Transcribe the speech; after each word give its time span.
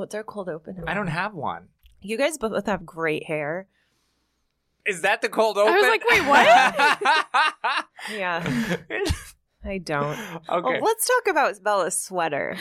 What's 0.00 0.14
our 0.14 0.24
cold 0.24 0.48
open? 0.48 0.82
I 0.86 0.94
don't 0.94 1.08
have 1.08 1.34
one. 1.34 1.68
You 2.00 2.16
guys 2.16 2.38
both 2.38 2.64
have 2.64 2.86
great 2.86 3.26
hair. 3.26 3.68
Is 4.86 5.02
that 5.02 5.20
the 5.20 5.28
cold 5.28 5.58
open? 5.58 5.74
I 5.74 5.76
was 5.76 5.88
like, 5.88 6.02
wait, 6.08 6.26
what? 6.26 7.84
Yeah, 8.18 8.42
I 9.62 9.76
don't. 9.76 10.18
okay. 10.18 10.38
Oh, 10.48 10.78
let's 10.82 11.06
talk 11.06 11.28
about 11.28 11.62
Bella's 11.62 11.98
sweater. 12.02 12.56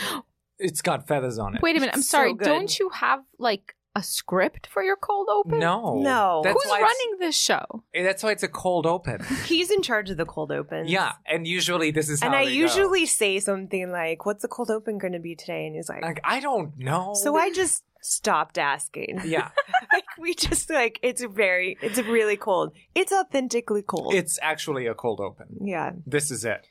it's 0.58 0.82
got 0.82 1.08
feathers 1.08 1.40
on 1.40 1.56
it. 1.56 1.62
Wait 1.62 1.78
a 1.78 1.80
minute. 1.80 1.96
I'm 1.96 2.02
sorry. 2.02 2.34
good. 2.34 2.44
Don't 2.44 2.78
you 2.78 2.90
have 2.90 3.22
like 3.38 3.74
a 3.96 4.04
script 4.04 4.68
for 4.68 4.84
your 4.84 4.96
cold 4.96 5.28
open? 5.32 5.60
No. 5.60 6.00
No. 6.00 6.42
That's 6.44 6.54
Who's 6.64 6.70
why 6.70 6.78
it's- 6.78 6.90
running 6.94 7.20
this 7.20 7.38
show? 7.38 7.84
That's 7.94 8.24
why 8.24 8.32
it's 8.32 8.44
a 8.44 8.48
cold 8.48 8.86
open. 8.86 9.24
He's 9.46 9.72
in 9.72 9.82
charge 9.82 10.10
of 10.10 10.18
the 10.18 10.26
cold 10.26 10.52
open. 10.52 10.88
Yeah, 10.88 11.14
and 11.26 11.48
usually 11.48 11.92
this 11.92 12.10
is 12.10 12.22
And 12.22 12.34
how 12.34 12.40
I 12.40 12.46
they 12.46 12.52
go. 12.52 12.58
usually 12.58 13.06
say 13.06 13.40
something 13.40 13.92
like, 13.92 14.26
"What's 14.26 14.42
the 14.44 14.48
cold 14.48 14.70
open 14.70 14.98
going 15.00 15.14
to 15.14 15.20
be 15.20 15.36
today?" 15.36 15.66
And 15.66 15.76
he's 15.76 15.90
like, 15.90 16.04
like 16.04 16.22
I 16.24 16.40
don't 16.40 16.78
know. 16.78 17.14
"So 17.16 17.36
I 17.36 17.52
just 17.52 17.84
stopped 18.02 18.58
asking." 18.58 19.22
yeah, 19.26 19.50
like 19.94 20.06
we 20.20 20.34
just 20.36 20.70
like 20.70 21.00
it's 21.02 21.24
very, 21.24 21.78
it's 21.82 21.98
really 22.00 22.38
cold. 22.38 22.74
It's 22.96 23.12
authentically 23.12 23.82
cold. 23.82 24.14
it's 24.14 24.38
actually 24.42 24.86
a 24.86 24.94
cold 24.94 25.20
open. 25.20 25.48
yeah. 25.62 25.92
This 26.06 26.30
is 26.32 26.46
it. 26.46 26.66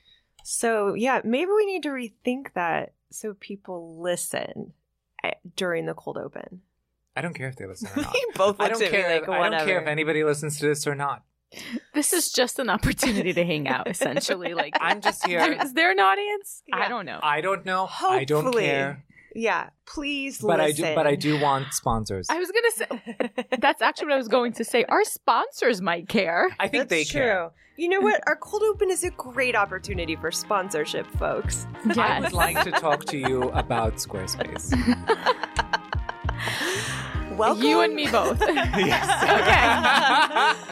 So 0.45 0.95
yeah, 0.95 1.21
maybe 1.25 1.51
we 1.55 1.67
need 1.67 1.83
to 1.83 1.91
rethink 1.91 2.53
that 2.55 2.93
so 3.11 3.35
people 3.35 4.01
listen 4.01 4.73
eh, 5.25 5.33
during 5.57 5.87
the 5.87 5.95
cold 5.95 6.17
open. 6.17 6.63
I 7.19 7.21
don't 7.21 7.35
care 7.35 7.49
if 7.49 7.57
they 7.57 7.67
listen 7.67 7.89
or 7.97 8.03
not. 8.03 8.15
You 8.15 8.31
both 8.37 8.57
I 8.61 8.69
don't 8.69 8.81
at 8.83 8.93
me 8.93 8.97
care. 8.99 9.21
like, 9.21 9.29
I 9.29 9.49
don't 9.51 9.67
care 9.67 9.81
if 9.81 9.89
anybody 9.89 10.23
listens 10.25 10.59
to 10.61 10.67
this 10.67 10.87
or 10.87 10.95
not. 10.95 11.25
This 11.95 12.13
is 12.13 12.31
just 12.31 12.59
an 12.59 12.69
opportunity 12.69 13.33
to 13.33 13.45
hang 13.45 13.67
out, 13.69 13.89
essentially. 13.89 14.55
Like, 14.55 14.77
I'm 14.81 15.01
just 15.01 15.25
is 15.25 15.31
there- 15.31 15.53
here. 15.55 15.63
is 15.63 15.73
there 15.75 15.91
an 15.91 15.99
audience? 15.99 16.63
I 16.73 16.89
don't 16.89 17.07
know. 17.07 17.19
I 17.23 17.41
don't 17.41 17.65
know. 17.67 17.89
I 18.09 18.25
don't 18.25 18.45
Hopefully. 18.45 18.67
care. 18.67 19.05
Yeah, 19.35 19.71
please 19.87 20.43
listen. 20.43 20.49
But 20.49 20.61
I 20.61 20.73
do. 20.73 20.95
But 20.95 21.07
I 21.07 21.15
do 21.15 21.41
want 21.41 21.73
sponsors. 21.75 22.27
I 22.31 22.39
was 22.39 22.51
gonna 22.51 22.71
say 22.71 23.45
that's 23.61 23.83
actually 23.83 24.07
what 24.09 24.15
I 24.15 24.19
was 24.19 24.29
going 24.29 24.53
to 24.55 24.65
say. 24.65 24.85
Our 24.85 25.05
sponsors 25.05 25.81
might 25.83 26.09
care. 26.09 26.49
I 26.59 26.67
think 26.69 26.89
That's 26.89 26.91
they 26.91 27.05
true. 27.05 27.21
care. 27.21 27.51
You 27.77 27.89
know 27.89 28.01
what? 28.01 28.21
Our 28.27 28.35
cold 28.37 28.63
open 28.65 28.91
is 28.91 29.05
a 29.05 29.11
great 29.11 29.55
opportunity 29.55 30.17
for 30.17 30.33
sponsorship, 30.33 31.07
folks. 31.07 31.67
I 31.97 32.19
would 32.21 32.33
like 32.33 32.65
to 32.65 32.73
talk 32.73 33.05
to 33.07 33.17
you 33.19 33.43
about 33.51 33.95
Squarespace. 33.97 34.75
Welcome, 37.39 37.63
You 37.63 37.81
and 37.83 37.95
me 37.95 38.11
both. 38.11 38.41
yes. 38.49 39.07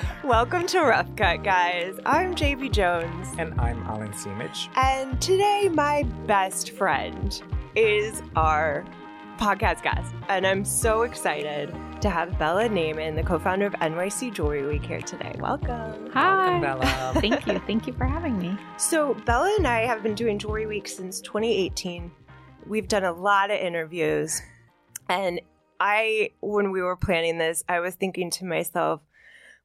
Welcome 0.24 0.66
to 0.66 0.80
Rough 0.80 1.14
Cut, 1.16 1.44
guys. 1.44 1.94
I'm 2.04 2.34
JB 2.34 2.72
Jones, 2.72 3.28
and 3.38 3.58
I'm 3.60 3.86
Alain 3.86 4.10
Simic. 4.10 4.68
and 4.76 5.20
today 5.22 5.70
my 5.72 6.02
best 6.26 6.72
friend 6.72 7.40
is 7.76 8.20
our 8.34 8.84
podcast 9.38 9.82
guest, 9.84 10.12
and 10.28 10.44
I'm 10.46 10.64
so 10.64 11.02
excited 11.02 11.72
to 12.00 12.10
have 12.10 12.36
Bella 12.38 12.68
Neyman, 12.68 13.14
the 13.14 13.22
co-founder 13.22 13.66
of 13.66 13.74
NYC 13.74 14.34
Jewelry 14.34 14.66
Week, 14.66 14.84
here 14.84 15.00
today. 15.00 15.36
Welcome. 15.38 16.10
Hi. 16.12 16.58
Welcome, 16.58 16.60
Bella. 16.62 17.12
Thank 17.20 17.46
you. 17.46 17.60
Thank 17.60 17.86
you 17.86 17.92
for 17.92 18.06
having 18.06 18.38
me. 18.38 18.56
So 18.76 19.14
Bella 19.24 19.54
and 19.58 19.68
I 19.68 19.82
have 19.86 20.02
been 20.02 20.14
doing 20.16 20.38
Jewelry 20.38 20.66
Week 20.66 20.88
since 20.88 21.20
2018. 21.20 22.10
We've 22.66 22.88
done 22.88 23.04
a 23.04 23.12
lot 23.12 23.52
of 23.52 23.58
interviews, 23.60 24.42
and 25.08 25.40
I, 25.80 26.30
when 26.40 26.70
we 26.70 26.82
were 26.82 26.96
planning 26.96 27.38
this, 27.38 27.64
I 27.68 27.80
was 27.80 27.94
thinking 27.94 28.30
to 28.32 28.44
myself, 28.44 29.00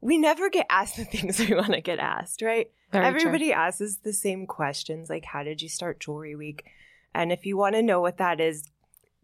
we 0.01 0.17
never 0.17 0.49
get 0.49 0.65
asked 0.69 0.97
the 0.97 1.05
things 1.05 1.39
we 1.39 1.53
want 1.55 1.73
to 1.73 1.81
get 1.81 1.99
asked, 1.99 2.41
right? 2.41 2.69
Very 2.91 3.05
Everybody 3.05 3.53
asks 3.53 3.81
us 3.81 3.95
the 4.03 4.13
same 4.13 4.45
questions, 4.45 5.09
like 5.09 5.25
how 5.25 5.43
did 5.43 5.61
you 5.61 5.69
start 5.69 5.99
Jewelry 5.99 6.35
Week? 6.35 6.65
And 7.13 7.31
if 7.31 7.45
you 7.45 7.55
want 7.57 7.75
to 7.75 7.81
know 7.81 8.01
what 8.01 8.17
that 8.17 8.39
is, 8.41 8.63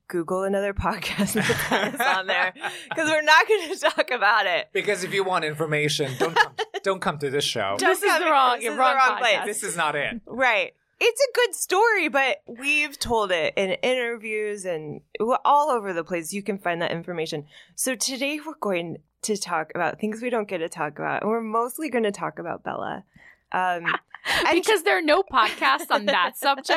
Google 0.08 0.44
another 0.44 0.74
podcast 0.74 1.34
that 1.34 1.94
is 1.94 2.00
on 2.00 2.28
there 2.28 2.54
because 2.90 3.10
we're 3.10 3.22
not 3.22 3.46
going 3.48 3.70
to 3.74 3.80
talk 3.80 4.10
about 4.12 4.46
it. 4.46 4.70
Because 4.72 5.04
if 5.04 5.14
you 5.14 5.24
want 5.24 5.44
information, 5.44 6.14
don't 6.18 6.36
come, 6.36 6.54
don't 6.84 7.02
come 7.02 7.18
to 7.20 7.30
this 7.30 7.44
show. 7.44 7.76
Don't 7.78 7.90
This 7.90 8.04
is 8.04 8.20
the 8.20 8.26
wrong- 8.26 8.60
this 8.60 8.72
is 8.72 8.78
wrong 8.78 8.92
the 8.94 8.96
wrong 8.96 9.18
place. 9.18 9.40
This 9.46 9.64
is 9.64 9.76
not 9.76 9.96
it. 9.96 10.22
Right. 10.26 10.74
It's 11.00 11.22
a 11.22 11.34
good 11.36 11.56
story, 11.56 12.08
but 12.10 12.38
we've 12.48 12.98
told 12.98 13.32
it 13.32 13.54
in 13.56 13.72
interviews 13.84 14.66
and 14.66 15.02
all 15.46 15.70
over 15.70 15.94
the 15.94 16.04
place. 16.04 16.34
You 16.34 16.42
can 16.42 16.58
find 16.58 16.82
that 16.82 16.92
information. 16.92 17.46
So 17.76 17.94
today 17.96 18.40
we're 18.44 18.56
going 18.60 18.98
to 19.24 19.38
talk 19.38 19.72
about 19.76 20.00
things 20.00 20.22
we 20.22 20.30
don't 20.32 20.48
get 20.48 20.58
to 20.60 20.70
talk 20.70 20.98
about, 20.98 21.22
and 21.22 21.30
we're 21.30 21.42
mostly 21.42 21.90
going 21.90 22.04
to 22.06 22.12
talk 22.12 22.40
about 22.40 22.64
Bella. 22.64 23.04
Um, 23.52 23.86
because 24.52 24.84
there 24.84 24.98
are 24.98 25.02
no 25.02 25.22
podcasts 25.22 25.92
on 25.92 26.06
that 26.08 26.36
subject. 26.38 26.68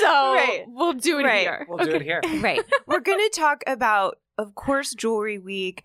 So 0.00 0.08
Right. 0.34 0.64
we'll 0.68 0.94
do 0.94 1.18
it 1.20 1.24
Right. 1.24 1.40
here. 1.42 1.66
We'll 1.68 1.84
do 1.84 1.92
it 1.92 2.02
here. 2.02 2.22
right. 2.40 2.60
We're 2.86 3.00
going 3.00 3.20
to 3.20 3.38
talk 3.38 3.62
about, 3.66 4.18
of 4.38 4.54
course, 4.54 4.94
Jewelry 4.94 5.38
Week, 5.38 5.84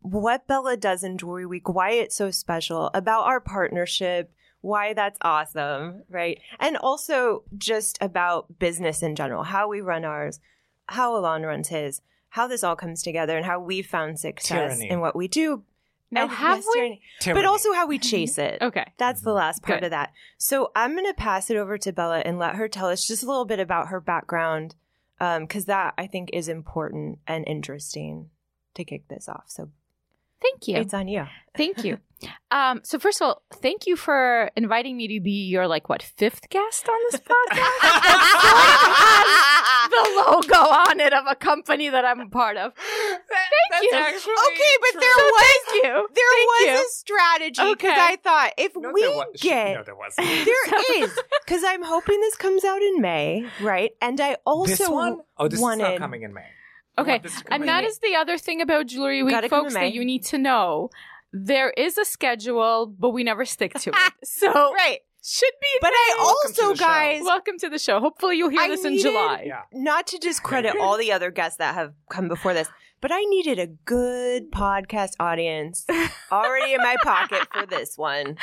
what 0.00 0.46
Bella 0.46 0.76
does 0.78 1.04
in 1.04 1.18
Jewelry 1.18 1.46
Week, 1.46 1.68
why 1.68 1.90
it's 1.90 2.16
so 2.16 2.30
special, 2.30 2.90
about 2.94 3.24
our 3.26 3.40
partnership, 3.40 4.32
why 4.66 4.94
that's 4.94 5.18
awesome, 5.20 6.02
right? 6.10 6.40
And 6.58 6.76
also 6.76 7.44
just 7.56 7.98
about 8.00 8.58
business 8.58 9.00
in 9.00 9.14
general, 9.14 9.44
how 9.44 9.68
we 9.68 9.80
run 9.80 10.04
ours, 10.04 10.40
how 10.88 11.16
Alain 11.16 11.42
runs 11.42 11.68
his, 11.68 12.02
how 12.30 12.48
this 12.48 12.64
all 12.64 12.74
comes 12.74 13.00
together, 13.02 13.36
and 13.36 13.46
how 13.46 13.60
we 13.60 13.80
found 13.80 14.18
success 14.18 14.78
Tyranny. 14.78 14.90
in 14.90 15.00
what 15.00 15.14
we 15.14 15.28
do. 15.28 15.62
Now, 16.10 16.22
And 16.22 16.32
have 16.32 16.58
yes, 16.58 16.66
we? 16.66 16.74
tyranny. 16.74 17.02
Tyranny. 17.20 17.42
But 17.42 17.48
also 17.48 17.72
how 17.72 17.86
we 17.86 17.98
mm-hmm. 17.98 18.10
chase 18.10 18.38
it. 18.38 18.58
Okay. 18.60 18.92
That's 18.96 19.20
the 19.20 19.30
mm-hmm. 19.30 19.36
last 19.36 19.62
part 19.62 19.80
Good. 19.80 19.86
of 19.86 19.90
that. 19.90 20.12
So 20.36 20.72
I'm 20.74 20.94
going 20.94 21.06
to 21.06 21.14
pass 21.14 21.48
it 21.48 21.56
over 21.56 21.78
to 21.78 21.92
Bella 21.92 22.18
and 22.24 22.38
let 22.38 22.56
her 22.56 22.68
tell 22.68 22.88
us 22.88 23.06
just 23.06 23.22
a 23.22 23.26
little 23.26 23.44
bit 23.44 23.60
about 23.60 23.88
her 23.88 24.00
background, 24.00 24.74
um, 25.20 25.42
because 25.42 25.66
that 25.66 25.94
I 25.96 26.08
think 26.08 26.30
is 26.32 26.48
important 26.48 27.20
and 27.26 27.46
interesting 27.46 28.30
to 28.74 28.84
kick 28.84 29.06
this 29.08 29.28
off. 29.28 29.44
So 29.46 29.70
Thank 30.42 30.68
you. 30.68 30.76
it's 30.76 30.94
on 30.94 31.08
you. 31.08 31.24
Thank 31.56 31.84
you. 31.84 31.98
Um, 32.50 32.80
so 32.82 32.98
first 32.98 33.20
of 33.20 33.26
all, 33.26 33.42
thank 33.56 33.86
you 33.86 33.94
for 33.94 34.50
inviting 34.56 34.96
me 34.96 35.06
to 35.08 35.20
be 35.20 35.44
your 35.48 35.68
like 35.68 35.90
what 35.90 36.02
fifth 36.02 36.48
guest 36.48 36.88
on 36.88 36.96
this 37.10 37.20
podcast. 37.20 37.26
the 39.90 40.22
logo 40.24 40.56
on 40.70 40.98
it 40.98 41.12
of 41.12 41.26
a 41.28 41.34
company 41.34 41.90
that 41.90 42.06
I'm 42.06 42.20
a 42.20 42.28
part 42.28 42.56
of. 42.56 42.72
Thank 42.74 43.82
you. 43.82 43.90
Okay, 43.98 44.76
but 44.80 44.92
true. 44.92 45.00
there 45.00 45.16
was 45.16 45.44
Thank 45.66 45.84
you. 45.84 46.08
there 46.14 46.32
Thank 46.32 46.48
was 46.48 46.64
you. 46.64 46.74
a 46.74 46.84
strategy 46.88 47.62
because 47.74 47.90
Okay. 47.90 48.00
I 48.00 48.16
thought 48.16 48.52
if 48.56 48.72
No, 48.76 48.92
we 48.92 49.06
was, 49.08 49.26
get 49.40 49.74
no, 49.76 49.82
there 49.82 49.94
wasn't. 49.96 50.26
there 50.46 51.02
is 51.04 51.18
because 51.44 51.64
I'm 51.66 51.82
hoping 51.82 52.18
this 52.20 52.36
comes 52.36 52.64
out 52.64 52.80
in 52.80 53.00
May, 53.02 53.44
right? 53.60 53.90
And 54.00 54.18
I 54.22 54.36
also 54.46 54.70
this 54.70 54.88
one? 54.88 55.20
Oh, 55.36 55.48
this 55.48 55.60
is 55.60 55.66
not 55.76 55.98
coming 55.98 56.22
in 56.22 56.32
May. 56.32 56.46
Okay, 56.98 57.10
Want 57.12 57.22
this 57.24 57.36
to 57.38 57.44
come 57.44 57.54
and 57.54 57.62
in 57.62 57.66
that 57.66 57.82
May. 57.82 57.88
is 57.88 57.98
the 57.98 58.14
other 58.16 58.38
thing 58.38 58.60
about 58.62 58.86
Jewelry 58.86 59.22
Week, 59.22 59.34
Gotta 59.34 59.48
folks, 59.48 59.74
in 59.74 59.80
that 59.80 59.92
you 59.92 60.04
need 60.04 60.24
to 60.26 60.38
know. 60.38 60.90
There 61.32 61.70
is 61.70 61.98
a 61.98 62.04
schedule, 62.04 62.86
but 62.86 63.10
we 63.10 63.22
never 63.24 63.44
stick 63.44 63.74
to 63.74 63.90
it. 63.94 64.12
So 64.24 64.50
right. 64.50 65.00
Should 65.28 65.52
be. 65.60 65.66
in 65.74 65.78
But 65.80 65.90
I 65.92 66.14
May. 66.16 66.22
Welcome 66.22 66.50
also, 66.50 66.74
guys, 66.74 67.22
welcome 67.24 67.58
to 67.58 67.68
the 67.68 67.78
show. 67.80 67.98
Hopefully, 67.98 68.36
you'll 68.36 68.48
hear 68.50 68.60
I 68.60 68.68
this 68.68 68.84
in 68.84 68.92
needed- 68.92 69.10
July. 69.10 69.42
Yeah. 69.46 69.62
not 69.72 70.06
to 70.08 70.18
discredit 70.18 70.76
all 70.78 70.96
the 70.96 71.10
other 71.10 71.30
guests 71.32 71.58
that 71.58 71.74
have 71.74 71.94
come 72.08 72.28
before 72.28 72.54
this, 72.54 72.68
but 73.00 73.10
I 73.12 73.20
needed 73.24 73.58
a 73.58 73.66
good 73.66 74.52
podcast 74.52 75.10
audience 75.18 75.84
already 76.32 76.74
in 76.74 76.78
my 76.80 76.96
pocket 77.02 77.46
for 77.52 77.66
this 77.66 77.98
one. 77.98 78.36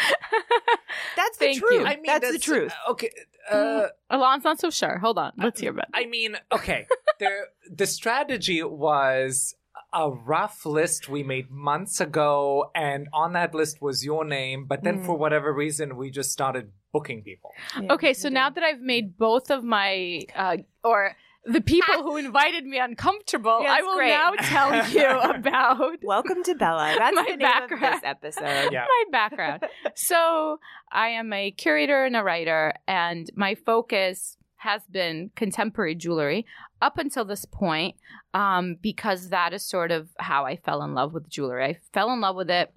That's 1.15 1.37
the 1.37 1.45
Thank 1.45 1.59
truth. 1.59 1.71
you. 1.71 1.85
I 1.85 1.95
mean, 1.95 2.03
that's, 2.05 2.31
the 2.31 2.37
truth. 2.39 2.73
Okay. 2.89 3.09
Uh, 3.49 3.87
Alain's 4.09 4.43
not 4.43 4.59
so 4.59 4.69
sure. 4.69 4.97
Hold 4.99 5.17
on. 5.17 5.31
Let's 5.37 5.59
hear 5.61 5.71
about. 5.71 5.85
it. 5.85 5.91
I 5.93 6.05
mean, 6.05 6.37
okay. 6.51 6.85
there, 7.19 7.47
the 7.71 7.87
strategy 7.87 8.61
was 8.61 9.55
a 9.93 10.09
rough 10.09 10.65
list 10.65 11.07
we 11.09 11.23
made 11.23 11.51
months 11.51 12.01
ago, 12.01 12.71
and 12.75 13.07
on 13.13 13.33
that 13.33 13.53
list 13.53 13.81
was 13.81 14.03
your 14.03 14.25
name. 14.25 14.65
But 14.65 14.83
then, 14.83 14.99
Mm. 14.99 15.05
for 15.05 15.15
whatever 15.17 15.53
reason, 15.53 15.95
we 15.95 16.09
just 16.09 16.31
started 16.31 16.71
booking 16.91 17.21
people. 17.23 17.51
Yeah, 17.79 17.93
Okay, 17.93 18.13
so 18.13 18.27
you 18.27 18.33
now 18.33 18.49
that 18.49 18.63
I've 18.63 18.81
made 18.81 19.17
both 19.17 19.49
of 19.51 19.63
my 19.63 20.21
uh, 20.35 20.57
or 20.83 21.15
the 21.45 21.59
people 21.61 22.03
who 22.03 22.15
invited 22.27 22.65
me 22.65 22.79
uncomfortable, 22.79 23.59
Yes, 23.61 23.77
I 23.79 23.81
will 23.81 23.95
great. 23.95 24.09
now 24.09 24.31
tell 24.39 24.89
you 24.89 25.07
about 25.35 26.03
welcome 26.03 26.43
to 26.43 26.55
Bella. 26.55 26.95
That's 26.97 27.15
My 27.15 27.23
the 27.23 27.29
name 27.31 27.39
background. 27.39 27.83
of 27.83 27.91
this 27.91 28.01
episode. 28.03 28.71
Yeah. 28.71 28.85
my 28.87 29.03
background. 29.11 29.65
so 29.95 30.59
I 30.91 31.09
am 31.09 31.33
a 31.33 31.51
curator 31.51 32.05
and 32.05 32.15
a 32.15 32.23
writer, 32.23 32.73
and 32.87 33.29
my 33.35 33.55
focus 33.55 34.37
has 34.57 34.81
been 34.89 35.29
contemporary 35.35 35.93
jewelry 35.95 36.45
up 36.81 36.97
until 36.97 37.25
this 37.25 37.43
point, 37.43 37.95
um, 38.33 38.77
because 38.81 39.29
that 39.29 39.53
is 39.53 39.63
sort 39.63 39.91
of 39.91 40.09
how 40.17 40.45
I 40.45 40.55
fell 40.55 40.83
in 40.83 40.93
love 40.93 41.13
with 41.13 41.29
jewelry. 41.29 41.63
I 41.65 41.77
fell 41.93 42.11
in 42.11 42.21
love 42.21 42.35
with 42.35 42.49
it 42.49 42.73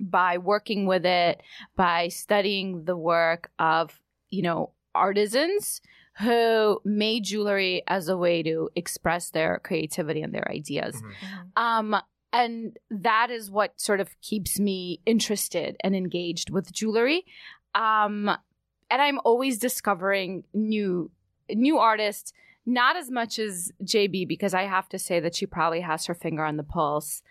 by 0.00 0.38
working 0.38 0.86
with 0.86 1.04
it, 1.06 1.42
by 1.76 2.08
studying 2.08 2.84
the 2.84 2.96
work 2.96 3.50
of, 3.58 4.00
you 4.30 4.42
know, 4.42 4.72
artisans 4.94 5.80
who 6.18 6.80
made 6.84 7.24
jewelry 7.24 7.82
as 7.88 8.08
a 8.08 8.16
way 8.16 8.42
to 8.42 8.70
express 8.76 9.30
their 9.30 9.60
creativity 9.64 10.22
and 10.22 10.32
their 10.32 10.48
ideas. 10.50 11.02
Mhm. 11.02 11.60
Um, 11.60 11.96
and 12.32 12.76
that 12.90 13.30
is 13.30 13.50
what 13.50 13.80
sort 13.80 14.00
of 14.00 14.20
keeps 14.20 14.58
me 14.58 15.00
interested 15.06 15.76
and 15.80 15.94
engaged 15.94 16.50
with 16.50 16.72
jewelry. 16.72 17.24
Um, 17.74 18.28
and 18.90 19.02
I'm 19.02 19.20
always 19.24 19.58
discovering 19.58 20.44
new 20.52 21.10
new 21.50 21.78
artists, 21.78 22.32
not 22.66 22.96
as 22.96 23.10
much 23.10 23.38
as 23.38 23.72
JB 23.82 24.26
because 24.28 24.54
I 24.54 24.62
have 24.62 24.88
to 24.90 24.98
say 24.98 25.20
that 25.20 25.34
she 25.34 25.46
probably 25.46 25.80
has 25.80 26.06
her 26.06 26.14
finger 26.14 26.44
on 26.44 26.56
the 26.56 26.62
pulse 26.62 27.22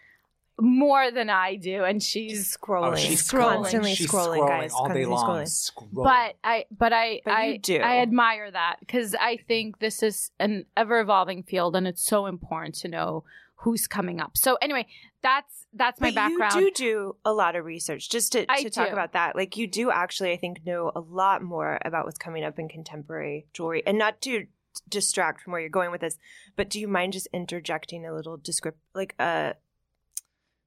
more 0.59 1.09
than 1.09 1.29
I 1.31 1.55
do, 1.55 1.83
and 1.83 2.01
she's 2.01 2.31
She's 2.31 2.57
scrolling. 2.57 2.91
Oh, 2.93 2.95
she's 2.95 3.27
scrolling. 3.27 3.55
Constantly 3.55 3.95
She's 3.95 4.07
scrolling, 4.09 4.47
guys. 4.47 4.71
all 4.73 4.87
day 4.87 5.05
long. 5.05 5.45
scrolling. 5.45 5.71
Scrolling. 5.71 6.03
but 6.03 6.35
I 6.43 6.65
but 6.69 6.93
I 6.93 7.21
But 7.25 7.33
I 7.33 7.57
do. 7.57 7.77
I 7.77 7.97
admire 7.97 8.51
that 8.51 8.75
because 8.79 9.15
I 9.19 9.37
think 9.47 9.79
this 9.79 10.03
is 10.03 10.29
an 10.39 10.65
ever 10.77 10.99
evolving 10.99 11.41
field 11.43 11.75
and 11.75 11.87
it's 11.87 12.03
so 12.03 12.27
important 12.27 12.75
to 12.75 12.87
know 12.87 13.23
who's 13.55 13.87
coming 13.87 14.19
up. 14.21 14.37
So 14.37 14.57
anyway, 14.61 14.85
that's 15.23 15.65
that's 15.73 15.99
my 15.99 16.09
but 16.09 16.15
background. 16.15 16.53
you 16.55 16.71
do 16.71 16.71
do 16.75 17.15
a 17.25 17.33
lot 17.33 17.55
of 17.55 17.65
research. 17.65 18.09
Just 18.09 18.33
to, 18.33 18.45
to 18.45 18.69
talk 18.69 18.87
do. 18.87 18.93
about 18.93 19.13
that, 19.13 19.35
like 19.35 19.57
you 19.57 19.65
do 19.65 19.89
actually, 19.89 20.33
I 20.33 20.37
think, 20.37 20.63
know 20.65 20.91
a 20.95 20.99
lot 20.99 21.41
more 21.41 21.79
about 21.83 22.05
what's 22.05 22.19
coming 22.19 22.43
up 22.43 22.59
in 22.59 22.69
contemporary 22.69 23.47
jewelry, 23.53 23.81
and 23.87 23.97
not 23.97 24.21
to 24.21 24.45
distract 24.89 25.41
from 25.41 25.51
where 25.51 25.61
you're 25.61 25.69
going 25.69 25.91
with 25.91 26.01
this, 26.01 26.17
but 26.55 26.69
do 26.69 26.79
you 26.79 26.87
mind 26.87 27.13
just 27.13 27.27
interjecting 27.33 28.05
a 28.05 28.13
little 28.13 28.37
descript, 28.37 28.79
like 28.93 29.15
uh, 29.19 29.53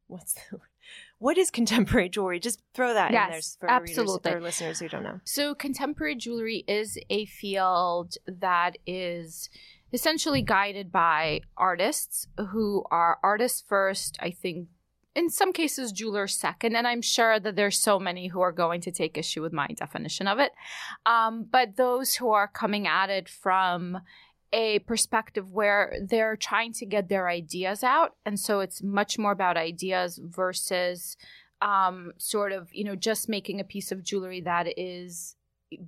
what's 0.06 0.34
the, 0.34 0.58
what 1.18 1.38
is 1.38 1.50
contemporary 1.50 2.08
jewelry? 2.08 2.38
Just 2.38 2.60
throw 2.74 2.94
that 2.94 3.10
in 3.10 3.14
there 3.14 3.30
Yes, 3.32 3.56
for 3.58 3.66
readers 3.68 3.98
absolutely. 3.98 4.32
or 4.32 4.40
listeners 4.40 4.80
who 4.80 4.88
don't 4.88 5.02
know. 5.02 5.20
So, 5.24 5.54
contemporary 5.54 6.14
jewelry 6.14 6.64
is 6.68 6.98
a 7.10 7.26
field 7.26 8.14
that 8.26 8.78
is 8.86 9.48
essentially 9.92 10.42
guided 10.42 10.92
by 10.92 11.40
artists 11.56 12.28
who 12.50 12.84
are 12.90 13.18
artists 13.22 13.62
first, 13.66 14.18
I 14.20 14.30
think. 14.30 14.68
In 15.16 15.30
some 15.30 15.54
cases, 15.54 15.92
jewelers 15.92 16.34
second, 16.36 16.76
and 16.76 16.86
I'm 16.86 17.00
sure 17.00 17.40
that 17.40 17.56
there's 17.56 17.78
so 17.78 17.98
many 17.98 18.26
who 18.26 18.42
are 18.42 18.52
going 18.52 18.82
to 18.82 18.92
take 18.92 19.16
issue 19.16 19.40
with 19.40 19.52
my 19.52 19.66
definition 19.68 20.28
of 20.28 20.38
it. 20.38 20.52
Um, 21.06 21.46
but 21.50 21.76
those 21.76 22.16
who 22.16 22.32
are 22.32 22.46
coming 22.46 22.86
at 22.86 23.08
it 23.08 23.26
from 23.26 24.02
a 24.52 24.80
perspective 24.80 25.50
where 25.52 25.96
they're 26.06 26.36
trying 26.36 26.74
to 26.74 26.84
get 26.84 27.08
their 27.08 27.30
ideas 27.30 27.82
out, 27.82 28.14
and 28.26 28.38
so 28.38 28.60
it's 28.60 28.82
much 28.82 29.18
more 29.18 29.32
about 29.32 29.56
ideas 29.56 30.20
versus 30.22 31.16
um, 31.62 32.12
sort 32.18 32.52
of 32.52 32.68
you 32.74 32.84
know 32.84 32.94
just 32.94 33.26
making 33.26 33.58
a 33.58 33.64
piece 33.64 33.90
of 33.90 34.04
jewelry 34.04 34.42
that 34.42 34.66
is 34.78 35.36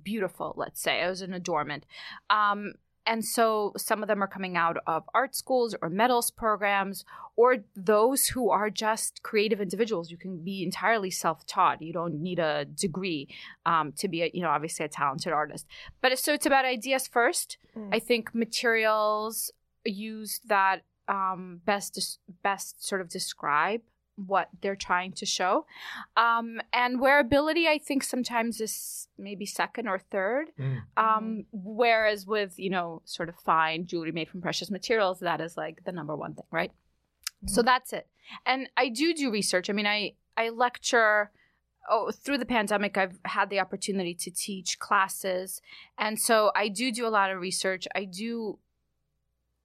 beautiful 0.03 0.53
let's 0.57 0.81
say 0.81 0.99
as 0.99 1.21
an 1.21 1.33
adornment 1.33 1.85
um, 2.29 2.73
and 3.05 3.23
so 3.25 3.73
some 3.77 4.01
of 4.01 4.07
them 4.07 4.21
are 4.21 4.27
coming 4.27 4.57
out 4.57 4.77
of 4.85 5.03
art 5.13 5.35
schools 5.35 5.75
or 5.81 5.89
metals 5.89 6.31
programs 6.31 7.05
or 7.35 7.57
those 7.75 8.27
who 8.27 8.49
are 8.49 8.69
just 8.69 9.23
creative 9.23 9.61
individuals. 9.61 10.11
You 10.11 10.17
can 10.17 10.43
be 10.43 10.63
entirely 10.63 11.09
self-taught. 11.09 11.81
You 11.81 11.93
don't 11.93 12.21
need 12.21 12.39
a 12.39 12.65
degree 12.65 13.27
um, 13.65 13.93
to 13.93 14.07
be 14.07 14.23
a, 14.23 14.31
you 14.33 14.41
know 14.41 14.49
obviously 14.49 14.85
a 14.85 14.89
talented 14.89 15.33
artist. 15.33 15.65
But 16.01 16.17
so 16.19 16.33
it's 16.33 16.45
about 16.45 16.65
ideas 16.65 17.07
first. 17.07 17.57
Mm. 17.77 17.89
i 17.93 17.99
think 17.99 18.33
materials 18.33 19.51
used 19.85 20.47
that 20.49 20.81
um, 21.07 21.61
best 21.65 22.19
best 22.43 22.85
sort 22.85 23.01
of 23.01 23.09
describe 23.09 23.81
what 24.27 24.49
they're 24.61 24.75
trying 24.75 25.11
to 25.13 25.25
show. 25.25 25.65
Um, 26.17 26.61
and 26.73 26.99
wearability 26.99 27.67
i 27.67 27.77
think 27.77 28.03
sometimes 28.03 28.59
is 28.61 29.07
maybe 29.17 29.45
second 29.45 29.87
or 29.87 29.99
third. 29.99 30.51
Mm. 30.59 30.81
um, 30.97 31.45
whereas 31.51 32.25
with 32.25 32.57
you 32.57 32.69
know 32.69 33.01
sort 33.05 33.29
of 33.29 33.35
fine 33.35 33.85
jewelry 33.85 34.11
made 34.11 34.29
from 34.29 34.41
precious 34.41 34.69
materials 34.71 35.19
that 35.19 35.41
is 35.41 35.57
like 35.57 35.83
the 35.85 35.91
number 35.91 36.15
one 36.15 36.33
thing 36.33 36.45
right? 36.51 36.71
So 37.45 37.61
that's 37.61 37.93
it. 37.93 38.07
And 38.45 38.69
i 38.77 38.89
do 38.89 39.13
do 39.13 39.31
research. 39.31 39.69
I 39.69 39.73
mean 39.73 39.87
i 39.87 40.13
i 40.37 40.49
lecture 40.49 41.31
oh 41.89 42.11
through 42.11 42.37
the 42.37 42.45
pandemic 42.45 42.97
i've 42.97 43.17
had 43.25 43.49
the 43.49 43.59
opportunity 43.59 44.13
to 44.13 44.31
teach 44.31 44.79
classes. 44.79 45.61
And 45.97 46.19
so 46.19 46.51
i 46.55 46.67
do 46.67 46.91
do 46.91 47.07
a 47.07 47.09
lot 47.09 47.31
of 47.31 47.39
research. 47.39 47.87
I 47.95 48.05
do 48.05 48.59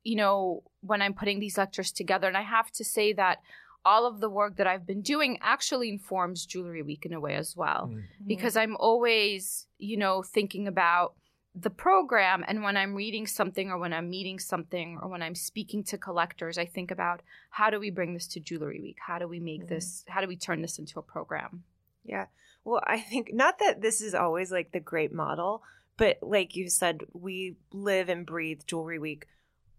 you 0.05 0.17
know 0.17 0.63
when 0.81 1.01
i'm 1.03 1.15
putting 1.15 1.41
these 1.41 1.59
lectures 1.59 1.91
together. 1.91 2.29
And 2.29 2.37
i 2.37 2.43
have 2.43 2.71
to 2.73 2.85
say 2.85 3.13
that 3.15 3.39
all 3.85 4.07
of 4.07 4.21
the 4.21 4.29
work 4.31 4.57
that 4.57 4.67
i've 4.67 4.87
been 4.87 5.03
doing 5.03 5.39
actually 5.43 5.89
informs 5.89 6.47
jewelry 6.47 6.83
week 6.83 7.05
in 7.07 7.13
a 7.13 7.21
way 7.21 7.35
as 7.35 7.57
well 7.57 7.91
Mm. 7.93 8.03
because 8.27 8.57
I'm 8.57 8.77
always, 8.79 9.67
you 9.79 9.97
know, 9.97 10.23
thinking 10.23 10.67
about 10.69 11.15
the 11.55 11.71
program 11.71 12.45
and 12.49 12.63
when 12.65 12.77
I'm 12.77 12.95
reading 12.95 13.27
something 13.29 13.71
or 13.71 13.79
when 13.79 13.93
I'm 13.93 14.11
meeting 14.11 14.39
something 14.41 14.99
or 15.01 15.09
when 15.09 15.23
I'm 15.23 15.37
speaking 15.37 15.85
to 15.85 15.97
collectors, 15.99 16.59
I 16.59 16.65
think 16.67 16.91
about 16.91 17.23
how 17.51 17.71
do 17.71 17.79
we 17.79 17.91
bring 17.91 18.13
this 18.15 18.27
to 18.29 18.41
Jewelry 18.41 18.81
Week? 18.81 18.97
How 19.07 19.19
do 19.21 19.29
we 19.29 19.39
make 19.39 19.63
Mhm. 19.65 19.69
this 19.69 20.05
how 20.09 20.21
do 20.21 20.27
we 20.27 20.37
turn 20.37 20.63
this 20.63 20.79
into 20.81 20.99
a 20.99 21.03
program? 21.03 21.63
Yeah. 22.05 22.27
Well, 22.65 22.83
I 22.87 22.99
think 23.01 23.33
not 23.33 23.59
that 23.61 23.83
this 23.83 24.01
is 24.01 24.15
always 24.15 24.51
like 24.51 24.73
the 24.73 24.81
great 24.81 25.13
model, 25.13 25.63
but 25.97 26.19
like 26.23 26.57
you 26.57 26.69
said, 26.69 27.03
we 27.13 27.57
live 27.73 28.09
and 28.09 28.27
breathe 28.27 28.63
Jewelry 28.67 28.99
Week 28.99 29.27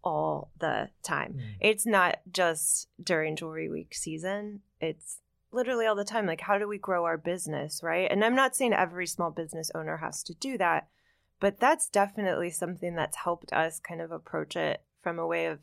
all 0.05 0.51
the 0.59 0.89
time. 1.03 1.33
Mm. 1.33 1.41
It's 1.59 1.85
not 1.85 2.19
just 2.31 2.87
during 3.01 3.35
Jewelry 3.35 3.69
Week 3.69 3.93
season, 3.93 4.61
it's 4.79 5.19
literally 5.51 5.85
all 5.85 5.95
the 5.95 6.05
time. 6.05 6.25
Like, 6.25 6.41
how 6.41 6.57
do 6.57 6.67
we 6.67 6.77
grow 6.77 7.05
our 7.05 7.17
business, 7.17 7.81
right? 7.81 8.09
And 8.11 8.23
I'm 8.23 8.35
not 8.35 8.55
saying 8.55 8.73
every 8.73 9.07
small 9.07 9.31
business 9.31 9.71
owner 9.73 9.97
has 9.97 10.21
to 10.23 10.33
do 10.35 10.57
that, 10.57 10.87
but 11.39 11.59
that's 11.59 11.89
definitely 11.89 12.51
something 12.51 12.95
that's 12.95 13.17
helped 13.17 13.51
us 13.51 13.79
kind 13.79 14.01
of 14.01 14.11
approach 14.11 14.55
it 14.55 14.81
from 15.01 15.17
a 15.17 15.27
way 15.27 15.47
of 15.47 15.59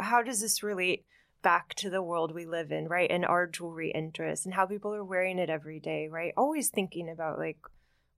how 0.00 0.22
does 0.22 0.40
this 0.40 0.62
relate 0.62 1.04
back 1.42 1.74
to 1.74 1.88
the 1.90 2.02
world 2.02 2.34
we 2.34 2.44
live 2.46 2.70
in, 2.72 2.88
right? 2.88 3.10
And 3.10 3.24
our 3.24 3.46
jewelry 3.46 3.90
interests 3.90 4.44
and 4.44 4.54
how 4.54 4.66
people 4.66 4.94
are 4.94 5.04
wearing 5.04 5.38
it 5.38 5.48
every 5.50 5.80
day, 5.80 6.08
right? 6.08 6.32
Always 6.36 6.68
thinking 6.68 7.08
about 7.08 7.38
like 7.38 7.58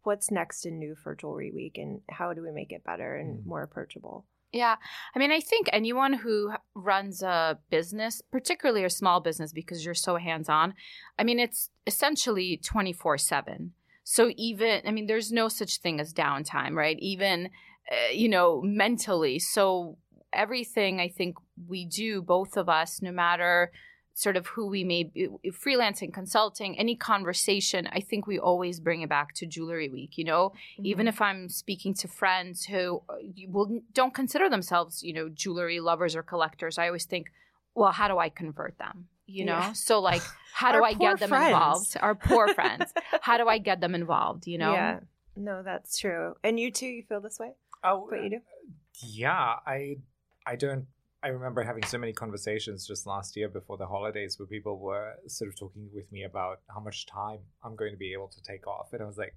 what's 0.03 0.31
next 0.31 0.67
and 0.67 0.79
new 0.81 0.95
for 0.97 1.15
Jewelry 1.15 1.53
Week 1.53 1.79
and 1.79 2.01
how 2.11 2.33
do 2.33 2.43
we 2.43 2.51
make 2.51 2.73
it 2.73 2.83
better 2.85 3.15
and 3.15 3.41
Mm. 3.41 3.47
more 3.47 3.63
approachable. 3.63 4.27
Yeah. 4.53 4.77
I 5.15 5.19
mean, 5.19 5.33
I 5.33 5.41
think 5.41 5.71
anyone 5.73 6.13
who 6.13 6.53
runs 6.75 7.23
a 7.23 7.59
business, 7.71 8.21
particularly 8.31 8.85
a 8.85 8.91
small 8.91 9.21
business 9.21 9.53
because 9.53 9.85
you're 9.85 9.95
so 9.95 10.17
hands-on, 10.17 10.75
I 11.19 11.25
mean, 11.25 11.39
it's 11.39 11.71
essentially 11.87 12.61
24/7. 12.63 13.71
So 14.05 14.31
even 14.37 14.83
I 14.87 14.91
mean, 14.91 15.07
there's 15.07 15.33
no 15.33 15.49
such 15.49 15.79
thing 15.79 16.01
as 16.01 16.13
downtime, 16.13 16.75
right? 16.75 16.99
Even 16.99 17.49
uh, 17.91 18.13
you 18.13 18.29
know, 18.29 18.61
mentally. 18.63 19.39
So 19.39 19.97
everything 20.33 21.01
I 21.01 21.09
think 21.09 21.37
we 21.69 21.85
do 21.85 22.23
both 22.23 22.57
of 22.57 22.69
us 22.69 23.03
no 23.03 23.13
matter 23.13 23.71
sort 24.15 24.37
of 24.37 24.47
who 24.49 24.67
we 24.67 24.85
may 24.85 25.05
be 25.05 25.29
freelancing 25.51 26.13
consulting 26.13 26.79
any 26.79 26.95
conversation 26.95 27.89
i 27.93 28.01
think 28.01 28.27
we 28.27 28.39
always 28.39 28.79
bring 28.81 29.01
it 29.03 29.09
back 29.09 29.33
to 29.35 29.47
jewelry 29.47 29.89
week 29.89 30.19
you 30.19 30.25
know 30.25 30.53
even 30.83 31.09
if 31.09 31.21
i'm 31.21 31.49
speaking 31.49 31.95
to 31.95 32.07
friends 32.09 32.65
who 32.67 33.03
uh, 33.09 33.15
will 33.49 33.81
don't 33.95 34.15
consider 34.15 34.49
themselves 34.51 35.03
you 35.03 35.13
know 35.13 35.29
jewelry 35.29 35.81
lovers 35.81 36.15
or 36.15 36.23
collectors 36.23 36.77
i 36.79 36.87
always 36.87 37.05
think 37.07 37.29
well 37.75 37.93
how 37.93 38.07
do 38.09 38.19
i 38.19 38.29
convert 38.29 38.77
them 38.79 39.07
you 39.27 39.45
know 39.45 39.53
Yeah. 39.59 39.73
so 39.73 40.01
like 40.01 40.23
how 40.53 40.73
do 40.73 40.85
i 40.85 40.93
get 40.93 41.19
them 41.19 41.31
friends. 41.31 41.47
involved 41.55 41.97
our 42.01 42.15
poor 42.15 42.49
friends 42.55 42.93
how 43.23 43.39
do 43.39 43.49
i 43.49 43.59
get 43.59 43.81
them 43.81 43.95
involved 43.95 44.47
you 44.47 44.59
know 44.59 44.73
Yeah. 44.75 45.01
No, 45.35 45.63
that's 45.63 45.97
true. 45.99 46.35
And 46.45 46.61
you 46.61 46.71
too, 46.71 46.85
you 46.87 47.03
feel 47.09 47.23
this 47.23 47.39
way? 47.39 47.53
Oh, 47.83 48.01
What 48.01 48.23
you 48.23 48.29
do? 48.29 48.41
yeah. 49.01 49.55
I 49.67 49.97
I 50.47 50.57
don't. 50.57 50.85
I 51.23 51.29
remember 51.29 51.63
having 51.63 51.85
so 51.85 51.99
many 51.99 52.13
conversations 52.13 52.87
just 52.87 53.07
last 53.07 53.37
year 53.37 53.49
before 53.49 53.77
the 53.77 53.87
holidays 53.87 54.39
where 54.39 54.47
people 54.47 54.79
were 54.79 55.15
sort 55.29 55.49
of 55.49 55.59
talking 55.59 55.89
with 55.95 56.11
me 56.11 56.25
about 56.25 56.61
how 56.73 56.81
much 56.81 57.07
time 57.07 57.41
I'm 57.63 57.77
going 57.77 57.93
to 57.93 57.97
be 57.99 58.13
able 58.13 58.29
to 58.29 58.43
take 58.43 58.67
off, 58.67 58.93
and 58.93 59.03
I 59.03 59.07
was 59.07 59.19
like, 59.19 59.35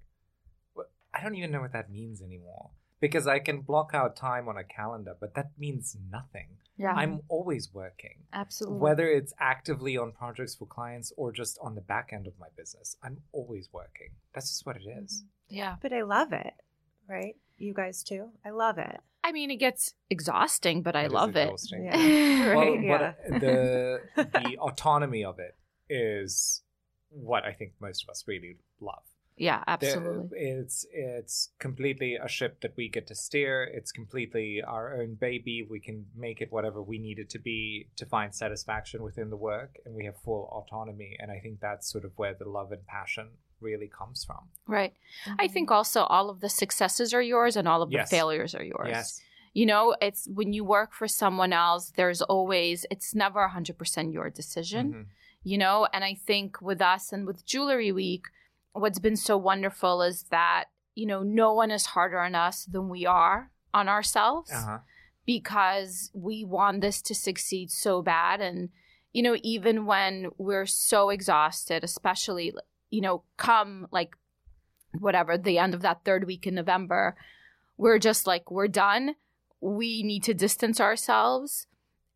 what? 0.73 0.91
I 1.13 1.21
don't 1.21 1.35
even 1.35 1.51
know 1.51 1.61
what 1.61 1.73
that 1.73 1.91
means 1.91 2.21
anymore 2.21 2.71
because 2.99 3.27
I 3.27 3.39
can 3.39 3.61
block 3.61 3.91
out 3.93 4.15
time 4.15 4.47
on 4.47 4.57
a 4.57 4.63
calendar, 4.63 5.15
but 5.19 5.35
that 5.35 5.51
means 5.57 5.95
nothing. 6.11 6.47
yeah 6.77 6.93
I'm 6.93 7.21
always 7.27 7.69
working. 7.73 8.23
absolutely 8.33 8.79
Whether 8.79 9.07
it's 9.09 9.33
actively 9.39 9.97
on 9.97 10.11
projects 10.11 10.55
for 10.55 10.65
clients 10.65 11.13
or 11.17 11.31
just 11.31 11.59
on 11.61 11.75
the 11.75 11.81
back 11.81 12.09
end 12.13 12.25
of 12.27 12.33
my 12.39 12.47
business, 12.57 12.97
I'm 13.03 13.17
always 13.31 13.69
working. 13.71 14.09
That's 14.33 14.49
just 14.49 14.65
what 14.65 14.77
it 14.77 14.87
is. 15.03 15.23
Mm-hmm. 15.23 15.55
yeah 15.55 15.75
But 15.81 15.93
I 15.93 16.01
love 16.01 16.33
it, 16.33 16.53
right? 17.07 17.35
You 17.57 17.73
guys 17.73 18.03
too? 18.03 18.29
I 18.43 18.49
love 18.49 18.77
it. 18.77 18.99
I 19.27 19.31
mean 19.37 19.49
it 19.55 19.59
gets 19.67 19.83
exhausting 20.09 20.77
but 20.87 20.95
i 20.95 21.07
love 21.07 21.35
it. 21.35 21.53
Yeah. 21.87 22.45
Right, 22.55 22.77
what 22.91 23.01
yeah. 23.01 23.39
the 23.45 23.99
the 24.15 24.57
autonomy 24.67 25.23
of 25.31 25.37
it 25.47 25.55
is 25.89 26.61
what 27.09 27.43
I 27.43 27.53
think 27.59 27.71
most 27.87 28.03
of 28.03 28.09
us 28.13 28.23
really 28.31 28.53
love. 28.89 29.05
yeah 29.37 29.61
The- 29.65 29.71
absolutely 29.75 30.39
it's 30.61 30.77
it's 30.91 31.35
completely 31.67 32.11
a 32.27 32.29
ship 32.37 32.53
that 32.63 32.73
we 32.79 32.85
get 32.97 33.05
to 33.11 33.15
steer. 33.15 33.55
It's 33.77 33.91
completely 34.01 34.49
our 34.75 34.85
own 34.99 35.11
baby. 35.29 35.55
We 35.75 35.79
can 35.87 35.97
make 36.27 36.39
it 36.43 36.49
whatever 36.55 36.79
we 36.91 36.97
need 37.07 37.17
it 37.23 37.29
to 37.35 37.39
be 37.51 37.59
to 37.99 38.05
find 38.15 38.29
satisfaction 38.43 38.99
within 39.09 39.29
the 39.33 39.41
work, 39.51 39.71
and 39.85 39.91
we 39.99 40.05
have 40.09 40.17
full 40.27 40.43
autonomy. 40.59 41.11
And 41.19 41.27
I 41.35 41.39
think 41.43 41.55
that's 41.59 41.85
sort 41.93 42.05
of 42.07 42.11
where 42.21 42.35
the 42.41 42.49
love 42.57 42.71
and 42.77 42.85
passion 42.97 43.27
really 43.69 43.89
comes 43.99 44.19
from. 44.27 44.43
right 44.77 44.93
I 45.43 45.47
think 45.55 45.67
also 45.77 45.99
all 46.15 46.27
of 46.33 46.37
the 46.45 46.49
successes 46.63 47.07
are 47.17 47.25
yours 47.33 47.53
and 47.59 47.65
all 47.71 47.81
of 47.85 47.89
the 47.89 47.97
Yes. 48.01 48.09
failures 48.17 48.51
are 48.57 48.67
yours. 48.73 48.89
Yes. 48.97 49.07
You 49.59 49.65
know, 49.71 49.83
it's 50.07 50.21
when 50.39 50.49
you 50.57 50.63
work 50.77 50.91
for 50.99 51.07
someone 51.21 51.53
else, 51.65 51.85
there's 51.99 52.21
always, 52.35 52.77
it's 52.93 53.09
never 53.23 53.39
100% 53.47 54.05
your 54.17 54.27
decision, 54.41 54.85
Mhm. 54.93 55.05
you 55.51 55.57
know? 55.63 55.77
And 55.93 56.01
I 56.11 56.13
think 56.29 56.49
with 56.69 56.81
us 56.93 57.03
and 57.13 57.21
with 57.29 57.39
Jewelry 57.51 57.91
Week, 58.03 58.25
what's 58.81 58.99
been 59.07 59.19
so 59.29 59.35
wonderful 59.51 59.95
is 60.09 60.17
that, 60.37 60.63
you 60.99 61.05
know, 61.11 61.21
no 61.43 61.49
one 61.61 61.71
is 61.77 61.85
harder 61.95 62.19
on 62.27 62.33
us 62.47 62.57
than 62.73 62.85
we 62.95 63.01
are 63.23 63.39
on 63.79 63.85
ourselves 63.97 64.51
Uh-huh. 64.59 64.79
because 65.25 66.11
we 66.13 66.35
want 66.57 66.81
this 66.81 67.01
to 67.09 67.13
succeed 67.15 67.67
so 67.71 68.01
bad. 68.01 68.37
And, 68.41 68.69
you 69.15 69.21
know, 69.25 69.37
even 69.55 69.85
when 69.85 70.13
we're 70.37 70.65
so 70.91 71.09
exhausted, 71.17 71.83
especially, 71.83 72.47
you 72.89 73.01
know, 73.01 73.23
come 73.37 73.87
like 73.91 74.15
whatever, 74.99 75.37
the 75.37 75.57
end 75.57 75.73
of 75.73 75.81
that 75.81 76.03
third 76.05 76.25
week 76.25 76.47
in 76.47 76.55
November, 76.55 77.15
we're 77.77 77.99
just 77.99 78.25
like, 78.25 78.49
we're 78.49 78.67
done. 78.67 79.15
We 79.61 80.03
need 80.03 80.23
to 80.23 80.33
distance 80.33 80.79
ourselves. 80.79 81.67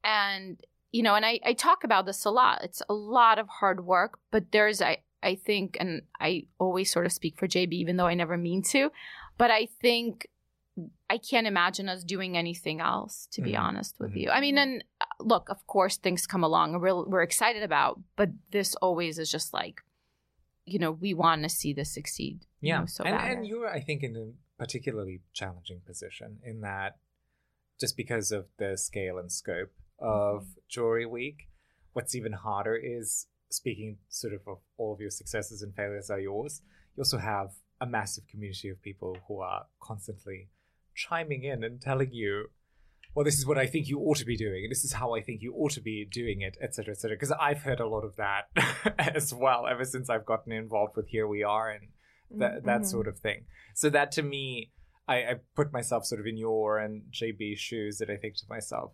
And, 0.03 0.61
you 0.91 1.03
know, 1.03 1.15
and 1.15 1.25
I, 1.25 1.39
I 1.45 1.53
talk 1.53 1.83
about 1.83 2.05
this 2.05 2.23
a 2.25 2.29
lot. 2.31 2.63
It's 2.63 2.81
a 2.87 2.93
lot 2.93 3.37
of 3.39 3.47
hard 3.49 3.85
work, 3.85 4.19
but 4.31 4.51
there's, 4.51 4.81
I, 4.81 4.99
I 5.21 5.35
think, 5.35 5.75
and 5.79 6.03
I 6.19 6.45
always 6.59 6.91
sort 6.91 7.05
of 7.05 7.11
speak 7.11 7.37
for 7.37 7.47
JB, 7.47 7.73
even 7.73 7.97
though 7.97 8.07
I 8.07 8.13
never 8.13 8.37
mean 8.37 8.61
to, 8.71 8.91
but 9.37 9.51
I 9.51 9.67
think 9.81 10.27
I 11.09 11.17
can't 11.17 11.47
imagine 11.47 11.89
us 11.89 12.05
doing 12.05 12.37
anything 12.37 12.79
else, 12.79 13.27
to 13.33 13.41
be 13.41 13.51
Mhm. 13.51 13.59
honest 13.59 13.99
with 13.99 14.11
Mhm. 14.13 14.21
you. 14.21 14.29
I 14.29 14.39
mean, 14.39 14.57
and 14.57 14.81
uh, 15.01 15.05
look, 15.19 15.49
of 15.49 15.67
course, 15.67 15.97
things 15.97 16.25
come 16.25 16.43
along 16.45 16.73
and 16.73 16.81
we're, 16.81 17.03
we're 17.05 17.23
excited 17.23 17.63
about, 17.63 17.99
but 18.15 18.29
this 18.51 18.75
always 18.75 19.19
is 19.19 19.29
just 19.29 19.53
like, 19.53 19.81
you 20.73 20.79
know, 20.79 20.91
we 20.91 21.13
want 21.13 21.43
to 21.43 21.49
see 21.49 21.73
this 21.73 21.93
succeed. 21.93 22.45
you 22.61 22.69
Yeah, 22.69 22.79
know, 22.79 22.85
so 22.85 23.03
and, 23.03 23.37
and 23.37 23.47
you're, 23.47 23.67
I 23.69 23.79
think, 23.81 24.03
in 24.03 24.15
a 24.15 24.31
particularly 24.57 25.21
challenging 25.33 25.81
position 25.85 26.39
in 26.43 26.61
that 26.61 26.97
just 27.79 27.95
because 27.95 28.31
of 28.31 28.45
the 28.57 28.77
scale 28.77 29.17
and 29.17 29.31
scope 29.31 29.71
of 29.99 30.41
Mm-hmm. 30.43 30.59
Jewelry 30.69 31.05
Week, 31.05 31.49
what's 31.93 32.15
even 32.15 32.33
harder 32.33 32.75
is 32.75 33.27
speaking 33.49 33.97
sort 34.09 34.33
of 34.33 34.41
of 34.47 34.59
all 34.77 34.93
of 34.93 34.99
your 35.01 35.09
successes 35.09 35.61
and 35.61 35.73
failures 35.75 36.09
are 36.09 36.19
yours. 36.19 36.61
You 36.95 37.01
also 37.01 37.17
have 37.17 37.51
a 37.81 37.85
massive 37.85 38.27
community 38.27 38.69
of 38.69 38.81
people 38.81 39.17
who 39.27 39.39
are 39.39 39.65
constantly 39.81 40.49
chiming 40.95 41.43
in 41.43 41.63
and 41.63 41.81
telling 41.81 42.11
you, 42.13 42.49
well, 43.15 43.25
this 43.25 43.37
is 43.39 43.45
what 43.45 43.57
I 43.57 43.65
think 43.65 43.87
you 43.87 43.99
ought 43.99 44.17
to 44.17 44.25
be 44.25 44.37
doing. 44.37 44.63
And 44.65 44.71
this 44.71 44.83
is 44.83 44.93
how 44.93 45.13
I 45.15 45.21
think 45.21 45.41
you 45.41 45.53
ought 45.55 45.71
to 45.71 45.81
be 45.81 46.05
doing 46.05 46.41
it, 46.41 46.57
etc., 46.61 46.91
etc. 46.93 47.15
Because 47.15 47.31
I've 47.31 47.63
heard 47.63 47.79
a 47.79 47.87
lot 47.87 48.03
of 48.03 48.15
that 48.17 48.49
as 48.99 49.33
well 49.33 49.67
ever 49.67 49.83
since 49.85 50.09
I've 50.09 50.25
gotten 50.25 50.51
involved 50.51 50.95
with 50.95 51.07
Here 51.09 51.27
We 51.27 51.43
Are 51.43 51.69
and 51.69 51.89
mm, 52.33 52.39
that 52.39 52.63
that 52.65 52.81
Mhm. 52.81 52.85
sort 52.85 53.07
of 53.07 53.17
thing. 53.19 53.45
So 53.75 53.89
that 53.89 54.11
to 54.13 54.23
me, 54.23 54.71
I, 55.07 55.15
I 55.23 55.35
put 55.55 55.73
myself 55.73 56.05
sort 56.05 56.21
of 56.21 56.27
in 56.27 56.37
your 56.37 56.77
and 56.77 57.03
JB's 57.11 57.59
shoes. 57.59 57.97
That 57.97 58.09
I 58.09 58.17
think 58.17 58.35
to 58.37 58.45
myself, 58.47 58.91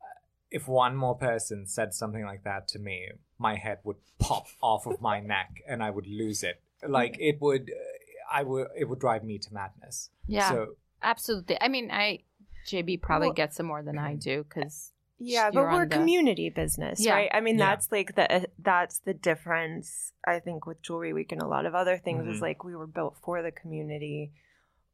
uh, 0.00 0.06
if 0.50 0.66
one 0.66 0.96
more 0.96 1.16
person 1.16 1.66
said 1.66 1.92
something 1.92 2.24
like 2.24 2.44
that 2.44 2.66
to 2.68 2.78
me, 2.78 3.08
my 3.38 3.56
head 3.56 3.78
would 3.84 3.96
pop 4.18 4.46
off 4.62 4.86
of 4.86 5.00
my 5.00 5.20
neck 5.34 5.50
and 5.68 5.82
I 5.82 5.90
would 5.90 6.06
lose 6.06 6.42
it. 6.42 6.62
Like 6.86 7.16
it 7.20 7.38
would, 7.40 7.70
uh, 7.70 8.34
I 8.38 8.42
would, 8.42 8.68
it 8.78 8.84
would 8.88 9.00
drive 9.00 9.22
me 9.24 9.38
to 9.38 9.52
madness. 9.52 10.10
yeah, 10.26 10.48
So 10.48 10.66
absolutely. 11.02 11.58
I 11.60 11.68
mean, 11.68 11.90
I, 11.90 12.20
JB 12.68 13.00
probably 13.02 13.28
Well- 13.28 13.34
gets 13.34 13.58
it 13.58 13.64
more 13.64 13.82
than 13.82 13.98
I 13.98 14.14
do 14.14 14.44
because 14.44 14.92
Yeah, 15.18 15.50
but 15.50 15.54
you're 15.60 15.70
we're 15.72 15.86
the- 15.86 15.96
community 15.96 16.48
business, 16.50 17.04
Yeah. 17.04 17.14
right? 17.14 17.30
I 17.32 17.40
mean, 17.40 17.58
Yeah. 17.58 17.70
that's 17.70 17.90
like 17.90 18.14
the 18.14 18.32
uh, 18.32 18.44
that's 18.58 19.00
the 19.00 19.14
difference. 19.14 20.12
I 20.26 20.38
think 20.38 20.66
with 20.66 20.82
Jewelry 20.82 21.12
Week 21.12 21.32
and 21.32 21.42
a 21.42 21.46
lot 21.46 21.66
of 21.66 21.74
other 21.74 21.96
things 21.98 22.26
is 22.26 22.38
Mhm. 22.38 22.42
like 22.42 22.64
we 22.64 22.76
were 22.76 22.86
built 22.86 23.16
for 23.22 23.42
the 23.42 23.50
community. 23.50 24.32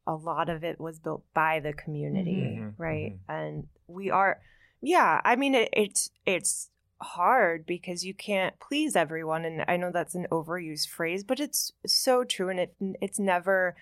A 0.06 0.14
lot 0.14 0.48
of 0.48 0.62
it 0.64 0.78
was 0.80 0.98
built 0.98 1.24
by 1.34 1.60
the 1.60 1.72
community, 1.72 2.58
Mhm, 2.60 2.74
right? 2.78 3.18
And 3.28 3.68
we 3.86 4.10
are, 4.10 4.40
yeah. 4.80 5.20
I 5.24 5.34
mean, 5.36 5.54
it, 5.54 5.68
it's 5.72 6.10
it's 6.26 6.70
hard 7.00 7.66
because 7.66 8.04
you 8.04 8.14
can't 8.14 8.58
please 8.60 8.96
everyone, 8.96 9.44
and 9.44 9.64
I 9.68 9.76
know 9.76 9.90
that's 9.90 10.14
an 10.14 10.26
overused 10.30 10.88
phrase, 10.88 11.22
but 11.24 11.40
it's 11.40 11.72
so 11.86 12.24
true, 12.24 12.48
and 12.48 12.60
it 12.60 12.74
it's 13.00 13.18
never 13.18 13.76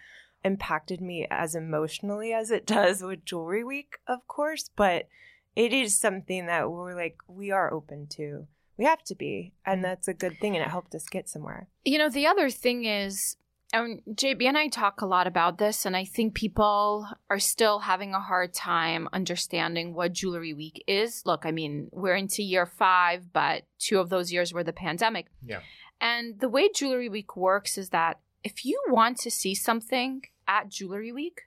impacted 0.45 1.01
me 1.01 1.27
as 1.31 1.55
emotionally 1.55 2.33
as 2.33 2.51
it 2.51 2.67
does 2.67 3.03
with 3.03 3.25
Jewelry 3.25 3.65
Week, 3.65 3.99
of 4.07 4.27
course, 4.27 4.71
but 4.75 5.09
it 5.55 5.73
is 5.73 5.99
something 5.99 6.47
that 6.47 6.71
we're 6.71 6.95
like 6.95 7.17
we 7.27 7.51
are 7.51 7.73
open 7.73 8.07
to. 8.13 8.47
We 8.79 8.85
have 8.87 9.03
to 9.05 9.15
be, 9.15 9.53
and 9.67 9.85
that's 9.85 10.09
a 10.09 10.15
good 10.15 10.39
thing, 10.41 10.57
and 10.57 10.65
it 10.65 10.71
helped 10.71 10.95
us 10.95 11.09
get 11.09 11.29
somewhere. 11.29 11.69
You 11.85 11.99
know, 11.99 12.09
the 12.09 12.27
other 12.27 12.49
thing 12.49 12.87
is, 12.87 13.37
um, 13.75 14.01
JB 14.11 14.45
and 14.45 14.59
I 14.59 14.69
talk 14.69 15.03
a 15.03 15.07
lot 15.07 15.27
about 15.27 15.59
this, 15.59 15.85
and 15.85 15.97
I 15.97 16.05
think 16.05 16.35
people 16.35 17.07
are 17.29 17.39
still 17.39 17.81
having 17.81 18.15
a 18.15 18.21
hard 18.21 18.55
time 18.55 19.09
understanding 19.13 19.95
what 19.95 20.15
Jewelry 20.15 20.55
Week 20.55 20.83
is. 20.87 21.23
Look, 21.27 21.45
I 21.45 21.51
mean, 21.51 21.89
we're 21.93 22.17
into 22.17 22.43
year 22.43 22.67
five, 22.67 23.33
but 23.33 23.65
two 23.79 23.99
of 23.99 24.09
those 24.09 24.33
years 24.33 24.53
were 24.53 24.65
the 24.65 24.73
pandemic. 24.73 25.27
Yeah. 25.45 25.61
And 26.01 26.41
the 26.41 26.49
way 26.49 26.69
Jewelry 26.75 27.09
Week 27.09 27.37
works 27.37 27.79
is 27.79 27.91
that 27.91 28.21
if 28.43 28.65
you 28.65 28.83
want 28.89 29.19
to 29.19 29.31
see 29.31 29.55
something 29.55 30.23
at 30.47 30.69
Jewelry 30.69 31.13
Week, 31.13 31.43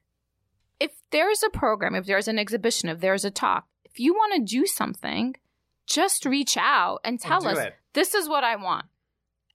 if 0.79 0.91
there's 1.11 1.43
a 1.43 1.49
program, 1.49 1.95
if 1.95 2.05
there's 2.05 2.27
an 2.27 2.39
exhibition, 2.39 2.89
if 2.89 2.99
there's 2.99 3.25
a 3.25 3.31
talk, 3.31 3.65
if 3.85 3.99
you 3.99 4.13
want 4.13 4.33
to 4.35 4.55
do 4.55 4.65
something, 4.65 5.35
just 5.87 6.25
reach 6.25 6.57
out 6.57 6.99
and 7.03 7.19
oh, 7.23 7.27
tell 7.27 7.41
do 7.41 7.49
us 7.49 7.57
it. 7.59 7.75
this 7.93 8.13
is 8.13 8.27
what 8.27 8.43
I 8.43 8.55
want. 8.55 8.85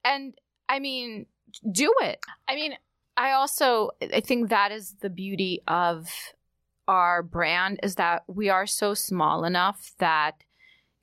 And 0.04 0.35
I 0.68 0.78
mean, 0.78 1.26
do 1.70 1.92
it. 2.00 2.20
I 2.49 2.54
mean, 2.54 2.75
I 3.16 3.32
also 3.32 3.90
I 4.14 4.20
think 4.20 4.49
that 4.49 4.73
is 4.73 4.94
the 5.00 5.11
beauty 5.11 5.62
of 5.68 6.09
our 6.88 7.23
brand 7.23 7.80
is 7.82 7.97
that 7.97 8.25
we 8.26 8.49
are 8.49 8.66
so 8.66 8.94
small 8.94 9.44
enough 9.44 9.92
that 9.99 10.42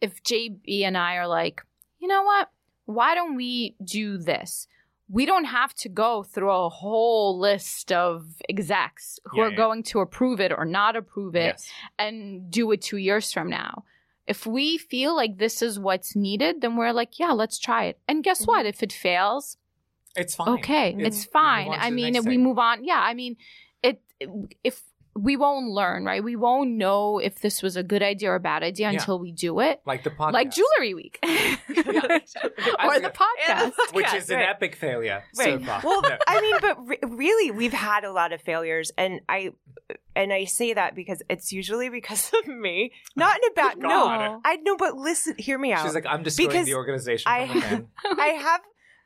if 0.02 0.24
JB 0.24 0.84
and 0.84 0.98
I 0.98 1.16
are 1.16 1.28
like, 1.28 1.62
you 2.00 2.08
know 2.08 2.24
what? 2.24 2.50
Why 2.86 3.16
don't 3.16 3.36
we 3.36 3.76
do 3.84 4.18
this? 4.18 4.68
We 5.10 5.26
don't 5.26 5.46
have 5.46 5.74
to 5.76 5.90
go 5.90 6.24
through 6.24 6.52
a 6.52 6.70
whole 6.70 7.40
list 7.40 7.92
of 7.92 8.26
execs 8.50 9.20
who 9.26 9.38
Yeah, 9.38 9.44
are 9.46 9.50
yeah. 9.52 9.56
going 9.58 9.84
to 9.84 10.00
approve 10.02 10.40
it 10.42 10.52
or 10.52 10.66
not 10.66 10.96
approve 10.96 11.36
it 11.36 11.56
Yes. 11.56 11.72
and 11.98 12.52
do 12.52 12.70
it 12.72 12.82
two 12.82 12.98
years 12.98 13.32
from 13.32 13.50
now. 13.50 13.84
If 14.28 14.46
we 14.46 14.78
feel 14.78 15.16
like 15.16 15.38
this 15.38 15.62
is 15.62 15.80
what's 15.80 16.14
needed, 16.16 16.60
then 16.60 16.76
we're 16.76 16.92
like, 16.92 17.18
yeah, 17.20 17.32
let's 17.32 17.58
try 17.58 17.86
it. 17.86 18.00
And 18.08 18.24
guess 18.24 18.42
mm-hmm. 18.42 18.52
what? 18.52 18.66
If 18.66 18.84
it 18.84 18.92
fails, 18.92 19.58
It's 20.18 20.36
fine. 20.36 20.50
okay, 20.60 20.90
It's- 20.90 21.08
it's 21.08 21.26
fine. 21.26 21.70
I 21.72 21.90
mean, 21.92 22.16
if 22.16 22.26
we 22.26 22.32
thing. 22.32 22.44
move 22.44 22.60
on, 22.60 22.84
yeah, 22.84 23.00
I 23.00 23.14
mean, 23.14 23.38
it, 23.82 24.02
if 24.66 24.84
we 25.18 25.36
won't 25.36 25.68
learn, 25.70 26.06
right? 26.06 26.24
We 26.24 26.36
won't 26.36 26.72
know 26.72 27.20
if 27.20 27.42
this 27.42 27.62
was 27.64 27.76
a 27.76 27.84
good 27.84 28.04
idea 28.04 28.32
or 28.32 28.36
a 28.36 28.40
bad 28.40 28.64
idea 28.64 28.92
Yeah. 28.92 29.00
until 29.00 29.20
we 29.20 29.32
do 29.32 29.60
it. 29.60 29.82
like 29.86 30.04
the 30.04 30.10
podcast, 30.12 30.34
Like 30.34 30.52
Jewelry 30.52 30.94
Week 30.94 31.20
or 31.24 31.28
I- 31.30 33.00
the 33.00 33.10
podcast. 33.14 33.94
which 33.94 34.06
Yeah, 34.08 34.16
is 34.16 34.30
an 34.30 34.38
right. 34.38 34.50
epic 34.50 34.76
failure 34.76 35.24
Right. 35.38 35.60
so 35.60 35.66
far. 35.66 35.82
Well, 35.84 36.02
No. 36.02 36.18
I 36.28 36.42
mean, 36.42 36.56
but 36.62 36.88
re- 36.88 37.00
really, 37.04 37.52
we've 37.52 37.74
had 37.74 38.04
a 38.04 38.12
lot 38.12 38.32
of 38.34 38.42
failures, 38.42 38.92
and 38.98 39.22
I 39.30 39.52
and 40.16 40.34
I 40.34 40.46
say 40.46 40.74
that 40.74 40.96
because 40.96 41.22
it's 41.30 41.52
usually 41.54 41.90
because 41.90 42.32
of 42.34 42.48
me, 42.48 42.92
not 43.16 43.38
in 43.38 43.44
a 43.50 43.54
bad. 43.54 43.78
No, 43.88 44.42
I 44.44 44.56
know, 44.58 44.76
but 44.78 44.96
listen, 44.96 45.36
hear 45.38 45.58
me 45.58 45.72
out. 45.72 45.86
She's 45.86 45.94
like, 45.96 46.06
I'm 46.06 46.24
destroying 46.24 46.50
Because 46.50 46.66
the 46.66 46.74
organization. 46.76 47.32
I- 47.32 47.48
from. 47.48 47.88
I 48.20 48.28
have 48.28 48.62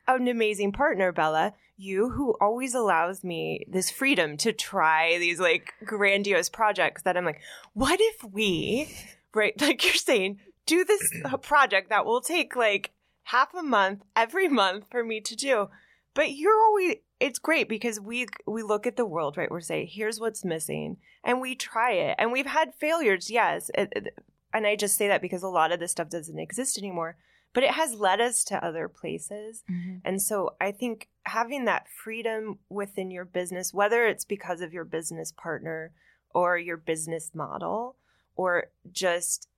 an 0.08 0.28
amazing 0.28 0.72
partner, 0.72 1.12
Bella, 1.12 1.54
you, 1.76 2.10
who 2.10 2.34
always 2.40 2.74
allows 2.74 3.24
me 3.24 3.64
this 3.68 3.90
freedom 3.90 4.36
to 4.38 4.52
try 4.52 5.18
these 5.18 5.40
like 5.40 5.74
grandiose 5.84 6.48
projects 6.48 7.02
that 7.02 7.16
I'm 7.16 7.24
like, 7.24 7.40
what 7.72 7.98
if 8.00 8.24
we, 8.24 8.94
right, 9.34 9.52
like 9.60 9.84
you're 9.84 9.94
saying, 9.94 10.40
do 10.66 10.84
this 10.84 11.10
uh, 11.24 11.36
project 11.36 11.88
that 11.90 12.04
will 12.06 12.20
take 12.20 12.54
like 12.56 12.90
half 13.24 13.54
a 13.54 13.62
month 13.62 14.02
every 14.14 14.48
month 14.48 14.86
for 14.90 15.02
me 15.04 15.20
to 15.20 15.34
do. 15.36 15.68
But 16.14 16.32
you're 16.32 16.60
always, 16.60 16.96
it's 17.20 17.38
great 17.38 17.68
because 17.68 17.98
we 17.98 18.26
we 18.46 18.62
look 18.62 18.86
at 18.86 18.96
the 18.96 19.06
world, 19.06 19.36
right? 19.36 19.50
We're 19.50 19.60
saying, 19.60 19.88
here's 19.92 20.20
what's 20.20 20.44
missing, 20.44 20.98
and 21.24 21.40
we 21.40 21.54
try 21.54 21.92
it. 21.92 22.16
And 22.18 22.32
we've 22.32 22.46
had 22.46 22.74
failures, 22.74 23.30
yes. 23.30 23.70
It- 23.74 23.92
it- 23.96 24.18
and 24.54 24.66
I 24.66 24.76
just 24.76 24.98
say 24.98 25.08
that 25.08 25.22
because 25.22 25.42
a 25.42 25.48
lot 25.48 25.72
of 25.72 25.80
this 25.80 25.92
stuff 25.92 26.10
doesn't 26.10 26.38
exist 26.38 26.76
anymore 26.76 27.16
but 27.52 27.62
it 27.62 27.72
has 27.72 27.94
led 27.94 28.20
us 28.20 28.44
to 28.44 28.64
other 28.64 28.88
places. 28.88 29.62
Mhm. 29.70 30.00
And 30.04 30.22
so 30.22 30.56
I 30.60 30.72
think 30.72 31.08
having 31.24 31.64
that 31.66 31.88
freedom 31.88 32.58
within 32.68 33.10
your 33.10 33.24
business, 33.24 33.74
whether 33.74 34.06
it's 34.06 34.24
because 34.24 34.60
of 34.60 34.72
your 34.72 34.84
business 34.84 35.32
partner 35.32 35.92
or 36.30 36.56
your 36.56 36.76
business 36.76 37.34
model, 37.34 37.96
or 38.34 38.70
just 38.90 39.48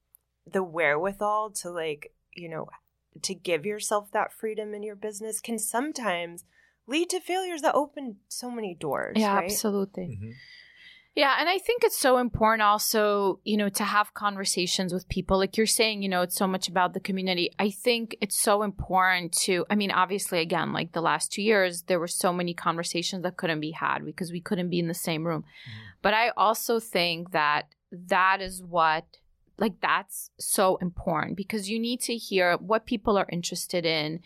the 0.46 0.62
wherewithal 0.62 1.50
to, 1.50 1.70
like, 1.70 2.12
you 2.32 2.48
know, 2.48 2.68
to 3.22 3.34
give 3.34 3.64
yourself 3.64 4.10
that 4.10 4.32
freedom 4.32 4.74
in 4.74 4.82
your 4.82 4.96
business 4.96 5.40
can 5.40 5.58
sometimes 5.58 6.44
lead 6.86 7.08
to 7.10 7.20
failures 7.20 7.62
that 7.62 7.74
open 7.74 8.16
so 8.28 8.50
many 8.50 8.74
doors. 8.74 9.16
Yeah, 9.18 9.36
right? 9.36 9.44
absolutely. 9.44 10.18
Mhm. 10.20 10.34
Yeah, 11.16 11.36
and 11.38 11.48
I 11.48 11.58
think 11.58 11.84
it's 11.84 11.98
so 11.98 12.18
important 12.18 12.62
also, 12.62 13.38
you 13.44 13.56
know, 13.56 13.68
to 13.68 13.84
have 13.84 14.14
conversations 14.14 14.92
with 14.92 15.08
people. 15.08 15.38
Like 15.38 15.56
you're 15.56 15.64
saying, 15.64 16.02
you 16.02 16.08
know, 16.08 16.22
it's 16.22 16.34
so 16.34 16.48
much 16.48 16.66
about 16.66 16.92
the 16.92 16.98
community. 16.98 17.50
I 17.56 17.70
think 17.70 18.16
it's 18.20 18.36
so 18.36 18.64
important 18.64 19.32
to, 19.44 19.64
I 19.70 19.76
mean, 19.76 19.92
obviously, 19.92 20.40
again, 20.40 20.72
like 20.72 20.90
the 20.90 21.00
last 21.00 21.30
two 21.30 21.42
years, 21.42 21.82
there 21.82 22.00
were 22.00 22.08
so 22.08 22.32
many 22.32 22.52
conversations 22.52 23.22
that 23.22 23.36
couldn't 23.36 23.60
be 23.60 23.70
had 23.70 24.04
because 24.04 24.32
we 24.32 24.40
couldn't 24.40 24.70
be 24.70 24.80
in 24.80 24.88
the 24.88 24.94
same 24.94 25.24
room. 25.24 25.42
Mm-hmm. 25.42 25.80
But 26.02 26.14
I 26.14 26.30
also 26.30 26.80
think 26.80 27.30
that 27.30 27.68
that 27.92 28.40
is 28.40 28.60
what, 28.60 29.04
like, 29.56 29.80
that's 29.80 30.30
so 30.40 30.78
important 30.82 31.36
because 31.36 31.70
you 31.70 31.78
need 31.78 32.00
to 32.02 32.16
hear 32.16 32.56
what 32.56 32.86
people 32.86 33.16
are 33.16 33.28
interested 33.30 33.86
in. 33.86 34.18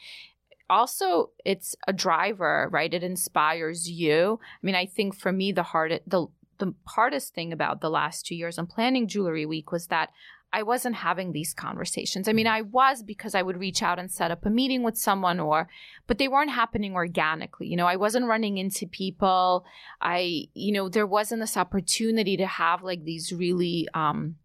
Also, 0.71 1.33
it's 1.45 1.77
a 1.87 1.93
driver, 1.93 2.69
right? 2.73 2.93
It 2.95 3.03
inspires 3.03 3.91
you. 3.91 4.41
I 4.43 4.67
mean, 4.67 4.75
I 4.75 4.87
think 4.87 5.15
for 5.15 5.33
me, 5.33 5.53
the 5.53 5.63
hard, 5.63 6.01
the 6.07 6.29
the 6.59 6.75
hardest 6.87 7.35
thing 7.35 7.53
about 7.53 7.81
the 7.81 7.91
last 7.91 8.27
two 8.27 8.35
years 8.35 8.59
on 8.59 8.67
planning 8.67 9.07
Jewelry 9.09 9.47
Week 9.47 9.71
was 9.73 9.87
that 9.89 10.11
I 10.51 10.63
wasn't 10.63 10.95
having 10.97 11.33
these 11.33 11.53
conversations. 11.53 12.27
I 12.27 12.33
mean, 12.33 12.47
I 12.47 12.63
was 12.63 13.03
because 13.03 13.35
I 13.35 13.43
would 13.43 13.59
reach 13.59 13.83
out 13.83 13.99
and 13.99 14.11
set 14.11 14.31
up 14.31 14.47
a 14.47 14.51
meeting 14.51 14.83
with 14.83 14.97
someone 14.97 15.39
or 15.41 15.69
but 16.07 16.17
they 16.19 16.27
weren't 16.29 16.51
happening 16.51 16.95
organically. 16.95 17.67
You 17.69 17.77
know, 17.77 17.87
I 17.87 17.97
wasn't 17.97 18.27
running 18.27 18.57
into 18.57 18.87
people. 18.87 19.65
I, 20.01 20.45
you 20.55 20.73
know, 20.73 20.89
there 20.89 21.07
wasn't 21.07 21.43
this 21.43 21.57
opportunity 21.59 22.37
to 22.39 22.47
have 22.47 22.83
like 22.83 23.05
these 23.05 23.31
really 23.33 23.87
um 23.93 24.37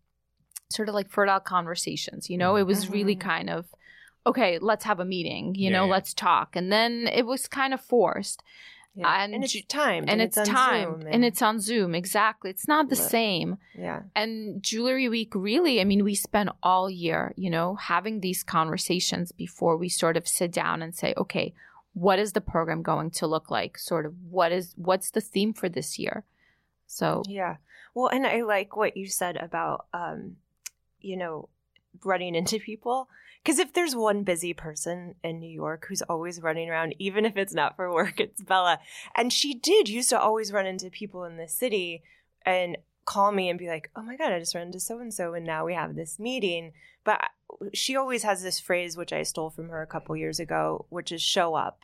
sort 0.69 0.89
of 0.89 0.95
like 0.95 1.09
fertile 1.09 1.39
conversations, 1.39 2.29
you 2.29 2.37
know? 2.37 2.57
It 2.57 2.63
was 2.67 2.89
really 2.89 3.15
Mhm. 3.15 3.19
kind 3.21 3.49
of 3.49 3.67
okay, 4.25 4.57
let's 4.59 4.85
have 4.85 4.99
a 5.01 5.05
meeting, 5.05 5.53
you 5.55 5.69
Yeah, 5.69 5.77
know, 5.79 5.85
yeah. 5.85 5.91
let's 5.91 6.13
talk. 6.13 6.55
And 6.55 6.71
then 6.71 7.07
it 7.11 7.25
was 7.25 7.47
kind 7.47 7.73
of 7.73 7.81
forced 7.81 8.41
Yeah. 8.95 9.23
And 9.23 9.33
and, 9.33 9.43
it's 9.43 9.53
ju- 9.53 9.61
timed. 9.67 10.07
and, 10.09 10.21
it's, 10.21 10.35
time 10.35 10.99
Zoom, 11.01 11.07
and 11.11 11.25
it's 11.25 11.41
on 11.41 11.59
Zoom. 11.59 11.95
Exactly. 11.95 12.51
It's 12.51 12.67
not 12.67 12.89
the 12.89 12.95
Right. 12.95 13.09
same. 13.09 13.57
yeah. 13.73 14.03
And 14.15 14.61
Jewelry 14.61 15.09
Week, 15.09 15.33
really, 15.33 15.81
I 15.81 15.83
mean, 15.83 16.03
we 16.03 16.13
spend 16.13 16.51
all 16.61 16.89
year, 16.89 17.33
you 17.35 17.49
know, 17.49 17.75
having 17.75 18.19
these 18.19 18.43
conversations 18.43 19.31
before 19.31 19.77
we 19.77 19.89
sort 19.89 20.15
of 20.15 20.27
sit 20.27 20.51
down 20.51 20.81
and 20.83 20.93
say, 20.95 21.13
okay, 21.17 21.53
what 21.95 22.19
is 22.19 22.33
the 22.33 22.41
program 22.41 22.81
going 22.83 23.09
to 23.11 23.25
look 23.27 23.49
like? 23.49 23.77
Sort 23.79 24.05
of 24.05 24.13
what 24.29 24.51
is, 24.51 24.73
what's 24.77 25.09
the 25.11 25.21
theme 25.21 25.53
for 25.53 25.69
this 25.69 25.97
year? 25.97 26.23
So, 26.85 27.23
Yeah. 27.27 27.57
Well, 27.95 28.07
and 28.07 28.25
I 28.27 28.41
like 28.41 28.75
what 28.75 28.95
you 28.97 29.07
said 29.07 29.37
about, 29.37 29.85
um, 29.93 30.37
you 31.01 31.17
know, 31.17 31.49
running 32.03 32.33
into 32.35 32.59
people. 32.59 33.07
Because 33.43 33.59
if 33.59 33.73
there's 33.73 33.95
one 33.95 34.23
busy 34.23 34.53
person 34.53 35.15
in 35.23 35.39
New 35.39 35.49
York 35.49 35.85
who's 35.87 36.01
always 36.03 36.41
running 36.41 36.69
around, 36.69 36.95
even 36.97 37.25
if 37.25 37.35
it's 37.35 37.53
not 37.53 37.75
for 37.75 37.91
work, 37.93 38.19
it's 38.19 38.41
Bella. 38.41 38.79
And 39.15 39.33
she 39.33 39.53
did 39.53 39.89
used 39.89 40.09
to 40.09 40.19
always 40.19 40.53
run 40.53 40.65
into 40.65 40.89
people 40.89 41.25
in 41.25 41.37
the 41.37 41.47
city 41.47 42.03
and 42.45 42.77
call 43.05 43.33
me 43.33 43.49
and 43.49 43.59
be 43.59 43.67
like, 43.67 43.91
oh 43.95 44.01
my 44.01 44.15
God, 44.15 44.31
I 44.31 44.39
just 44.39 44.55
ran 44.55 44.67
into 44.67 44.79
so 44.79 44.99
and 44.99 45.13
so, 45.13 45.33
and 45.33 45.45
now 45.45 45.65
we 45.65 45.73
have 45.73 45.95
this 45.95 46.19
meeting. 46.19 46.71
But 47.03 47.21
she 47.73 47.97
always 47.97 48.23
has 48.23 48.41
this 48.41 48.61
phrase, 48.61 48.95
which 48.95 49.11
I 49.11 49.23
stole 49.23 49.49
from 49.49 49.69
her 49.69 49.81
a 49.81 49.87
couple 49.87 50.15
years 50.15 50.39
ago, 50.39 50.85
which 50.89 51.11
is 51.11 51.21
show 51.21 51.53
up. 51.53 51.81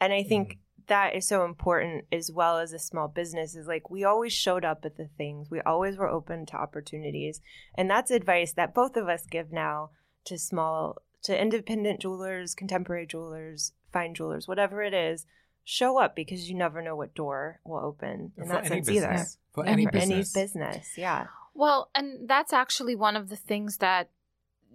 And 0.00 0.12
I 0.12 0.22
think 0.22 0.48
mm-hmm. 0.48 0.82
that 0.86 1.16
is 1.16 1.26
so 1.26 1.44
important 1.44 2.04
as 2.12 2.30
well 2.30 2.58
as 2.58 2.72
a 2.72 2.78
small 2.78 3.08
business 3.08 3.56
is 3.56 3.66
like 3.66 3.90
we 3.90 4.04
always 4.04 4.32
showed 4.32 4.64
up 4.64 4.84
at 4.84 4.96
the 4.96 5.08
things 5.18 5.50
we 5.50 5.60
always 5.60 5.96
were 5.98 6.08
open 6.08 6.46
to 6.46 6.56
opportunities 6.56 7.42
and 7.74 7.90
that's 7.90 8.10
advice 8.10 8.54
that 8.54 8.74
both 8.74 8.96
of 8.96 9.08
us 9.08 9.26
give 9.26 9.52
now 9.52 9.90
to 10.24 10.38
small 10.38 10.96
to 11.22 11.38
independent 11.38 12.00
jewelers 12.00 12.54
contemporary 12.54 13.06
jewelers 13.06 13.72
fine 13.92 14.14
jewelers 14.14 14.48
whatever 14.48 14.82
it 14.82 14.94
is 14.94 15.26
show 15.64 15.98
up 15.98 16.16
because 16.16 16.48
you 16.48 16.56
never 16.56 16.80
know 16.82 16.96
what 16.96 17.14
door 17.14 17.60
will 17.64 17.78
open 17.78 18.32
in 18.36 18.44
for 18.44 18.48
that 18.48 18.64
any 18.64 18.76
sense 18.76 18.86
business. 18.86 19.04
either 19.04 19.26
For 19.52 19.64
Yeah, 19.64 19.70
any 19.72 19.84
for 19.84 19.96
any 19.96 20.08
business. 20.08 20.32
business 20.32 20.94
yeah 20.96 21.26
well, 21.54 21.90
and 21.94 22.28
that's 22.28 22.52
actually 22.52 22.94
one 22.94 23.16
of 23.16 23.28
the 23.28 23.36
things 23.36 23.78
that 23.78 24.10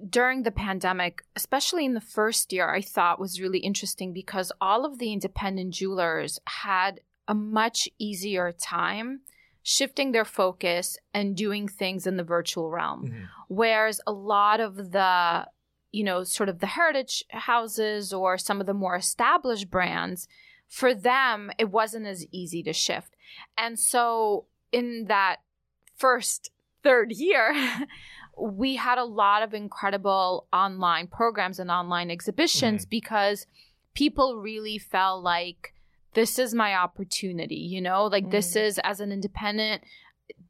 during 0.10 0.44
the 0.44 0.52
pandemic, 0.52 1.24
especially 1.36 1.86
in 1.86 1.94
the 1.94 2.02
first 2.02 2.52
year, 2.52 2.70
I 2.70 2.82
thought 2.82 3.20
was 3.20 3.40
really 3.42 3.60
interesting 3.60 4.12
because 4.12 4.52
all 4.60 4.86
of 4.86 5.00
the 5.00 5.14
independent 5.14 5.74
jewelers 5.74 6.40
had 6.46 7.00
a 7.28 7.34
much 7.34 7.88
easier 7.98 8.52
time 8.52 9.22
shifting 9.68 10.12
their 10.12 10.24
focus 10.24 10.96
and 11.12 11.36
doing 11.36 11.68
things 11.68 12.06
in 12.06 12.18
the 12.18 12.24
virtual 12.24 12.70
realm. 12.70 13.08
Mhm. 13.08 13.28
Whereas 13.48 14.00
a 14.06 14.12
lot 14.12 14.60
of 14.60 14.92
the, 14.92 15.48
you 15.92 16.04
know, 16.04 16.24
sort 16.24 16.50
of 16.50 16.60
the 16.60 16.68
heritage 16.68 17.24
houses 17.32 18.14
or 18.14 18.38
some 18.38 18.62
of 18.62 18.68
the 18.68 18.76
more 18.76 18.96
established 18.96 19.72
brands, 19.72 20.28
for 20.68 20.94
them, 20.94 21.52
it 21.58 21.72
wasn't 21.72 22.06
as 22.06 22.28
easy 22.32 22.62
to 22.62 22.74
shift. 22.74 23.16
And 23.58 23.80
so 23.80 24.46
in 24.72 25.06
that 25.06 25.38
first 25.96 26.52
third 26.84 27.12
year, 27.12 27.56
we 28.40 28.76
had 28.76 29.00
a 29.00 29.04
lot 29.04 29.42
of 29.42 29.56
incredible 29.56 30.48
online 30.54 31.08
programs 31.08 31.58
and 31.58 31.72
online 31.72 32.12
exhibitions 32.12 32.86
because 32.86 33.48
people 33.96 34.38
really 34.38 34.78
felt 34.78 35.24
like 35.24 35.74
this 36.16 36.40
is 36.40 36.54
my 36.54 36.74
opportunity, 36.76 37.56
you 37.56 37.82
know, 37.82 38.06
like 38.06 38.32
this 38.32 38.54
Mhm. 38.56 38.62
is 38.64 38.80
as 38.84 39.00
an 39.00 39.12
independent, 39.12 39.84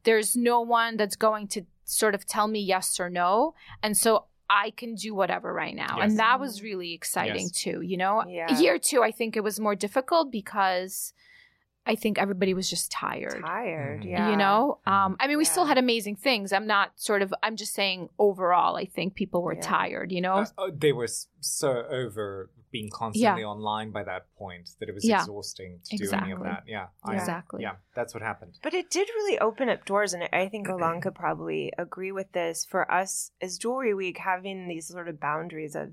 there's 0.04 0.34
no 0.36 0.60
one 0.62 0.96
that's 0.96 1.16
going 1.16 1.46
to 1.48 1.62
sort 1.84 2.14
of 2.14 2.24
tell 2.26 2.48
me 2.48 2.60
yes 2.60 2.98
or 2.98 3.10
no. 3.10 3.54
And 3.82 3.96
so 3.96 4.24
I 4.48 4.70
can 4.70 4.94
do 4.94 5.14
whatever 5.14 5.52
right 5.52 5.74
now. 5.74 5.96
Yes. 5.98 6.10
And 6.10 6.18
that 6.18 6.38
was 6.40 6.62
really 6.62 6.92
exciting 6.94 7.48
Yes. 7.48 7.50
too, 7.62 7.80
you 7.82 7.96
know? 7.96 8.24
Yeah. 8.26 8.58
Year 8.58 8.78
two, 8.78 9.02
I 9.02 9.10
think 9.10 9.36
it 9.36 9.42
was 9.42 9.58
more 9.60 9.74
difficult 9.74 10.30
because 10.30 11.12
I 11.86 11.94
think 11.94 12.18
everybody 12.18 12.52
was 12.52 12.68
just 12.68 12.90
tired 12.90 13.40
tired 13.44 14.00
Mhm. 14.02 14.10
yeah 14.10 14.30
you 14.30 14.36
know 14.36 14.78
um 14.86 15.16
i 15.20 15.26
mean 15.28 15.38
we 15.38 15.44
still 15.44 15.64
had 15.66 15.78
amazing 15.78 16.16
things 16.16 16.52
i'm 16.52 16.66
not 16.66 16.90
sort 16.96 17.22
of 17.22 17.32
i'm 17.44 17.56
just 17.56 17.74
saying 17.74 18.08
overall 18.18 18.76
i 18.76 18.84
think 18.84 19.14
people 19.14 19.40
were 19.42 19.54
Yeah. 19.54 19.60
tired 19.78 20.10
you 20.10 20.20
know 20.20 20.36
Uh, 20.38 20.46
oh, 20.58 20.70
they 20.70 20.92
were 20.92 21.06
so 21.40 21.70
over 22.00 22.50
being 22.72 22.90
constantly 22.90 23.44
online 23.44 23.90
by 23.92 24.02
that 24.02 24.24
point 24.36 24.70
that 24.80 24.88
it 24.88 24.94
was 24.94 25.04
Yeah. 25.08 25.20
exhausting 25.20 25.80
to 25.84 25.96
do 25.96 26.04
any 26.12 26.32
of 26.32 26.38
Exactly. 26.40 26.48
that. 26.50 26.62
Yeah, 26.66 26.86
I- 27.04 27.14
exactly 27.14 27.62
yeah, 27.62 27.76
that's 27.94 28.12
what 28.14 28.22
happened. 28.22 28.58
But 28.62 28.74
it 28.74 28.90
did 28.90 29.08
really 29.18 29.38
open 29.38 29.68
up 29.68 29.84
doors, 29.86 30.12
and 30.12 30.24
I 30.32 30.48
think 30.48 30.68
Alain 30.68 31.00
could 31.04 31.14
probably 31.14 31.72
agree 31.78 32.12
with 32.12 32.32
this. 32.32 32.64
For 32.66 32.82
us 33.00 33.30
as 33.40 33.56
Jewelry 33.56 33.94
Week, 33.94 34.18
having 34.18 34.66
these 34.68 34.88
sort 34.88 35.08
of 35.08 35.18
boundaries 35.20 35.74
of, 35.76 35.92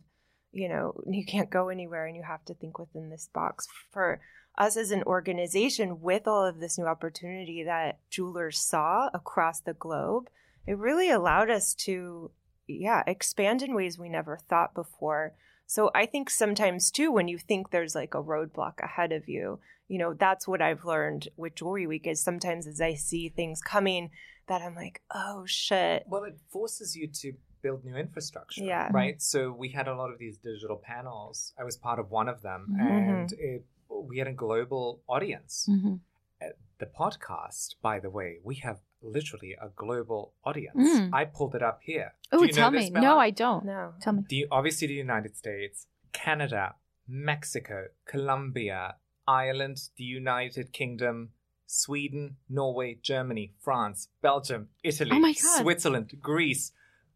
you 0.52 0.68
know, 0.68 1.00
you 1.06 1.24
can't 1.26 1.50
go 1.50 1.70
anywhere 1.70 2.06
and 2.08 2.16
you 2.18 2.24
have 2.24 2.44
to 2.46 2.54
think 2.56 2.80
within 2.80 3.10
this 3.10 3.30
box. 3.34 3.68
For 3.92 4.20
us 4.58 4.78
as 4.78 4.92
an 4.92 5.04
organization, 5.04 6.02
with 6.02 6.28
all 6.28 6.46
of 6.46 6.60
this 6.60 6.78
new 6.78 6.86
opportunity 6.86 7.64
that 7.64 8.00
jewelers 8.10 8.60
saw 8.60 9.10
across 9.14 9.60
the 9.60 9.74
globe, 9.74 10.30
it 10.68 10.78
really 10.78 11.10
allowed 11.10 11.50
us 11.50 11.74
to, 11.74 12.32
yeah, 12.68 13.04
expand 13.08 13.62
in 13.62 13.74
ways 13.74 13.98
we 13.98 14.10
never 14.10 14.38
thought 14.38 14.74
before. 14.74 15.34
So 15.66 15.90
I 15.96 16.06
think 16.06 16.30
sometimes 16.30 16.92
too, 16.92 17.12
when 17.12 17.28
you 17.28 17.38
think 17.38 17.72
there's 17.72 17.96
like 17.96 18.14
a 18.14 18.22
roadblock 18.22 18.80
ahead 18.80 19.12
of 19.12 19.28
you, 19.28 19.60
you 19.88 19.98
know, 19.98 20.14
that's 20.14 20.48
what 20.48 20.62
I've 20.62 20.86
learned 20.86 21.30
with 21.36 21.56
Jewelry 21.56 21.88
Week 21.88 22.06
is 22.08 22.22
sometimes 22.22 22.68
as 22.68 22.80
I 22.80 22.94
see 22.96 23.30
things 23.30 23.62
coming 23.62 24.12
that 24.48 24.62
I'm 24.62 24.76
like, 24.76 25.02
oh 25.14 25.44
shit. 25.46 26.04
Well, 26.08 26.26
it 26.26 26.38
forces 26.52 26.96
you 26.96 27.08
to 27.08 27.34
build 27.62 27.86
new 27.86 27.96
infrastructure. 27.96 28.62
Yeah. 28.62 28.90
Right. 28.92 29.22
So 29.22 29.52
we 29.52 29.70
had 29.70 29.88
a 29.88 29.96
lot 29.96 30.12
of 30.12 30.20
these 30.20 30.38
digital 30.38 30.78
panels. 30.78 31.54
I 31.58 31.64
was 31.64 31.78
part 31.78 31.98
of 31.98 32.12
one 32.12 32.28
of 32.28 32.42
them, 32.42 32.76
Mhm. 32.78 32.82
and 32.82 33.34
it 33.34 33.66
we 34.02 34.18
had 34.20 34.28
a 34.28 34.34
global 34.34 35.02
audience. 35.08 35.68
Mhm. 35.70 36.00
Uh, 36.42 36.46
The 36.80 36.86
podcast, 36.88 37.76
by 37.82 38.00
the 38.00 38.10
way, 38.10 38.40
we 38.44 38.56
have 38.56 38.80
literally 39.02 39.54
a 39.54 39.70
global 39.70 40.34
audience. 40.44 40.90
Mm. 41.00 41.14
I 41.14 41.24
pulled 41.26 41.56
it 41.56 41.62
up 41.62 41.80
here. 41.84 42.14
oh 42.32 42.40
Do 42.40 42.48
know 42.48 42.52
tell 42.54 42.72
this, 42.72 42.86
me 42.86 42.90
Bella? 42.92 43.06
no 43.06 43.20
i 43.20 43.30
don't 43.30 43.64
No. 43.66 43.94
tell 44.02 44.14
me 44.14 44.24
the 44.28 44.48
obviously 44.52 44.88
the 44.88 44.94
United 45.10 45.36
States, 45.38 45.88
Canada, 46.12 46.76
Mexico, 47.08 47.88
Colombia, 48.06 48.96
Ireland, 49.28 49.78
the 49.98 50.04
United 50.04 50.74
Kingdom, 50.74 51.32
Sweden, 51.68 52.38
Norway, 52.50 52.96
Germany, 53.02 53.54
France, 53.60 54.10
Belgium, 54.22 54.70
Italy, 54.84 55.12
Oh. 55.24 55.34
Switzerland, 55.62 56.08
Greece, 56.22 56.72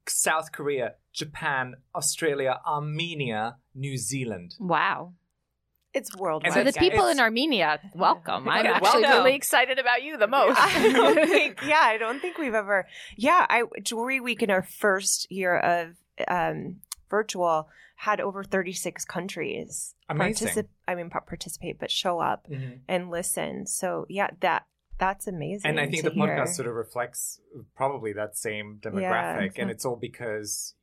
South 0.08 0.52
Korea, 0.52 0.96
Japan, 1.12 1.76
Australia, 1.94 2.62
Armenia, 2.66 3.58
New 3.76 3.98
Zealand. 3.98 4.56
wow 4.60 5.14
It's 5.98 6.16
worldwide. 6.16 6.54
so 6.54 6.60
the 6.60 6.66
that's- 6.66 6.84
people 6.84 7.06
it's- 7.06 7.16
in 7.18 7.20
armenia 7.22 7.80
welcome 7.94 8.48
i'm 8.48 8.66
actually 8.66 9.02
Welcome. 9.04 9.12
really 9.24 9.36
excited 9.36 9.78
about 9.80 10.04
you 10.04 10.18
the 10.18 10.28
most 10.28 10.58
I 10.60 10.92
don't 10.92 11.28
think, 11.28 11.60
yeah, 11.66 11.82
I 11.82 11.98
don't 11.98 12.20
think 12.22 12.38
we've 12.38 12.54
ever, 12.54 12.88
yeah, 13.18 13.46
I 13.50 13.64
Jewelry 13.84 14.20
Week 14.20 14.42
in 14.44 14.50
our 14.50 14.64
first 14.64 15.30
year 15.32 15.58
of 15.58 15.96
um, 16.28 16.78
virtual 17.10 17.70
had 17.96 18.20
over 18.22 18.44
36 18.44 19.06
countries. 19.06 19.96
Amazing. 20.10 20.48
particip- 20.50 20.68
I 20.88 20.96
mean, 20.96 21.10
participate, 21.10 21.80
but 21.80 21.90
show 21.92 22.20
up 22.20 22.48
and 22.88 23.10
listen. 23.10 23.66
So 23.66 24.06
yeah, 24.10 24.30
that 24.42 24.66
that's 25.00 25.28
amazing. 25.28 25.70
And 25.70 25.80
I 25.80 25.88
think 25.88 26.04
to 26.04 26.10
the 26.10 26.16
podcast 26.16 26.50
sort 26.50 26.68
of 26.68 26.74
reflects 26.76 27.40
probably 27.76 28.14
that 28.14 28.36
same 28.38 28.78
demographic, 28.82 29.54
and 29.58 29.70
Mhm. 29.70 29.74
it's 29.74 29.86
all 29.86 29.96
because 29.96 30.74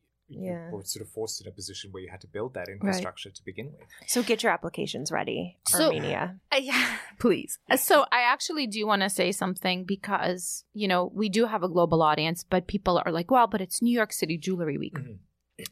you 0.40 0.51
Yeah. 0.53 0.70
were 0.70 0.83
sort 0.85 1.05
of 1.07 1.11
forced 1.12 1.40
in 1.40 1.49
a 1.49 1.51
position 1.51 1.92
where 1.92 2.03
you 2.03 2.11
had 2.11 2.20
to 2.23 2.27
build 2.27 2.55
that 2.55 2.68
infrastructure 2.68 3.31
to 3.31 3.44
begin 3.44 3.73
with. 3.73 3.88
So 4.07 4.23
get 4.23 4.42
your 4.42 4.53
applications 4.53 5.11
ready, 5.12 5.59
So- 5.68 5.87
Armenia. 5.87 6.38
Uh, 6.53 6.57
yeah, 6.61 6.97
please. 7.18 7.59
So 7.77 8.03
I 8.12 8.23
actually 8.23 8.66
do 8.66 8.87
want 8.87 9.03
to 9.03 9.11
say 9.11 9.33
something 9.33 9.85
because, 9.85 10.64
you 10.73 10.88
know, 10.88 11.11
we 11.14 11.29
do 11.29 11.47
have 11.47 11.62
a 11.62 11.68
global 11.68 12.03
audience, 12.03 12.44
but 12.44 12.66
people 12.66 13.01
are 13.05 13.12
like, 13.12 13.31
well, 13.31 13.47
but 13.47 13.61
it's 13.61 13.81
New 13.83 13.94
York 13.94 14.12
City 14.12 14.37
Jewelry 14.38 14.79
Week. 14.79 14.94
Mhm. 14.94 15.18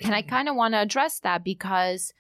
And 0.01 0.15
I 0.15 0.23
kind 0.23 0.49
of 0.49 0.55
want 0.57 0.75
to 0.75 0.79
address 0.79 1.19
that 1.21 1.43
because, 1.43 2.13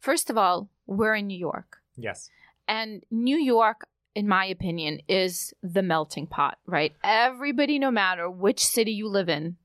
first 0.00 0.28
of 0.30 0.36
all, 0.36 0.68
we're 0.86 1.14
in 1.14 1.26
New 1.28 1.38
York. 1.38 1.78
Yes. 1.96 2.28
And 2.68 3.04
New 3.10 3.36
York, 3.38 3.86
in 4.14 4.26
my 4.26 4.44
opinion, 4.46 5.00
is 5.08 5.54
the 5.62 5.82
melting 5.82 6.26
pot, 6.26 6.58
right? 6.66 6.92
Everybody, 7.04 7.78
no 7.78 7.90
matter 7.92 8.28
which 8.28 8.64
city 8.64 8.90
you 8.92 9.08
live 9.08 9.28
in, 9.28 9.56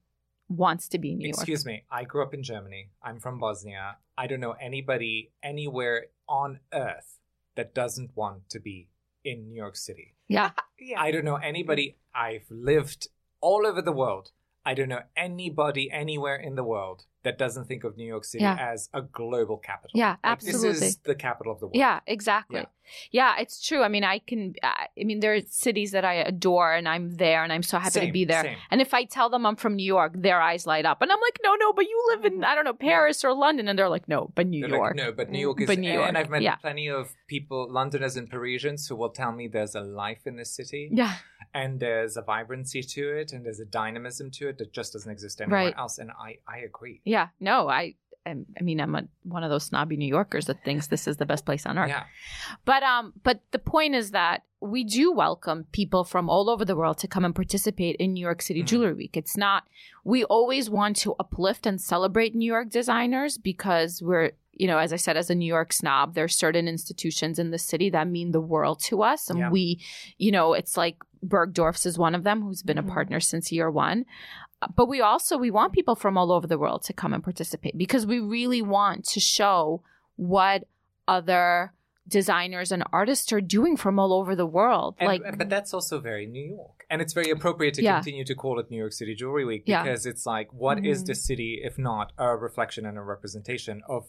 wants 0.52 0.88
to 0.90 0.98
be 0.98 1.12
in 1.12 1.18
New 1.20 1.28
York. 1.28 1.36
Excuse 1.36 1.66
me. 1.66 1.84
I 1.90 2.04
grew 2.04 2.24
up 2.24 2.34
in 2.34 2.44
Germany. 2.44 2.90
I'm 3.02 3.20
from 3.20 3.40
Bosnia. 3.40 3.98
I 4.18 4.28
don't 4.28 4.40
know 4.40 4.56
anybody 4.62 5.32
anywhere 5.42 6.08
on 6.28 6.60
earth 6.74 7.20
that 7.56 7.74
doesn't 7.74 8.12
want 8.16 8.50
to 8.50 8.60
be 8.60 8.90
in 9.24 9.48
New 9.48 9.56
York 9.56 9.76
City. 9.76 10.16
Yeah. 10.28 10.52
yeah. 10.80 11.00
I 11.00 11.12
don't 11.12 11.26
know 11.26 11.36
anybody. 11.36 11.98
I've 12.14 12.46
lived 12.50 13.08
all 13.40 13.66
over 13.66 13.82
the 13.82 13.92
world. 13.92 14.32
I 14.66 14.74
don't 14.74 14.90
know 14.90 15.04
anybody 15.16 15.90
anywhere 15.92 16.36
in 16.36 16.56
the 16.56 16.64
world 16.64 17.06
that 17.24 17.38
doesn't 17.38 17.66
think 17.66 17.84
of 17.84 17.98
New 17.98 18.06
York 18.08 18.26
City 18.26 18.44
Yeah. 18.44 18.58
as 18.60 18.90
a 18.94 19.02
global 19.02 19.58
capital. 19.58 19.92
Yeah, 19.94 20.16
Like, 20.24 20.40
This 20.40 20.64
is 20.64 20.98
the 20.98 21.16
capital 21.16 21.54
of 21.54 21.60
the 21.60 21.68
world. 21.68 21.76
Yeah, 21.76 22.00
exactly. 22.08 22.62
Yeah. 22.62 22.66
Yeah. 23.12 23.36
it's 23.40 23.66
true. 23.66 23.84
I 23.84 23.88
mean, 23.88 24.04
I 24.04 24.20
can. 24.20 24.56
I 24.64 24.88
mean, 24.98 25.20
there 25.22 25.34
are 25.36 25.42
cities 25.48 25.92
that 25.92 26.04
I 26.04 26.16
adore, 26.16 26.74
and 26.74 26.90
I'm 26.90 27.12
there, 27.16 27.44
and 27.44 27.54
I'm 27.54 27.64
so 27.64 27.78
happy 27.80 28.02
to 28.08 28.12
be 28.12 28.26
there. 28.26 28.44
same. 28.44 28.58
And 28.70 28.82
if 28.82 28.94
I 28.94 29.06
tell 29.06 29.30
them 29.30 29.46
I'm 29.46 29.56
from 29.56 29.76
New 29.76 29.86
York, 29.86 30.14
their 30.16 30.42
eyes 30.42 30.66
light 30.68 30.86
up, 30.86 31.02
and 31.02 31.10
I'm 31.12 31.22
like, 31.22 31.38
no, 31.44 31.56
no, 31.56 31.72
but 31.74 31.86
you 31.86 32.04
live 32.16 32.26
in 32.26 32.44
I 32.44 32.54
don't 32.56 32.66
know 32.66 32.74
Paris 32.74 33.24
or 33.24 33.34
London, 33.34 33.68
and 33.70 33.78
they're 33.80 33.88
like, 33.88 34.08
no, 34.10 34.32
but 34.36 34.48
New 34.48 34.62
They're 34.68 34.78
York. 34.78 34.96
Like, 34.98 35.06
no, 35.06 35.12
but 35.14 35.30
New 35.30 35.40
York 35.40 35.62
is. 35.62 35.68
But 35.68 35.80
New 35.80 35.92
and- 35.92 36.10
And 36.10 36.18
I've 36.18 36.30
met 36.30 36.42
yeah. 36.42 36.56
plenty 36.56 36.90
of 36.90 37.14
people, 37.28 37.70
Londoners 37.72 38.18
and 38.18 38.30
Parisians, 38.30 38.88
who 38.88 38.96
will 38.98 39.10
tell 39.12 39.32
me 39.32 39.48
there's 39.48 39.76
a 39.76 39.82
life 39.82 40.26
in 40.26 40.36
this 40.36 40.52
city, 40.54 40.90
Yeah, 40.92 41.14
and 41.54 41.80
there's 41.80 42.18
a 42.18 42.22
vibrancy 42.24 42.82
to 42.84 43.04
it, 43.20 43.32
and 43.32 43.46
there's 43.46 43.60
a 43.62 43.66
dynamism 43.66 44.32
to 44.32 44.50
it 44.50 44.58
that 44.58 44.74
just 44.74 44.94
doesn't 44.94 45.12
exist 45.12 45.40
anywhere 45.40 45.66
Right. 45.66 45.78
else. 45.78 45.98
And 45.98 46.12
I, 46.12 46.40
I 46.48 46.60
agree. 46.60 47.00
Yeah. 47.15 47.28
No, 47.39 47.69
I. 47.69 47.95
I'm- 48.30 48.45
mean, 48.62 48.80
I'm 48.80 48.93
a, 48.93 49.04
one 49.36 49.43
of 49.43 49.50
those 49.50 49.63
snobby 49.69 49.97
New 49.97 50.12
Yorkers 50.17 50.45
that 50.45 50.63
thinks 50.63 50.86
this 50.88 51.08
is 51.08 51.17
the 51.17 51.26
best 51.26 51.43
place 51.43 51.65
on 51.65 51.80
earth. 51.82 51.89
Yeah. 51.89 52.04
But 52.65 52.82
um, 52.84 53.13
but 53.28 53.38
the 53.56 53.58
point 53.74 53.95
is 53.95 54.12
that 54.12 54.43
we 54.74 54.84
do 54.84 55.06
welcome 55.26 55.60
people 55.80 56.04
from 56.04 56.30
all 56.30 56.47
over 56.54 56.63
the 56.63 56.76
world 56.76 56.97
to 57.00 57.08
come 57.08 57.26
and 57.26 57.34
participate 57.34 57.95
in 58.04 58.13
New 58.13 58.21
York 58.30 58.41
City 58.43 58.62
Mhm. 58.62 58.67
Jewelry 58.69 58.93
Week. 58.93 59.17
It's 59.17 59.36
not 59.45 59.63
we 60.13 60.19
always 60.26 60.69
want 60.69 60.97
to 61.04 61.15
uplift 61.24 61.65
and 61.65 61.82
celebrate 61.82 62.36
New 62.36 62.45
York 62.56 62.69
designers 62.69 63.39
because 63.39 63.91
we're 64.08 64.32
you 64.54 64.67
know, 64.67 64.78
as 64.86 64.93
I 64.93 64.97
said, 64.97 65.17
as 65.17 65.30
a 65.32 65.36
New 65.41 65.52
York 65.58 65.74
snob, 65.74 66.13
there 66.13 66.26
are 66.26 66.38
certain 66.45 66.67
institutions 66.67 67.39
in 67.39 67.50
the 67.50 67.58
city 67.71 67.89
that 67.89 68.08
mean 68.08 68.32
the 68.32 68.41
world 68.54 68.78
to 68.89 69.02
us, 69.02 69.21
and 69.32 69.39
Yeah. 69.39 69.50
we, 69.50 69.63
you 70.19 70.32
know, 70.36 70.54
it's 70.54 70.76
like 70.84 70.97
Bergdorf's 71.24 71.86
is 71.88 71.97
one 71.97 72.13
of 72.13 72.24
them, 72.24 72.38
who's 72.43 72.62
been 72.62 72.78
a 72.78 72.84
Mhm. 72.84 72.89
partner 72.97 73.19
since 73.19 73.52
year 73.52 73.71
one. 73.71 74.06
But 74.76 74.88
we 74.88 75.02
also 75.02 75.38
we 75.38 75.52
want 75.52 75.74
people 75.74 75.95
from 75.95 76.17
all 76.17 76.32
over 76.32 76.45
the 76.47 76.58
world 76.58 76.84
to 76.84 76.93
come 76.93 77.13
and 77.13 77.24
participate 77.24 77.78
because 77.78 78.06
we 78.06 78.19
really 78.19 78.62
want 78.62 79.06
to 79.10 79.19
show 79.19 79.82
what 80.17 80.65
other 81.08 81.74
designers 82.08 82.71
and 82.71 82.84
artists 82.91 83.32
are 83.32 83.41
doing 83.41 83.78
from 83.78 84.00
all 84.00 84.12
over 84.13 84.36
the 84.36 84.45
world. 84.45 84.95
And, 85.00 85.08
like, 85.08 85.21
but 85.38 85.50
that's 85.50 85.74
also 85.74 86.00
very 86.00 86.26
New 86.26 86.43
York. 86.45 86.86
And 86.89 87.02
it's 87.02 87.13
very 87.13 87.30
appropriate 87.30 87.76
to 87.76 87.84
Yeah. 87.84 87.95
continue 87.95 88.26
to 88.26 88.36
call 88.36 88.60
it 88.60 88.69
New 88.69 88.78
York 88.78 88.91
City 88.93 89.15
Jewelry 89.15 89.45
Week 89.45 89.63
Yeah. 89.65 89.84
because 89.84 90.06
it's 90.06 90.26
like, 90.26 90.52
what 90.52 90.84
is 90.86 91.04
Mhm. 91.04 91.08
the 91.08 91.15
city 91.15 91.62
if 91.63 91.78
not 91.78 92.12
a 92.17 92.36
reflection 92.36 92.86
and 92.86 92.97
a 92.97 93.02
representation 93.02 93.82
of 93.88 94.08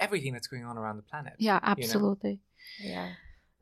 everything 0.00 0.32
that's 0.32 0.46
going 0.46 0.64
on 0.64 0.76
around 0.78 0.96
the 0.96 1.02
planet? 1.02 1.34
yeah, 1.38 1.54
you 1.54 1.60
know? 1.60 1.70
absolutely. 1.72 2.40
Yeah. 2.82 3.10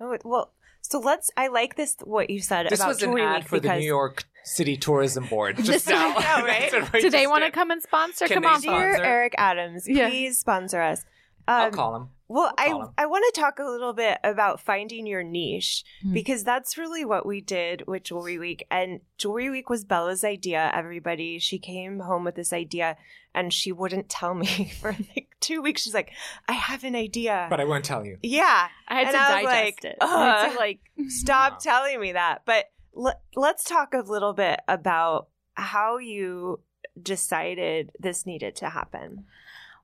Oh, 0.01 0.17
well, 0.25 0.53
so 0.81 0.99
let's. 0.99 1.31
I 1.37 1.49
like 1.49 1.77
this. 1.77 1.97
What 2.03 2.31
you 2.31 2.41
said 2.41 2.67
This 2.71 2.81
about 2.81 2.89
was 2.89 3.03
an 3.03 3.09
Jewelry 3.11 3.23
ad 3.23 3.37
Week 3.43 3.49
for 3.49 3.57
the 3.59 3.63
because 3.63 3.81
New 3.81 3.87
York 3.87 4.25
City 4.45 4.77
Tourism 4.77 5.27
Board. 5.27 5.57
Just 5.63 5.69
This- 5.69 5.87
now. 5.89 6.09
Know, 6.15 6.45
right? 6.47 6.71
That's 6.93 7.03
Do 7.03 7.11
they 7.11 7.27
want 7.27 7.45
to 7.45 7.51
come 7.51 7.71
and 7.71 7.83
sponsor? 7.83 8.27
Can 8.27 8.43
come 8.43 8.47
on, 8.47 8.61
sponsor? 8.63 8.97
dear 8.97 9.05
Eric 9.05 9.35
Adams, 9.39 9.85
Yeah. 9.89 10.09
please 10.09 10.39
sponsor 10.39 10.81
us. 10.81 11.05
I'll 11.49 11.67
Um, 11.67 11.73
call 11.73 11.97
him. 11.97 12.09
Well, 12.29 12.53
I 12.57 12.69
call 12.71 12.83
'em. 12.85 12.89
I 12.97 13.07
want 13.07 13.25
to 13.35 13.41
talk 13.41 13.59
a 13.59 13.65
little 13.65 13.93
bit 13.93 14.19
about 14.25 14.61
finding 14.61 15.07
your 15.07 15.23
niche 15.23 15.85
Hmm. 16.03 16.15
because 16.15 16.45
that's 16.45 16.79
really 16.79 17.05
what 17.05 17.27
we 17.27 17.41
did 17.41 17.83
with 17.87 18.05
Jewelry 18.05 18.39
Week. 18.39 18.65
And 18.71 19.01
Jewelry 19.19 19.51
Week 19.51 19.69
was 19.69 19.85
Bella's 19.85 20.25
idea. 20.25 20.71
Everybody, 20.73 21.39
she 21.39 21.59
came 21.59 21.99
home 22.01 22.25
with 22.25 22.37
this 22.37 22.53
idea, 22.53 22.97
and 23.35 23.53
she 23.53 23.71
wouldn't 23.73 24.09
tell 24.09 24.35
me 24.35 24.47
for 24.81 24.93
like 25.15 25.29
two 25.41 25.61
weeks. 25.61 25.83
She's 25.83 25.95
like, 25.95 26.13
"I 26.49 26.53
have 26.53 26.85
an 26.85 26.95
idea." 26.95 27.49
But 27.51 27.61
I 27.61 27.65
won't 27.65 27.85
tell 27.85 28.07
you. 28.07 28.17
yeah, 28.23 28.69
I 28.89 28.95
had 28.95 29.07
And 29.09 29.15
to 29.17 29.21
I 29.21 29.43
was 29.43 29.45
digest 29.45 29.85
like, 29.85 29.85
it. 29.85 29.97
I 30.01 30.07
had 30.07 30.53
to, 30.53 30.59
like, 30.59 30.81
stop 31.09 31.53
Wow. 31.55 31.59
telling 31.61 32.01
me 32.01 32.13
that. 32.13 32.43
But 32.47 32.67
let, 32.95 33.21
let's 33.37 33.65
talk 33.65 33.95
a 33.95 34.01
little 34.01 34.33
bit 34.33 34.61
about 34.69 35.29
how 35.55 35.99
you 35.99 36.61
decided 37.01 37.93
this 37.99 38.27
needed 38.27 38.57
to 38.57 38.71
happen. 38.71 39.25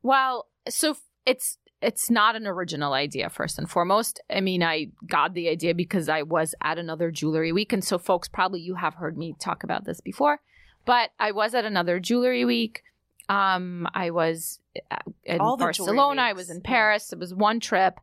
Well, 0.02 0.48
so 0.68 0.96
it's 1.26 1.58
it's 1.80 2.10
not 2.10 2.34
an 2.34 2.46
original 2.46 2.92
idea 2.92 3.28
first 3.28 3.56
and 3.58 3.70
foremost. 3.70 4.20
I 4.28 4.40
mean, 4.40 4.64
I 4.64 4.88
got 5.06 5.34
the 5.34 5.48
idea 5.48 5.74
because 5.74 6.08
I 6.08 6.22
was 6.22 6.52
at 6.60 6.76
another 6.76 7.12
jewelry 7.12 7.52
week 7.52 7.72
and 7.72 7.84
so 7.84 7.98
folks 7.98 8.28
probably 8.28 8.60
you 8.60 8.74
have 8.74 8.94
heard 8.94 9.16
me 9.16 9.34
talk 9.38 9.62
about 9.62 9.84
this 9.84 10.00
before, 10.00 10.40
but 10.84 11.10
I 11.20 11.32
was 11.32 11.54
at 11.54 11.64
another 11.64 12.00
jewelry 12.00 12.44
week. 12.44 12.82
Um 13.28 13.86
I 13.94 14.10
was 14.10 14.60
uh, 14.90 14.96
in 15.24 15.40
All 15.40 15.56
Barcelona, 15.56 16.22
I 16.22 16.32
was 16.32 16.50
in 16.50 16.58
yeah. 16.58 16.62
Paris. 16.68 17.12
It 17.12 17.18
was 17.18 17.34
one 17.34 17.60
trip 17.60 18.00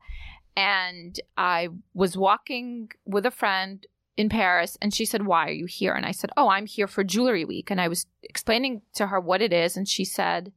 and 0.55 1.19
I 1.37 1.69
was 1.93 2.15
walking 2.15 2.91
with 3.05 3.25
a 3.25 3.31
friend 3.31 3.85
in 4.17 4.30
Paris 4.30 4.78
and 4.82 4.93
she 4.93 5.06
said, 5.06 5.25
Why 5.25 5.47
are 5.47 5.51
you 5.51 5.65
here? 5.65 5.93
And 5.93 6.06
I 6.06 6.12
said, 6.12 6.32
Oh, 6.38 6.49
I'm 6.49 6.65
here 6.65 6.88
for 6.88 7.04
Jewelry 7.04 7.45
Week. 7.45 7.69
And 7.69 7.82
I 7.82 7.88
was 7.88 8.06
explaining 8.23 8.82
to 8.95 9.08
her 9.08 9.19
what 9.19 9.41
it 9.41 9.54
is. 9.54 9.75
And 9.75 9.88
she 9.88 10.06
said, 10.06 10.51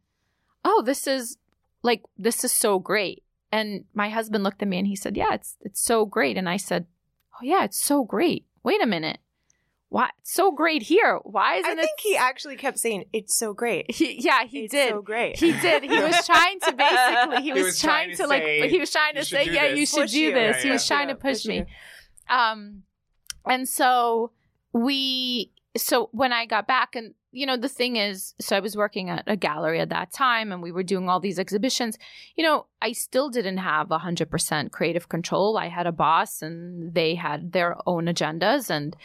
Oh, 0.65 0.83
this 0.85 1.07
is 1.07 1.39
like, 1.83 2.03
this 2.17 2.45
is 2.45 2.53
so 2.53 2.79
great. 2.79 3.25
And 3.51 3.85
my 3.95 4.11
husband 4.11 4.45
looked 4.45 4.63
at 4.63 4.69
me 4.69 4.79
and 4.79 4.87
he 4.87 4.97
said, 4.97 5.17
Yeah, 5.17 5.35
it's 5.35 5.57
it's 5.63 5.81
so 5.81 6.07
great. 6.07 6.37
And 6.37 6.49
I 6.49 6.57
said, 6.57 6.87
Oh 7.35 7.45
yeah, 7.45 7.65
it's 7.65 7.83
so 7.83 8.05
great. 8.05 8.47
Wait 8.63 8.83
a 8.83 8.87
minute. 8.87 9.19
Why 9.91 10.11
it's 10.19 10.35
so 10.35 10.53
great 10.53 10.83
here? 10.83 11.19
Why 11.23 11.57
isn't 11.57 11.77
think 11.77 11.89
it 11.89 12.03
he 12.03 12.17
actually 12.17 12.57
kept 12.57 12.79
saying, 12.79 13.05
"It's 13.15 13.39
so 13.39 13.55
great." 13.55 13.91
he, 13.91 14.21
yeah, 14.21 14.45
he 14.45 14.65
it's 14.65 14.73
did. 14.73 14.91
so 14.91 15.01
great. 15.01 15.39
He 15.39 15.53
did. 15.53 15.83
He 15.83 15.99
was 15.99 16.27
trying 16.27 16.61
to 16.61 16.73
basically. 16.77 17.43
He 17.43 17.53
was, 17.55 17.65
was 17.65 17.81
trying, 17.81 18.09
trying 18.09 18.17
to, 18.19 18.23
to 18.25 18.29
like. 18.29 18.71
He 18.71 18.79
was 18.81 18.91
trying 18.91 19.15
to 19.15 19.21
"You 19.21 19.25
should 19.25 19.39
say, 19.39 19.45
do 19.47 19.53
"Yeah, 19.53 19.69
this." 19.69 19.79
you 19.79 19.87
should 19.87 20.01
Push 20.03 20.11
do 20.11 20.21
you. 20.21 20.35
this." 20.35 20.57
Yeah, 20.59 20.63
he 20.63 20.71
was 20.71 20.91
yeah. 20.91 20.97
trying 20.97 21.09
to 21.09 21.15
push 21.15 21.37
push 21.37 21.47
me. 21.47 21.57
you. 21.57 21.67
Um, 22.37 22.83
and 23.47 23.69
so 23.69 24.33
we. 24.73 25.53
So 25.77 26.09
when 26.13 26.33
I 26.33 26.47
got 26.47 26.67
back, 26.67 26.97
and 26.97 27.15
you 27.31 27.47
know, 27.47 27.57
the 27.57 27.69
thing 27.69 27.97
is, 27.97 28.35
so 28.41 28.57
I 28.57 28.61
was 28.61 28.77
working 28.77 29.11
at 29.11 29.25
a 29.27 29.37
gallery 29.37 29.81
at 29.81 29.91
that 29.91 30.13
time, 30.13 30.51
and 30.51 30.63
we 30.63 30.73
were 30.73 30.83
doing 30.83 31.09
all 31.09 31.21
these 31.21 31.39
exhibitions. 31.39 31.99
You 32.37 32.45
know, 32.45 32.67
I 32.81 32.93
still 32.93 33.29
didn't 33.31 33.59
have 33.59 33.91
hundred 33.91 34.31
percent 34.31 34.73
creative 34.73 35.09
control. 35.09 35.59
I 35.59 35.69
had 35.69 35.87
a 35.87 35.93
boss, 35.93 36.43
and 36.43 36.95
they 36.95 37.15
had 37.15 37.53
their 37.53 37.77
own 37.87 38.07
agendas, 38.07 38.71
and 38.71 38.97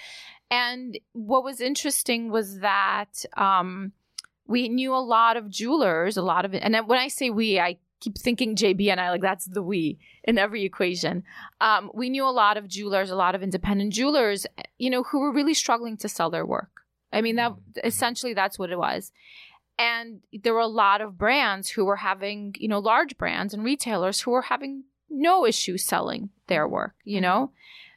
and 0.50 1.00
what 1.13 1.43
was 1.43 1.62
interesting 1.62 2.32
was 2.32 2.60
that 2.60 3.26
um, 3.36 3.91
we 4.46 4.69
knew 4.69 4.93
a 4.93 4.98
lot 4.98 5.36
of 5.36 5.50
jewelers, 5.50 6.15
a 6.15 6.22
lot 6.22 6.46
of. 6.46 6.54
And 6.54 6.76
when 6.88 7.00
I 7.00 7.08
say 7.08 7.30
we, 7.30 7.60
I 7.60 7.78
keep 8.04 8.18
thinking 8.18 8.56
JB 8.56 8.89
and 8.89 9.00
I 9.00 9.10
like 9.10 9.22
that's 9.22 9.46
the 9.46 9.63
we 9.63 10.00
in 10.24 10.38
every 10.38 10.63
equation. 10.63 11.24
Um, 11.62 11.89
we 11.94 12.10
knew 12.10 12.26
a 12.26 12.32
lot 12.32 12.58
of 12.58 12.68
jewelers, 12.68 13.10
a 13.10 13.16
lot 13.16 13.36
of 13.36 13.44
independent 13.44 13.94
jewelers, 13.94 14.46
you 14.78 14.89
know, 14.89 15.04
who 15.04 15.20
were 15.20 15.32
really 15.32 15.54
struggling 15.54 15.98
to 15.98 16.10
sell 16.10 16.30
their 16.30 16.46
work. 16.46 16.70
I 17.12 17.22
mean, 17.22 17.36
that 17.36 17.54
essentially 17.84 18.34
that's 18.34 18.60
what 18.60 18.72
it 18.72 18.78
was. 18.78 19.12
And 19.78 20.20
there 20.44 20.54
were 20.54 20.60
a 20.60 20.68
lot 20.68 21.02
of 21.02 21.18
brands 21.18 21.70
who 21.70 21.86
were 21.86 21.96
having, 21.98 22.56
you 22.60 22.68
know, 22.68 22.80
large 22.80 23.18
brands 23.18 23.54
and 23.54 23.63
retailers 23.63 24.22
who 24.22 24.32
were 24.32 24.44
having 24.44 24.84
no 25.10 25.46
issue 25.46 25.78
selling 25.78 26.30
their 26.48 26.68
work, 26.68 26.96
you 27.04 27.22
know? 27.22 27.52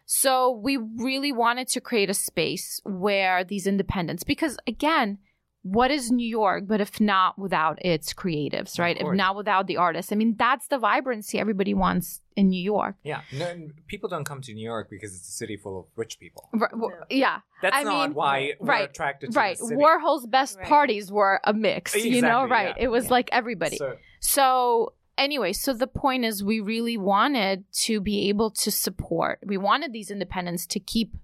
So 0.05 0.51
we 0.51 0.77
really 0.77 1.33
wanted 1.33 1.69
to 1.69 1.81
create 1.81 2.09
a 2.09 2.15
space 2.15 2.81
where 2.85 3.43
these 3.43 3.67
independents, 3.67 4.23
because 4.23 4.57
again, 4.67 5.19
what 5.69 5.91
is 5.91 6.11
New 6.13 6.27
York, 6.29 6.65
but 6.67 6.81
if 6.81 7.01
not 7.01 7.37
without 7.39 7.85
its 7.85 8.13
creatives, 8.15 8.79
right? 8.79 8.97
If 9.01 9.13
not 9.13 9.35
without 9.35 9.67
the 9.67 9.77
artists. 9.79 10.13
I 10.13 10.15
mean, 10.15 10.37
that's 10.39 10.69
the 10.69 10.79
vibrancy 10.79 11.41
everybody 11.41 11.75
wants 11.75 12.21
in 12.37 12.51
New 12.51 12.63
York. 12.63 12.95
Yeah. 13.03 13.23
No, 13.33 13.69
people 13.89 14.09
don't 14.09 14.25
come 14.25 14.41
to 14.43 14.55
New 14.55 14.65
York 14.65 14.89
because 14.91 15.15
it's 15.17 15.29
a 15.29 15.33
city 15.33 15.57
full 15.57 15.81
of 15.81 15.87
rich 15.97 16.21
people. 16.21 16.49
Right, 16.53 16.71
w- 16.71 16.95
Yeah, 17.11 17.41
That's 17.63 17.77
I 17.77 17.83
not 17.83 18.09
mean, 18.09 18.15
why 18.15 18.53
we're 18.61 18.67
right, 18.67 18.89
attracted 18.91 19.33
to 19.33 19.39
right. 19.39 19.59
the 19.59 19.65
city. 19.67 19.81
Warhol's 19.83 20.27
best 20.27 20.57
Right. 20.59 20.67
parties 20.69 21.11
were 21.11 21.41
a 21.43 21.53
mix, 21.53 21.95
you 21.97 22.23
know, 22.23 22.47
right? 22.47 22.75
yeah, 22.77 22.85
It 22.85 22.89
was 22.89 23.05
yeah. 23.07 23.11
like 23.11 23.29
everybody. 23.33 23.77
So, 23.77 23.97
So 24.21 24.93
anyway, 25.19 25.53
so 25.53 25.73
the 25.73 25.87
point 25.87 26.25
is 26.25 26.45
we 26.45 26.61
really 26.61 26.97
wanted 26.97 27.65
to 27.87 28.01
be 28.01 28.29
able 28.29 28.51
to 28.51 28.71
support. 28.71 29.41
We 29.45 29.57
wanted 29.57 29.93
these 29.93 30.11
independents 30.11 30.67
to 30.69 30.81
keep 30.81 31.15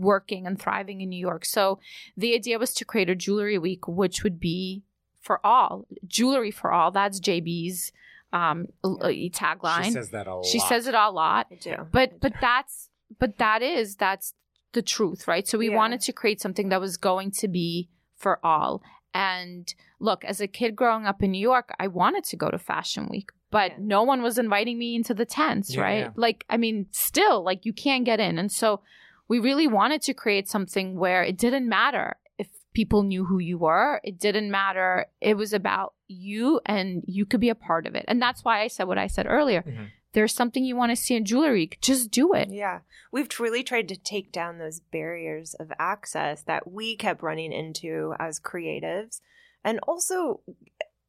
working 0.00 0.46
and 0.46 0.58
thriving 0.60 1.00
in 1.00 1.08
New 1.10 1.18
York. 1.18 1.44
So 1.44 1.78
the 2.16 2.34
idea 2.34 2.58
was 2.58 2.72
to 2.74 2.84
create 2.84 3.10
a 3.10 3.14
jewelry 3.14 3.58
week 3.58 3.86
which 3.86 4.22
would 4.24 4.40
be 4.40 4.82
for 5.20 5.44
all. 5.46 5.86
Jewelry 6.06 6.50
for 6.50 6.72
all. 6.72 6.90
That's 6.90 7.20
JB's 7.20 7.92
um 8.32 8.66
l- 8.82 8.98
uh, 9.02 9.08
tagline. 9.08 9.84
she 9.84 9.90
says 9.90 10.10
that 10.10 10.26
a 10.26 10.34
lot. 10.36 10.46
She 10.46 10.58
says 10.58 10.86
it 10.86 10.94
a 10.94 11.10
lot 11.10 11.48
I 11.50 11.54
do. 11.56 11.76
but 11.92 12.18
but 12.20 12.32
that's 12.40 12.88
but 13.18 13.36
that 13.38 13.60
is 13.62 13.96
that's 13.96 14.32
the 14.72 14.80
truth 14.80 15.28
right 15.28 15.46
so 15.46 15.58
we 15.58 15.68
Yeah. 15.68 15.76
wanted 15.76 16.00
to 16.02 16.12
create 16.14 16.40
something 16.40 16.70
that 16.70 16.80
was 16.80 16.96
going 16.96 17.30
to 17.32 17.46
be 17.48 17.90
for 18.16 18.40
all 18.42 18.80
and 19.12 19.74
look 20.00 20.24
as 20.24 20.40
a 20.40 20.46
kid 20.46 20.74
growing 20.74 21.04
up 21.04 21.22
in 21.22 21.30
new 21.32 21.38
york 21.52 21.74
i 21.78 21.86
wanted 21.86 22.24
to 22.24 22.36
go 22.36 22.48
to 22.50 22.56
fashion 22.56 23.06
week 23.10 23.28
but 23.50 23.72
Yeah. 23.72 23.76
no 23.80 24.02
one 24.02 24.22
was 24.22 24.38
inviting 24.38 24.78
me 24.78 24.94
into 24.94 25.12
the 25.12 25.26
tents 25.26 25.74
Yeah, 25.74 25.82
right 25.82 25.98
yeah. 25.98 26.10
like 26.16 26.46
i 26.48 26.56
mean 26.56 26.86
still 26.90 27.44
like 27.44 27.66
you 27.66 27.74
can't 27.74 28.06
get 28.06 28.18
in 28.18 28.38
and 28.38 28.50
so 28.50 28.80
we 29.28 29.38
really 29.38 29.66
wanted 29.66 30.02
to 30.02 30.14
create 30.14 30.48
something 30.48 30.96
where 30.96 31.22
it 31.22 31.36
didn't 31.38 31.68
matter 31.68 32.16
if 32.38 32.48
people 32.74 33.02
knew 33.02 33.24
who 33.26 33.38
you 33.38 33.58
were 33.58 34.00
it 34.04 34.18
didn't 34.18 34.50
matter 34.50 35.06
it 35.20 35.36
was 35.36 35.52
about 35.52 35.94
you 36.08 36.60
and 36.66 37.02
you 37.06 37.24
could 37.26 37.40
be 37.40 37.48
a 37.50 37.54
part 37.54 37.86
of 37.86 37.94
it 37.94 38.04
and 38.08 38.20
that's 38.20 38.44
why 38.44 38.60
i 38.62 38.68
said 38.68 38.84
what 38.88 38.98
i 38.98 39.06
said 39.06 39.26
earlier 39.28 39.62
Mhm. 39.62 39.88
there's 40.12 40.34
something 40.34 40.64
you 40.64 40.76
want 40.76 40.90
to 40.92 40.96
see 40.96 41.14
in 41.16 41.24
jewelry, 41.24 41.70
just 41.80 42.10
do 42.10 42.34
it. 42.34 42.50
Yeah. 42.50 42.80
We've 43.10 43.30
really 43.40 43.62
tried 43.62 43.88
to 43.88 43.96
take 43.96 44.30
down 44.30 44.58
those 44.58 44.78
barriers 44.78 45.54
of 45.54 45.72
access 45.78 46.42
that 46.42 46.70
we 46.70 46.96
kept 46.96 47.22
running 47.22 47.50
into 47.50 48.12
as 48.18 48.38
creatives 48.38 49.22
and 49.64 49.80
also 49.88 50.40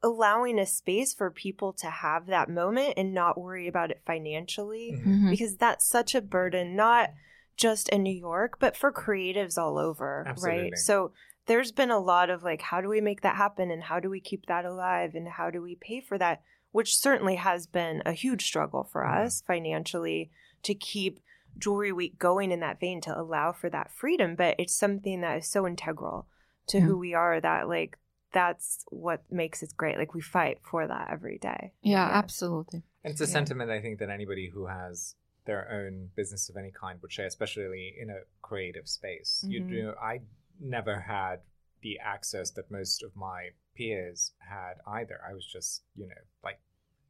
allowing 0.02 0.58
a 0.58 0.65
space 0.65 1.13
for 1.13 1.30
people 1.32 1.73
to 1.73 1.88
have 1.89 2.28
that 2.28 2.49
moment 2.49 2.93
and 2.95 3.13
not 3.13 3.38
worry 3.38 3.67
about 3.67 3.91
it 3.91 4.02
financially 4.06 4.93
Mhm. 4.93 5.06
Mhm. 5.23 5.30
because 5.32 5.58
that's 5.58 5.86
such 5.86 6.15
a 6.15 6.21
burden, 6.21 6.73
not 6.76 7.12
just 7.58 7.89
in 7.89 8.04
New 8.04 8.16
York, 8.16 8.58
but 8.60 8.76
for 8.76 8.92
creatives 8.92 9.58
all 9.58 9.78
over, 9.78 10.26
Absolutely. 10.28 10.62
right? 10.63 10.78
So 10.78 11.12
there's 11.46 11.72
been 11.72 11.92
a 11.92 12.00
lot 12.00 12.30
of 12.30 12.44
like, 12.44 12.62
how 12.62 12.82
do 12.82 12.88
we 12.89 13.02
make 13.02 13.22
that 13.22 13.36
happen 13.36 13.70
and 13.72 13.84
how 13.84 14.00
do 14.00 14.10
we 14.10 14.20
keep 14.20 14.46
that 14.48 14.66
alive 14.66 15.13
and 15.16 15.28
how 15.28 15.50
do 15.50 15.62
we 15.62 15.76
pay 15.76 16.02
for 16.02 16.18
that? 16.18 16.42
Which 16.72 16.96
certainly 16.98 17.36
has 17.36 17.68
been 17.68 18.02
a 18.06 18.13
huge 18.13 18.46
struggle 18.46 18.84
for 18.92 19.04
Mhm. 19.04 19.26
us 19.26 19.42
financially 19.46 20.32
to 20.63 20.74
keep 20.74 21.20
Jewelry 21.58 21.92
Week 21.92 22.18
going 22.18 22.52
in 22.52 22.62
that 22.62 22.80
vein 22.80 23.00
to 23.02 23.16
allow 23.20 23.52
for 23.52 23.70
that 23.70 23.92
freedom. 23.92 24.36
But 24.36 24.56
it's 24.58 24.74
something 24.76 25.22
that 25.22 25.38
is 25.38 25.48
so 25.48 25.68
integral 25.68 26.28
to 26.68 26.80
who 26.80 26.98
we 26.98 27.13
are 27.13 27.39
that 27.42 27.68
like 27.68 27.98
that's 28.32 28.84
what 28.89 29.22
makes 29.32 29.62
it 29.62 29.74
great. 29.78 29.98
Like 30.00 30.16
we 30.16 30.22
fight 30.22 30.58
for 30.63 30.88
that 30.88 31.10
every 31.12 31.38
day. 31.38 31.74
Yeah, 31.84 32.08
Yeah. 32.08 32.18
absolutely. 32.18 32.82
And 33.04 33.12
it's 33.12 33.22
a 33.22 33.26
Yeah. 33.26 33.30
sentiment 33.32 33.70
I 33.70 33.80
think 33.80 34.00
that 34.00 34.10
anybody 34.10 34.50
who 34.50 34.66
has 34.66 35.16
their 35.45 35.69
own 35.71 36.10
business 36.15 36.49
of 36.49 36.58
any 36.58 36.71
kind 36.71 37.01
would 37.01 37.12
share, 37.12 37.25
especially 37.27 37.95
in 37.99 38.10
a 38.10 38.21
creative 38.41 38.88
space. 38.88 39.45
You 39.47 39.62
Mhm. 39.62 39.67
do. 39.69 39.93
I 40.01 40.21
never 40.60 41.01
had 41.01 41.41
the 41.82 41.99
access 41.99 42.51
that 42.51 42.71
most 42.71 43.03
of 43.03 43.15
my 43.15 43.51
peers 43.75 44.34
had 44.39 44.75
either. 44.88 45.19
I 45.27 45.34
was 45.34 45.45
just, 45.45 45.84
you 45.95 46.08
know, 46.08 46.21
like 46.43 46.60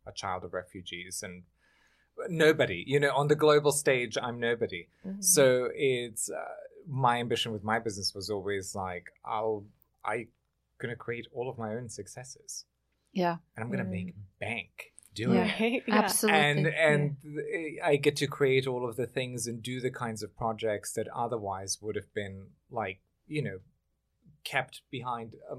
a 0.07 0.11
child 0.11 0.43
of 0.43 0.53
refugees 0.53 1.21
and 1.23 1.43
nobody. 2.29 2.83
You 2.87 2.99
know, 2.99 3.13
on 3.15 3.27
the 3.27 3.35
global 3.35 3.71
stage, 3.71 4.17
I'm 4.21 4.39
nobody. 4.39 4.87
Mhm. 5.05 5.23
So 5.23 5.69
it's 5.73 6.29
uh, 6.29 6.55
my 6.87 7.19
ambition 7.19 7.51
with 7.51 7.63
my 7.63 7.79
business 7.79 8.13
was 8.13 8.29
always 8.29 8.75
like 8.75 9.05
I'll 9.23 9.65
I 10.03 10.27
gonna 10.79 10.95
create 10.95 11.27
all 11.33 11.49
of 11.49 11.57
my 11.57 11.73
own 11.75 11.87
successes 11.89 12.65
Yeah, 13.13 13.37
and 13.55 13.63
I'm 13.63 13.71
gonna 13.71 13.85
Mm. 13.85 13.91
make 13.91 14.15
bank 14.39 14.92
doing 15.13 15.37
Yeah. 15.37 15.55
it 15.63 15.83
Yeah. 15.87 15.95
absolutely. 15.95 16.39
and 16.41 16.67
and 16.67 17.17
th- 17.21 17.79
I 17.83 17.95
get 17.97 18.15
to 18.17 18.27
create 18.27 18.67
all 18.67 18.87
of 18.87 18.95
the 18.95 19.07
things 19.07 19.47
and 19.47 19.61
do 19.61 19.79
the 19.79 19.91
kinds 19.91 20.23
of 20.23 20.35
projects 20.35 20.93
that 20.93 21.07
otherwise 21.09 21.79
would 21.81 21.95
have 21.95 22.13
been 22.13 22.47
like 22.71 22.99
you 23.27 23.41
know 23.41 23.59
kept 24.43 24.81
behind 24.91 25.33
a 25.49 25.55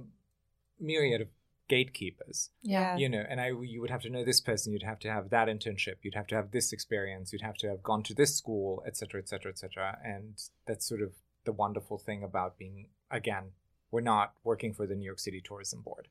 myriad 0.80 1.20
of 1.22 1.28
gatekeepers 1.68 2.50
yeah. 2.62 2.94
you 2.98 3.08
know 3.08 3.24
and 3.26 3.40
i 3.40 3.48
you 3.48 3.80
would 3.80 3.88
have 3.88 4.02
to 4.02 4.10
know 4.10 4.22
this 4.22 4.40
person 4.42 4.70
you'd 4.72 4.82
have 4.82 4.98
to 4.98 5.10
have 5.10 5.30
that 5.30 5.48
internship 5.48 5.94
you'd 6.02 6.14
have 6.14 6.26
to 6.26 6.34
have 6.34 6.50
this 6.50 6.74
experience 6.74 7.32
you'd 7.32 7.40
have 7.40 7.56
to 7.56 7.66
have 7.66 7.82
gone 7.82 8.02
to 8.02 8.12
this 8.14 8.36
school 8.36 8.82
etc 8.86 9.18
etc 9.22 9.50
etc 9.50 9.96
and 10.04 10.42
that's 10.66 10.86
sort 10.86 11.00
of 11.00 11.12
the 11.46 11.52
wonderful 11.52 11.96
thing 11.96 12.22
about 12.22 12.58
being 12.58 12.88
again 13.10 13.44
we're 13.90 14.02
not 14.02 14.34
working 14.44 14.74
for 14.74 14.86
the 14.86 14.94
new 14.94 15.06
york 15.06 15.18
city 15.18 15.40
tourism 15.42 15.80
board 15.80 16.08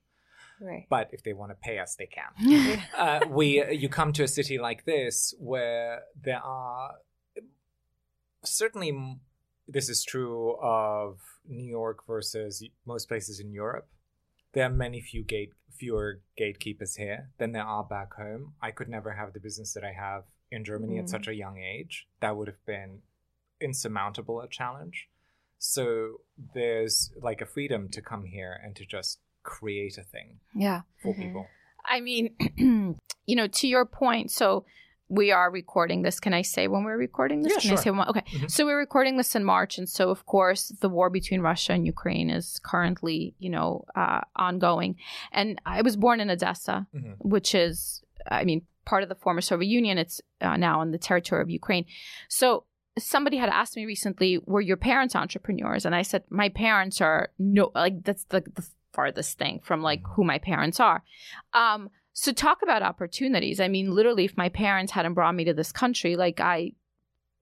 Right. 0.62 0.86
but 0.89 1.10
if 1.12 1.24
they 1.24 1.34
want 1.34 1.52
to 1.52 1.56
pay 1.56 1.80
us 1.80 1.96
they 1.96 2.08
can 2.08 2.82
uh, 2.98 3.20
we 3.30 3.63
you 3.74 3.89
come 3.89 4.13
to 4.13 4.24
a 4.24 4.28
city 4.28 4.58
like 4.58 4.86
this 4.86 5.34
where 5.39 6.04
there 6.22 6.39
are 6.42 6.96
certainly 8.44 9.18
this 9.68 9.89
is 9.89 10.04
true 10.04 10.58
of 10.62 11.20
New 11.48 11.63
York 11.70 12.06
versus 12.06 12.63
most 12.86 13.08
places 13.08 13.39
in 13.39 13.52
Europe. 13.52 13.88
There 14.54 14.66
are 14.66 14.70
many 14.70 15.02
few 15.02 15.24
gate 15.24 15.54
fewer 15.72 16.20
gatekeepers 16.38 16.96
here 16.96 17.30
than 17.38 17.52
there 17.54 17.63
are 17.63 17.84
back 17.84 18.13
home. 18.13 18.54
I 18.62 18.72
could 18.72 18.89
never 18.89 19.13
have 19.13 19.34
the 19.34 19.39
business 19.39 19.74
that 19.74 19.84
I 19.84 19.94
have 19.94 20.24
in 20.52 20.63
Germany 20.63 21.00
at 21.00 21.06
Mhm. 21.06 21.10
such 21.10 21.28
a 21.28 21.34
young 21.34 21.58
age. 21.58 22.08
That 22.20 22.36
would 22.38 22.48
have 22.48 22.63
been 22.66 23.02
insurmountable 23.60 24.42
a 24.42 24.48
challenge. 24.48 25.10
So 25.58 26.22
there's 26.54 27.12
like 27.16 27.42
a 27.42 27.46
freedom 27.46 27.89
to 27.89 28.02
come 28.02 28.26
here 28.26 28.52
and 28.63 28.76
to 28.76 28.86
just 28.86 29.20
create 29.44 29.98
a 29.98 30.04
thing 30.04 30.40
yeah. 30.56 30.82
for 31.02 31.14
Mhm. 31.14 31.18
people. 31.22 31.48
I 31.86 32.00
mean, 32.00 32.36
you 33.26 33.36
know, 33.36 33.48
to 33.48 33.68
your 33.68 33.86
point, 33.86 34.32
so 34.32 34.66
we 35.10 35.32
are 35.32 35.52
recording 35.52 36.02
this. 36.02 36.20
Can 36.20 36.34
I 36.34 36.42
say 36.42 36.68
when 36.68 36.84
we're 36.86 36.98
recording 36.98 37.42
this? 37.44 37.54
Yeah, 37.54 37.60
Can 37.60 37.72
I 37.78 37.82
say 37.82 37.92
when? 37.92 38.08
Okay. 38.08 38.24
Mhm. 38.32 38.50
So 38.50 38.66
we're 38.66 38.80
recording 38.80 39.18
this 39.18 39.36
in 39.36 39.44
March. 39.44 39.78
And 39.78 39.88
so, 39.88 40.10
of 40.10 40.26
course, 40.26 40.70
the 40.80 40.90
war 40.90 41.10
between 41.10 41.42
Russia 41.42 41.74
and 41.74 41.86
Ukraine 41.86 42.30
is 42.30 42.60
currently, 42.64 43.36
you 43.38 43.50
know, 43.50 43.86
uh, 43.96 44.22
ongoing. 44.36 44.96
And 45.32 45.60
I 45.66 45.82
was 45.82 45.96
born 45.98 46.20
in 46.20 46.30
Odessa, 46.32 46.88
Mhm. 46.96 47.16
which 47.20 47.54
is, 47.54 48.02
I 48.32 48.44
mean, 48.46 48.66
part 48.86 49.04
of 49.04 49.10
the 49.10 49.16
former 49.16 49.42
Soviet 49.42 49.70
Union. 49.70 49.98
It's 49.98 50.22
uh, 50.42 50.58
now 50.58 50.80
on 50.80 50.92
the 50.92 50.98
territory 50.98 51.42
of 51.42 51.50
Ukraine. 51.50 51.86
So 52.28 52.66
somebody 52.98 53.38
had 53.38 53.50
asked 53.50 53.76
me 53.76 53.86
recently, 53.86 54.38
were 54.46 54.62
your 54.62 54.78
parents 54.78 55.16
entrepreneurs? 55.16 55.86
And 55.86 55.94
I 55.96 56.02
said, 56.02 56.24
my 56.30 56.50
parents 56.50 57.02
are 57.02 57.30
no, 57.38 57.72
like, 57.76 58.04
that's 58.04 58.26
the, 58.26 58.42
the 58.42 58.66
farthest 58.94 59.38
thing 59.38 59.60
from 59.64 59.82
like 59.82 60.02
who 60.16 60.24
my 60.24 60.38
parents 60.38 60.80
are. 60.80 61.04
Um, 61.54 61.90
so 62.14 62.32
talk 62.32 62.62
about 62.62 62.84
opportunities. 62.84 63.60
I 63.60 63.68
mean, 63.68 63.92
literally, 63.92 64.26
if 64.26 64.38
my 64.38 64.50
parents 64.50 64.92
hadn't 64.92 65.16
brought 65.16 65.36
me 65.36 65.46
to 65.46 65.54
this 65.54 65.72
country, 65.72 66.16
like 66.16 66.40
I 66.40 66.74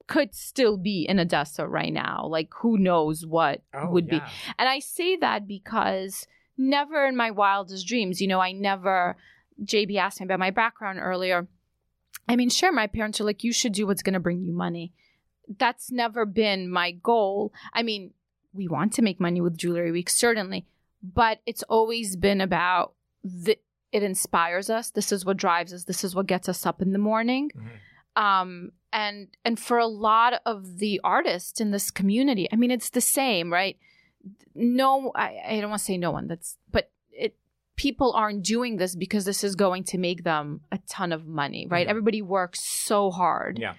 could 0.08 0.34
still 0.34 0.78
be 0.78 1.06
in 1.08 1.20
Odessa 1.20 1.68
right 1.68 1.94
now. 1.94 2.26
Like 2.28 2.50
who 2.62 2.78
knows 2.78 3.26
what 3.26 3.62
Oh, 3.74 3.90
would 3.92 4.08
be. 4.08 4.22
And 4.58 4.68
I 4.70 4.80
say 4.80 5.16
that 5.18 5.48
because 5.48 6.28
never 6.58 7.06
in 7.06 7.16
my 7.16 7.32
wildest 7.32 7.88
dreams, 7.88 8.22
you 8.22 8.28
know, 8.28 8.40
I 8.40 8.52
never, 8.52 9.16
JB 9.64 9.98
asked 9.98 10.20
me 10.20 10.26
about 10.26 10.40
my 10.40 10.52
background 10.52 11.00
earlier. 11.02 11.48
I 12.28 12.36
mean, 12.36 12.50
sure, 12.50 12.72
my 12.72 12.88
parents 12.88 13.20
are 13.20 13.24
like, 13.26 13.44
you 13.44 13.52
should 13.52 13.74
do 13.74 13.88
what's 13.88 14.04
going 14.04 14.14
to 14.14 14.20
bring 14.20 14.44
you 14.44 14.54
money. 14.54 14.94
That's 15.58 15.92
never 15.92 16.26
been 16.26 16.70
my 16.70 16.92
goal. 16.92 17.52
I 17.74 17.84
mean, 17.84 18.14
we 18.54 18.68
want 18.68 18.94
to 18.94 19.02
make 19.02 19.20
money 19.20 19.42
with 19.42 19.58
Jewelry 19.58 19.92
Week, 19.92 20.10
certainly, 20.10 20.66
but 21.02 21.40
it's 21.46 21.64
always 21.64 22.16
been 22.16 22.42
about 22.42 22.94
the, 23.24 23.58
it 23.92 24.04
inspires 24.04 24.70
us. 24.70 24.92
This 24.92 25.12
is 25.12 25.26
what 25.26 25.38
drives 25.38 25.74
us. 25.74 25.84
This 25.86 26.04
is 26.04 26.16
what 26.16 26.28
gets 26.28 26.48
us 26.50 26.66
up 26.66 26.82
in 26.82 26.92
the 26.94 27.00
morning 27.00 27.52
Mhm. 27.56 28.22
um 28.22 28.72
and 28.94 29.28
and 29.46 29.58
for 29.60 29.78
a 29.78 29.88
lot 29.88 30.34
of 30.46 30.80
the 30.80 31.00
artists 31.04 31.62
in 31.62 31.72
this 31.72 31.90
community 31.92 32.46
i 32.52 32.58
mean 32.58 32.70
it's 32.72 32.90
the 32.90 33.00
same 33.00 33.52
right 33.54 33.78
no 34.54 35.12
i, 35.16 35.38
I 35.48 35.62
don't 35.62 35.70
want 35.70 35.80
to 35.80 35.86
say 35.86 35.98
no 35.98 36.12
one 36.12 36.28
that's 36.28 36.58
but 36.72 36.92
it 37.12 37.36
people 37.78 38.12
aren't 38.14 38.44
doing 38.44 38.78
this 38.78 38.96
because 38.96 39.24
this 39.26 39.44
is 39.46 39.56
going 39.56 39.84
to 39.86 39.98
make 39.98 40.24
them 40.26 40.62
a 40.72 40.78
ton 40.90 41.12
of 41.14 41.26
money 41.26 41.68
right 41.70 41.88
Mhm. 41.88 41.90
everybody 41.90 42.22
works 42.22 42.60
so 42.64 43.12
hard 43.12 43.60
Yeah. 43.60 43.76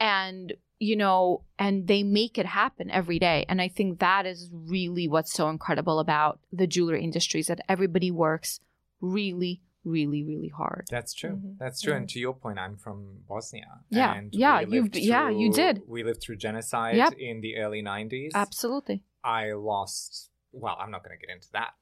and 0.00 0.52
you 0.78 0.96
know 0.96 1.42
and 1.58 1.86
they 1.88 2.02
make 2.02 2.36
it 2.38 2.46
happen 2.46 2.90
every 2.90 3.18
day 3.18 3.44
and 3.48 3.60
i 3.62 3.68
think 3.68 3.98
that 3.98 4.26
is 4.26 4.50
really 4.52 5.08
what's 5.08 5.32
so 5.32 5.48
incredible 5.48 5.98
about 6.00 6.38
the 6.52 6.66
jewelry 6.66 7.02
industry 7.02 7.40
is 7.40 7.46
that 7.46 7.60
everybody 7.68 8.10
works 8.10 8.60
really 9.00 9.62
really 9.84 10.22
really 10.24 10.48
hard 10.48 10.84
That's 10.90 11.14
true. 11.14 11.36
Mhm. 11.36 11.58
That's 11.58 11.80
true. 11.80 11.92
Yeah. 11.92 11.98
And 12.00 12.08
to 12.08 12.18
your 12.18 12.34
point, 12.34 12.58
I'm 12.58 12.76
from 12.76 13.20
Bosnia. 13.28 13.70
Yeah. 13.88 14.14
And 14.16 14.34
Yeah, 14.34 14.58
you've- 14.60 14.72
lived 14.80 14.96
yeah, 14.96 15.30
you 15.30 15.52
did. 15.52 15.82
We 15.86 16.02
lived 16.02 16.20
through 16.22 16.38
genocide 16.38 16.96
Yep. 16.96 17.12
in 17.28 17.40
the 17.40 17.56
early 17.58 17.82
90s. 17.82 18.32
absolutely 18.34 19.04
I 19.22 19.52
lost, 19.52 20.30
well, 20.50 20.76
I'm 20.80 20.90
not 20.90 21.04
going 21.04 21.16
to 21.16 21.24
get 21.24 21.32
into 21.32 21.50
that. 21.52 21.74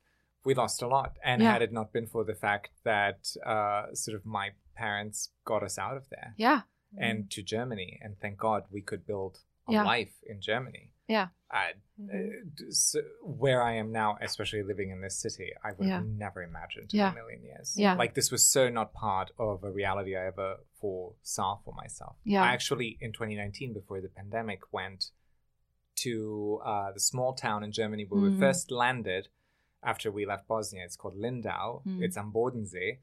We 0.45 0.53
lost 0.53 0.83
a 0.83 0.87
lot. 0.87 1.17
And 1.25 1.41
Yeah. 1.41 1.53
had 1.53 1.63
it 1.63 1.73
not 1.73 1.95
been 1.95 2.07
for 2.07 2.25
the 2.25 2.35
fact 2.35 2.73
that 2.85 3.21
uh, 3.55 3.95
sort 3.95 4.17
of 4.19 4.27
my 4.27 4.51
parents 4.77 5.31
got 5.47 5.63
us 5.63 5.79
out 5.79 5.97
of 5.97 6.05
there 6.11 6.35
yeah 6.37 6.61
and 6.99 7.31
to 7.31 7.43
Germany, 7.43 7.99
and 8.03 8.19
thank 8.21 8.39
God 8.39 8.65
we 8.71 8.81
could 8.83 9.07
build 9.07 9.41
a 9.69 9.73
Yeah. 9.73 9.83
life 9.85 10.15
in 10.27 10.41
Germany. 10.41 10.91
Yeah. 11.09 11.29
Uh, 11.51 11.73
Mhm. 12.01 12.09
uh, 12.11 12.71
so 12.71 13.01
where 13.23 13.63
I 13.63 13.73
am 13.75 13.93
now, 13.93 14.17
especially 14.21 14.63
living 14.63 14.91
in 14.91 15.01
this 15.01 15.19
city, 15.19 15.53
I 15.63 15.73
would 15.73 15.87
have 15.89 16.07
never 16.07 16.43
imagined 16.43 16.93
Yeah. 16.93 17.09
in 17.13 17.13
a 17.13 17.15
million 17.23 17.43
years. 17.45 17.79
Yeah. 17.79 17.95
Like 17.95 18.15
this 18.15 18.31
was 18.31 18.45
so 18.47 18.69
not 18.71 18.93
part 18.93 19.31
of 19.39 19.63
a 19.65 19.71
reality 19.71 20.17
I 20.17 20.27
ever 20.27 20.61
foresaw 20.81 21.57
for 21.65 21.73
myself. 21.75 22.17
Yeah. 22.25 22.43
I 22.43 22.49
actually, 22.49 22.97
in 23.01 23.13
2019, 23.13 23.73
before 23.73 24.01
the 24.01 24.09
pandemic, 24.09 24.73
went 24.73 25.11
to 25.97 26.61
uh, 26.65 26.93
the 26.93 27.01
small 27.01 27.35
town 27.35 27.63
in 27.63 27.71
Germany 27.73 28.05
where 28.05 28.21
Mhm. 28.21 28.33
we 28.35 28.39
first 28.39 28.71
landed 28.71 29.29
after 29.83 30.11
we 30.11 30.25
left 30.27 30.49
Bosnia. 30.49 30.85
It's 30.85 30.97
called 30.97 31.17
Lindau. 31.17 31.83
Mm. 31.87 32.03
It's 32.03 32.17
am 32.17 32.33
Bodensee, 32.33 32.99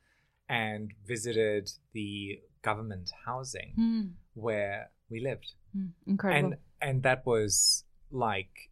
and 0.49 0.93
visited 1.05 1.71
the 1.93 2.41
government 2.61 3.11
housing 3.25 3.73
Mm, 3.77 4.11
where 4.33 4.89
we 5.09 5.19
lived 5.19 5.53
mm, 5.75 5.89
incredible. 6.05 6.53
and 6.53 6.57
and 6.81 7.03
that 7.03 7.25
was 7.25 7.83
like 8.11 8.69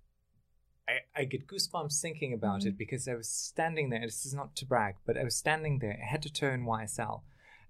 I, 0.88 1.22
I 1.22 1.24
get 1.26 1.48
goosebumps 1.48 2.02
thinking 2.02 2.34
about 2.34 2.60
Mm-hmm. 2.62 2.70
it 2.70 2.78
because 2.78 3.08
I 3.08 3.14
was 3.16 3.30
standing 3.30 3.90
there. 3.92 4.02
This 4.02 4.26
is 4.26 4.34
not 4.34 4.56
to 4.58 4.66
brag, 4.66 4.96
but 5.06 5.18
I 5.18 5.24
was 5.24 5.36
standing 5.36 5.80
there, 5.80 5.94
head 5.94 6.24
to 6.24 6.32
toe 6.34 6.50
in 6.50 6.66
YSL, 6.66 7.22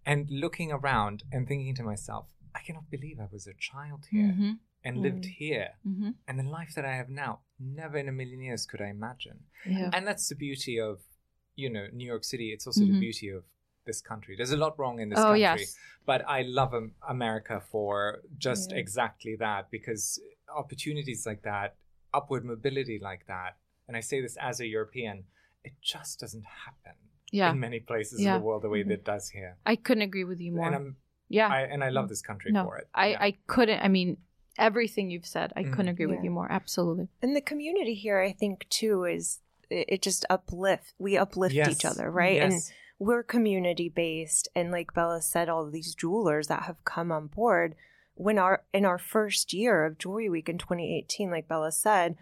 and 0.06 0.30
looking 0.32 0.72
around 0.72 1.24
and 1.32 1.46
thinking 1.48 1.76
to 1.76 1.84
myself, 1.84 2.28
I 2.56 2.60
cannot 2.60 2.90
believe 2.90 3.20
I 3.20 3.28
was 3.32 3.46
a 3.48 3.54
child 3.54 4.06
here 4.12 4.34
Mhm, 4.38 4.60
and 4.86 5.02
lived 5.02 5.26
Mm. 5.26 5.36
here, 5.42 5.70
mhm. 5.86 6.16
and 6.28 6.40
the 6.40 6.44
life 6.44 6.74
that 6.76 6.86
I 6.86 6.96
have 6.96 7.10
now, 7.10 7.42
never 7.60 7.98
in 7.98 8.08
a 8.08 8.14
million 8.14 8.42
years 8.42 8.66
could 8.66 8.82
I 8.82 8.88
imagine. 8.88 9.40
Yeah. 9.66 9.90
And 9.94 10.08
that's 10.08 10.30
the 10.30 10.36
beauty 10.36 10.80
of, 10.80 11.02
you 11.56 11.70
know, 11.70 11.88
New 11.92 12.08
York 12.14 12.24
City. 12.24 12.54
It's 12.54 12.66
also 12.66 12.86
the 12.86 12.94
Mhm. 12.94 13.00
beauty 13.08 13.28
of 13.30 13.44
this 13.90 14.02
country. 14.12 14.34
There's 14.38 14.56
a 14.60 14.62
lot 14.66 14.74
wrong 14.80 14.96
in 15.04 15.08
this 15.12 15.20
oh 15.20 15.24
country, 15.34 15.42
yes. 15.66 15.76
but 16.12 16.20
I 16.38 16.40
love 16.60 16.72
um, 16.80 16.88
America 17.16 17.56
for 17.72 17.94
just 18.48 18.68
Yeah. 18.72 18.78
exactly 18.84 19.36
that 19.46 19.62
because 19.78 20.04
opportunities 20.62 21.22
like 21.30 21.42
that, 21.52 21.70
upward 22.20 22.44
mobility 22.54 22.98
like 23.10 23.24
that, 23.34 23.52
and 23.88 23.94
I 24.00 24.02
say 24.12 24.18
this 24.26 24.36
as 24.50 24.56
a 24.66 24.68
European, 24.78 25.16
it 25.68 25.74
just 25.94 26.14
doesn't 26.24 26.48
happen 26.66 26.96
Yeah. 27.40 27.52
in 27.52 27.60
many 27.68 27.80
places 27.92 28.18
Yeah. 28.22 28.36
in 28.36 28.42
the 28.42 28.46
world 28.48 28.62
the 28.68 28.70
way 28.76 28.82
Mhm. 28.84 28.90
that 28.90 29.00
it 29.02 29.06
does 29.14 29.26
here. 29.38 29.54
I 29.74 29.76
couldn't 29.86 30.04
agree 30.12 30.28
with 30.32 30.40
you 30.46 30.52
more. 30.58 30.68
And 30.68 30.76
I'm 30.80 30.90
yeah. 31.40 31.50
I, 31.58 31.62
and 31.74 31.82
I 31.88 31.90
love 31.98 32.08
this 32.14 32.24
country 32.30 32.52
no, 32.52 32.64
for 32.66 32.74
it. 32.82 32.88
I, 33.06 33.08
Yeah. 33.12 33.28
I 33.28 33.30
couldn't. 33.54 33.82
I 33.88 33.90
mean, 33.98 34.10
everything 34.70 35.06
you've 35.12 35.28
said, 35.36 35.48
I 35.56 35.64
couldn't 35.74 35.90
agree 35.96 36.10
with 36.14 36.24
you 36.26 36.32
more. 36.40 36.50
Absolutely. 36.60 37.08
And 37.22 37.36
the 37.40 37.46
community 37.52 37.94
here, 38.06 38.20
I 38.30 38.32
think, 38.42 38.56
too, 38.80 38.96
is 39.18 39.26
it, 39.78 39.86
it 39.94 40.02
just 40.10 40.26
uplift. 40.36 40.96
We 40.98 41.12
uplift 41.26 41.54
Yes. 41.54 41.70
each 41.74 41.86
other, 41.92 42.10
right? 42.24 42.42
And 42.46 42.54
Yes. 42.54 42.72
We're 43.00 43.24
community 43.24 43.90
based. 43.90 44.50
And 44.56 44.72
like 44.72 44.94
Bella 44.94 45.22
said, 45.22 45.50
all 45.50 45.66
of 45.66 45.72
these 45.72 45.96
jewelers 45.96 46.48
that 46.48 46.64
have 46.64 46.84
come 46.84 47.12
on 47.12 47.28
board 47.28 47.76
when 48.16 48.38
our 48.38 48.64
in 48.74 48.86
our 48.86 48.98
first 48.98 49.54
year 49.54 49.86
of 49.86 49.98
Jewelry 49.98 50.30
Week 50.30 50.50
in 50.50 50.58
2018, 50.58 51.32
like 51.32 51.48
Bella 51.48 51.72
said, 51.72 52.18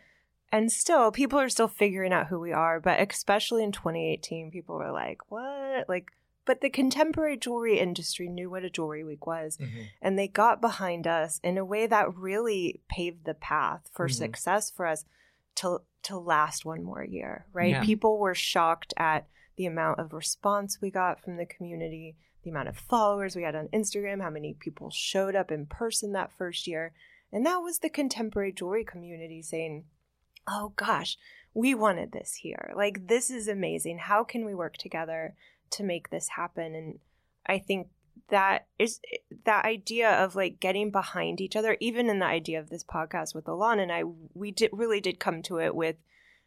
and 0.52 0.72
still 0.72 1.12
people 1.12 1.40
are 1.40 1.50
still 1.50 1.68
figuring 1.68 2.14
out 2.14 2.28
who 2.28 2.40
we 2.40 2.54
are. 2.54 2.80
But 2.80 3.00
especially 3.12 3.64
in 3.64 3.72
2018, 3.72 4.52
people 4.52 4.76
were 4.76 4.92
like, 4.92 5.32
"What?" 5.32 5.90
Like, 5.90 6.12
but 6.46 6.62
the 6.62 6.70
contemporary 6.70 7.36
jewelry 7.38 7.80
industry 7.80 8.30
knew 8.30 8.50
what 8.50 8.64
a 8.64 8.70
Jewelry 8.70 9.04
Week 9.04 9.26
was 9.26 9.58
Mhm. 9.58 9.88
and 10.02 10.18
they 10.18 10.28
got 10.30 10.62
behind 10.62 11.06
us 11.08 11.40
in 11.44 11.58
a 11.58 11.66
way 11.66 11.88
that 11.88 12.16
really 12.16 12.82
paved 12.88 13.26
the 13.26 13.34
path 13.34 13.90
for 13.92 14.08
Mhm. 14.08 14.14
success 14.14 14.70
for 14.72 14.86
us 14.86 15.04
to 15.56 15.82
to 16.04 16.18
last 16.18 16.64
one 16.64 16.84
more 16.84 17.04
year 17.04 17.48
right 17.52 17.72
Yeah. 17.72 17.84
people 17.84 18.18
were 18.18 18.36
shocked 18.36 18.94
at 18.96 19.28
the 19.58 19.66
amount 19.66 20.00
of 20.00 20.14
response 20.14 20.80
we 20.82 20.90
got 20.92 21.22
from 21.22 21.38
the 21.38 21.46
community 21.46 22.16
the 22.44 22.50
amount 22.50 22.70
of 22.70 22.78
followers 22.78 23.36
we 23.36 23.44
had 23.44 23.56
on 23.56 23.68
instagram 23.70 24.22
how 24.22 24.30
many 24.30 24.56
people 24.60 24.90
showed 24.90 25.36
up 25.36 25.52
in 25.52 25.66
person 25.66 26.14
that 26.14 26.32
first 26.38 26.68
year. 26.68 26.94
And 27.32 27.46
that 27.46 27.58
was 27.58 27.80
the 27.80 27.90
contemporary 27.90 28.54
jewelry 28.54 28.86
community 28.86 29.42
saying 29.42 29.86
oh 30.48 30.74
gosh 30.76 31.18
we 31.54 31.74
wanted 31.74 32.12
this 32.12 32.36
here. 32.36 32.72
Like 32.76 33.08
this 33.08 33.32
is 33.32 33.48
amazing. 33.48 33.98
How 33.98 34.24
can 34.24 34.46
we 34.46 34.54
work 34.54 34.78
together 34.78 35.34
to 35.72 35.84
make 35.84 36.10
this 36.10 36.30
happen? 36.30 36.76
And 36.76 37.00
i 37.48 37.58
think 37.58 37.88
that 38.30 38.68
is 38.78 39.00
that 39.46 39.66
idea 39.66 40.10
of 40.10 40.36
like 40.36 40.60
getting 40.60 40.92
behind 40.92 41.40
each 41.40 41.56
other 41.56 41.78
even 41.80 42.10
in 42.10 42.20
the 42.20 42.26
idea 42.26 42.60
of 42.60 42.70
this 42.70 42.84
podcast 42.84 43.34
with 43.34 43.48
Alain 43.48 43.80
and 43.80 43.92
i 43.92 44.04
we 44.34 44.52
did 44.52 44.70
really 44.74 45.00
did 45.00 45.20
come 45.20 45.42
to 45.44 45.60
it 45.60 45.76
with 45.76 45.96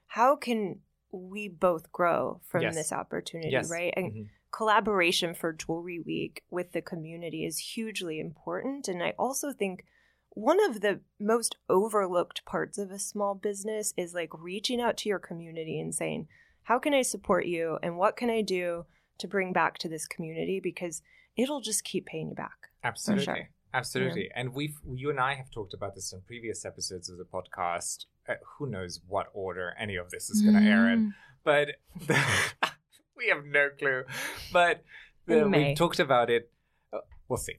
how 0.08 0.36
can 0.36 0.80
we 1.12 1.48
both 1.48 1.90
grow 1.92 2.40
from 2.44 2.62
Yes. 2.62 2.74
this 2.74 2.92
opportunity 2.92 3.50
Yes. 3.50 3.70
right 3.70 3.92
and 3.96 4.12
Mhm. 4.12 4.28
collaboration 4.52 5.34
for 5.34 5.52
jewelry 5.52 5.98
week 6.00 6.44
with 6.50 6.72
the 6.72 6.82
community 6.82 7.44
is 7.44 7.58
hugely 7.74 8.20
important 8.20 8.88
and 8.88 9.02
i 9.02 9.10
also 9.18 9.52
think 9.52 9.84
one 10.30 10.60
of 10.68 10.80
the 10.80 11.00
most 11.18 11.56
overlooked 11.68 12.44
parts 12.44 12.78
of 12.78 12.90
a 12.90 12.98
small 12.98 13.34
business 13.34 13.92
is 13.96 14.14
like 14.14 14.30
reaching 14.38 14.80
out 14.80 14.96
to 14.98 15.08
your 15.08 15.18
community 15.18 15.80
and 15.80 15.94
saying 15.94 16.28
how 16.64 16.78
can 16.78 16.94
i 16.94 17.02
support 17.02 17.46
you 17.46 17.78
and 17.82 17.96
what 17.96 18.16
can 18.16 18.30
i 18.30 18.40
do 18.42 18.84
to 19.18 19.26
bring 19.26 19.52
back 19.52 19.78
to 19.78 19.88
this 19.88 20.06
community 20.06 20.60
because 20.60 21.02
it'll 21.36 21.60
just 21.60 21.82
keep 21.84 22.06
paying 22.06 22.28
you 22.28 22.34
back 22.34 22.70
Absolutely. 22.84 23.24
sure. 23.24 23.48
Absolutely. 23.72 24.28
And 24.34 24.52
we've 24.52 24.76
you 24.94 25.10
and 25.10 25.20
I 25.20 25.34
have 25.34 25.48
talked 25.48 25.74
about 25.74 25.94
this 25.94 26.12
in 26.12 26.22
previous 26.22 26.64
episodes 26.64 27.08
of 27.08 27.18
the 27.18 27.24
podcast. 27.24 28.06
Uh, 28.30 28.34
who 28.58 28.66
knows 28.66 29.00
what 29.08 29.26
order 29.34 29.74
any 29.78 29.96
of 29.96 30.10
this 30.10 30.30
is 30.30 30.42
going 30.42 30.54
to 30.54 30.62
air 30.62 30.88
in. 30.90 31.06
Mm. 31.06 31.14
But 31.42 31.68
we 33.16 33.28
have 33.28 33.44
no 33.44 33.68
clue. 33.78 34.04
But 34.52 34.84
the, 35.26 35.48
we 35.48 35.74
talked 35.74 35.98
about 35.98 36.30
it. 36.30 36.50
Uh, 36.92 36.98
we'll 37.28 37.38
see. 37.38 37.56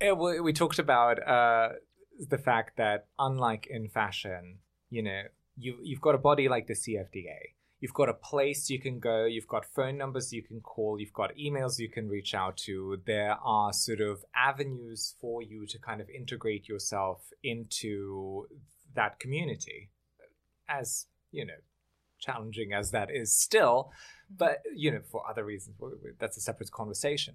Uh, 0.00 0.14
we, 0.14 0.40
we 0.40 0.52
talked 0.52 0.78
about 0.78 1.26
uh, 1.26 1.70
the 2.28 2.38
fact 2.38 2.76
that 2.76 3.06
unlike 3.18 3.66
in 3.68 3.88
fashion, 3.88 4.58
you 4.90 5.02
know, 5.02 5.22
you 5.56 5.78
you've 5.82 6.00
got 6.00 6.14
a 6.14 6.18
body 6.18 6.48
like 6.48 6.66
the 6.66 6.74
CFDA. 6.74 7.54
You've 7.80 7.94
got 7.94 8.08
a 8.08 8.14
place 8.14 8.70
you 8.70 8.80
can 8.80 9.00
go. 9.00 9.24
You've 9.24 9.48
got 9.48 9.64
phone 9.64 9.98
numbers 9.98 10.32
you 10.32 10.42
can 10.42 10.60
call. 10.60 11.00
You've 11.00 11.12
got 11.12 11.34
emails 11.34 11.80
you 11.80 11.88
can 11.88 12.08
reach 12.08 12.32
out 12.32 12.56
to. 12.58 13.02
There 13.06 13.36
are 13.42 13.72
sort 13.72 14.00
of 14.00 14.24
avenues 14.36 15.16
for 15.20 15.42
you 15.42 15.66
to 15.66 15.78
kind 15.80 16.00
of 16.00 16.08
integrate 16.08 16.68
yourself 16.68 17.22
into 17.42 18.46
that 18.94 19.18
community. 19.18 19.90
As, 20.78 21.06
you 21.30 21.44
know, 21.44 21.60
challenging 22.18 22.72
as 22.72 22.90
that 22.92 23.08
is 23.10 23.36
still, 23.36 23.92
but, 24.42 24.58
you 24.74 24.90
know, 24.92 25.02
for 25.10 25.20
other 25.28 25.44
reasons, 25.44 25.76
that's 26.18 26.36
a 26.36 26.40
separate 26.40 26.70
conversation. 26.70 27.34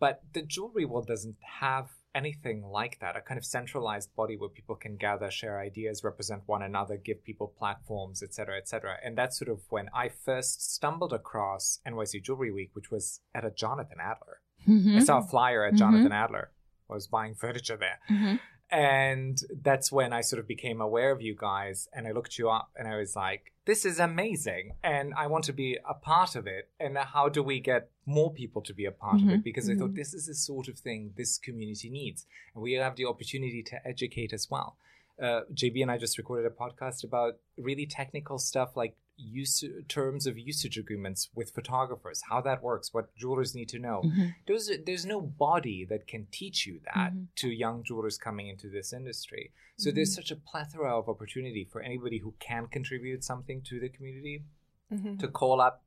But 0.00 0.22
the 0.32 0.42
jewelry 0.42 0.84
world 0.84 1.06
doesn't 1.08 1.36
have 1.60 1.88
anything 2.14 2.62
like 2.64 2.98
that 3.00 3.14
a 3.16 3.20
kind 3.20 3.36
of 3.38 3.44
centralized 3.44 4.12
body 4.16 4.34
where 4.36 4.48
people 4.48 4.74
can 4.74 4.96
gather 4.96 5.30
share 5.30 5.60
ideas 5.60 6.02
represent 6.02 6.42
one 6.46 6.62
another 6.62 6.96
give 6.96 7.22
people 7.22 7.48
platforms 7.58 8.22
etc 8.22 8.56
etc 8.56 8.96
and 9.04 9.16
that's 9.16 9.38
sort 9.38 9.50
of 9.50 9.60
when 9.68 9.88
i 9.94 10.08
first 10.08 10.54
stumbled 10.74 11.12
across 11.12 11.80
nyc 11.86 12.22
jewelry 12.24 12.50
week 12.50 12.70
which 12.72 12.90
was 12.90 13.20
at 13.34 13.44
a 13.44 13.50
jonathan 13.50 13.98
adler 14.00 14.40
i 14.66 14.70
Mhm. 14.70 15.02
saw 15.02 15.18
a 15.18 15.28
flyer 15.28 15.64
at 15.64 15.74
Mhm. 15.74 15.78
jonathan 15.78 16.12
adler 16.12 16.50
I 16.90 16.94
was 16.94 17.06
buying 17.06 17.34
furniture 17.34 17.76
there 17.76 18.00
Mhm. 18.08 18.40
And 18.70 19.40
that's 19.62 19.90
when 19.90 20.12
I 20.12 20.20
sort 20.20 20.40
of 20.40 20.46
became 20.46 20.80
aware 20.80 21.10
of 21.10 21.22
you 21.22 21.34
guys 21.36 21.88
and 21.92 22.06
I 22.06 22.12
looked 22.12 22.38
you 22.38 22.50
up 22.50 22.70
and 22.76 22.86
I 22.86 22.96
was 22.96 23.16
like, 23.16 23.52
this 23.64 23.84
is 23.84 23.98
amazing. 23.98 24.72
And 24.82 25.12
I 25.14 25.26
want 25.26 25.44
to 25.44 25.52
be 25.52 25.78
a 25.88 25.94
part 25.94 26.36
of 26.36 26.46
it. 26.46 26.68
And 26.80 26.96
how 26.96 27.28
do 27.28 27.42
we 27.42 27.60
get 27.60 27.90
more 28.06 28.32
people 28.32 28.62
to 28.62 28.72
be 28.74 28.84
a 28.86 28.90
part 28.90 29.16
of 29.16 29.22
Mhm. 29.28 29.34
it? 29.36 29.44
Because 29.44 29.68
I 29.68 29.74
thought 29.74 29.90
Mhm. 29.92 29.96
this 29.96 30.14
is 30.14 30.26
the 30.26 30.34
sort 30.34 30.68
of 30.68 30.78
thing 30.78 31.12
this 31.16 31.38
community 31.38 31.90
needs. 31.90 32.26
And 32.54 32.62
we 32.62 32.72
have 32.74 32.96
the 32.96 33.04
opportunity 33.06 33.62
to 33.64 33.86
educate 33.86 34.32
as 34.32 34.50
well. 34.50 34.76
Uh, 35.20 35.42
JB 35.52 35.82
and 35.82 35.90
I 35.90 35.98
just 35.98 36.16
recorded 36.16 36.46
a 36.46 36.54
podcast 36.54 37.04
about 37.04 37.38
really 37.56 37.86
technical 37.86 38.38
stuff 38.38 38.76
like 38.76 38.96
use 39.20 39.64
terms 39.88 40.26
of 40.28 40.38
usage 40.38 40.78
agreements 40.78 41.28
with 41.34 41.50
photographers, 41.50 42.22
how 42.30 42.40
that 42.40 42.62
works, 42.62 42.94
what 42.94 43.14
jewelers 43.16 43.52
need 43.54 43.68
to 43.68 43.78
know 43.78 44.02
Mhm. 44.04 44.34
there's 44.46 44.70
there's 44.86 45.04
no 45.04 45.20
body 45.20 45.84
that 45.84 46.06
can 46.06 46.26
teach 46.30 46.66
you 46.66 46.80
that 46.84 47.12
Mhm. 47.12 47.26
to 47.36 47.48
young 47.50 47.82
jewelers 47.82 48.16
coming 48.16 48.46
into 48.48 48.70
this 48.70 48.92
industry. 48.92 49.52
So 49.76 49.90
there's 49.90 50.14
such 50.14 50.30
a 50.30 50.36
plethora 50.36 50.96
of 50.96 51.08
opportunity 51.08 51.64
for 51.64 51.80
anybody 51.82 52.18
who 52.18 52.34
can 52.38 52.68
contribute 52.68 53.24
something 53.24 53.60
to 53.62 53.80
the 53.80 53.88
community 53.88 54.44
Mhm. 54.92 55.18
to 55.18 55.28
call 55.28 55.60
up 55.60 55.84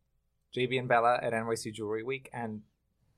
JB 0.51 0.77
and 0.77 0.87
Bella 0.89 1.17
at 1.23 1.33
NYC 1.33 1.71
Jewelry 1.71 2.03
Week 2.03 2.29
and 2.33 2.63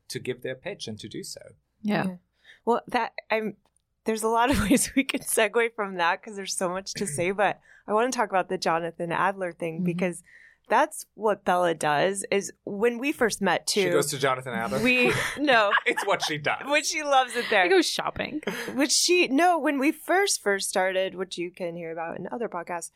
to 0.10 0.20
give 0.20 0.42
their 0.44 0.56
pitch 0.56 0.88
and 0.88 1.00
to 1.00 1.08
do 1.10 1.24
so. 1.24 1.42
Yeah. 1.82 2.06
Yeah. 2.08 2.18
Well, 2.66 2.82
that 2.88 3.14
I'm. 3.32 3.58
There's 4.06 4.24
a 4.24 4.28
lot 4.30 4.52
of 4.52 4.58
ways 4.70 4.94
we 4.96 5.04
could 5.04 5.22
segue 5.22 5.74
from 5.76 5.96
that 5.96 6.22
because 6.22 6.36
there's 6.36 6.56
so 6.56 6.70
much 6.70 6.94
to 6.96 7.08
say. 7.08 7.32
But 7.32 7.60
I 7.88 7.94
want 7.94 8.12
to 8.12 8.18
talk 8.18 8.30
about 8.30 8.50
the 8.50 8.58
Jonathan 8.58 9.12
Adler 9.12 9.52
thing 9.52 9.82
Mhm. 9.82 9.86
because 9.86 10.24
that's 10.70 11.06
what 11.16 11.44
Bella 11.44 11.74
does. 11.74 12.26
Is 12.32 12.54
when 12.64 12.98
we 12.98 13.12
first 13.12 13.42
met 13.42 13.68
too. 13.68 13.82
She 13.84 13.90
goes 13.90 14.10
to 14.12 14.18
Jonathan 14.18 14.54
Adler. 14.54 14.80
we 14.80 15.12
no, 15.38 15.72
it's 15.86 16.06
what 16.06 16.24
she 16.24 16.38
does. 16.38 16.62
Which 16.66 16.86
she 16.86 17.04
loves 17.04 17.36
it 17.36 17.46
there. 17.50 17.66
She 17.66 17.70
goes 17.70 17.90
shopping. 17.90 18.42
which 18.74 18.92
she 18.92 19.28
no 19.28 19.60
when 19.60 19.78
we 19.80 19.92
first 19.92 20.42
first 20.42 20.70
started 20.70 21.16
which 21.16 21.38
you 21.38 21.52
can 21.52 21.76
hear 21.76 21.92
about 21.92 22.18
in 22.18 22.28
other 22.32 22.48
podcasts 22.48 22.92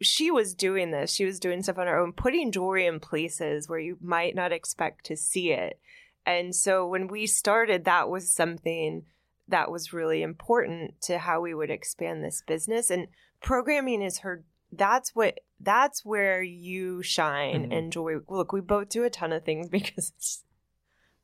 she 0.00 0.30
was 0.30 0.54
doing 0.54 0.90
this 0.92 1.12
she 1.12 1.24
was 1.26 1.38
doing 1.38 1.62
stuff 1.62 1.76
on 1.78 1.86
her 1.86 1.98
own 1.98 2.12
putting 2.12 2.50
jewelry 2.50 2.86
in 2.86 2.98
places 2.98 3.68
where 3.68 3.78
you 3.78 3.98
might 4.00 4.34
not 4.34 4.50
expect 4.50 5.04
to 5.04 5.14
see 5.16 5.50
it 5.52 5.78
and 6.24 6.54
so 6.54 6.86
when 6.86 7.06
we 7.06 7.26
started 7.26 7.84
that 7.84 8.08
was 8.08 8.30
something 8.32 9.04
that 9.46 9.70
was 9.70 9.92
really 9.92 10.22
important 10.22 10.98
to 11.02 11.18
how 11.18 11.40
we 11.40 11.52
would 11.54 11.70
expand 11.70 12.24
this 12.24 12.42
business 12.46 12.90
and 12.90 13.08
programming 13.40 14.02
is 14.02 14.18
her 14.18 14.44
that's 14.72 15.14
what 15.14 15.38
that's 15.60 16.04
where 16.04 16.42
you 16.42 17.02
shine 17.02 17.68
Mhm. 17.68 17.72
in 17.72 17.90
jewelry 17.90 18.20
look 18.28 18.52
we 18.52 18.60
both 18.60 18.88
do 18.90 19.04
a 19.04 19.10
ton 19.10 19.32
of 19.32 19.44
things 19.44 19.68
because 19.78 20.12
it's 20.16 20.44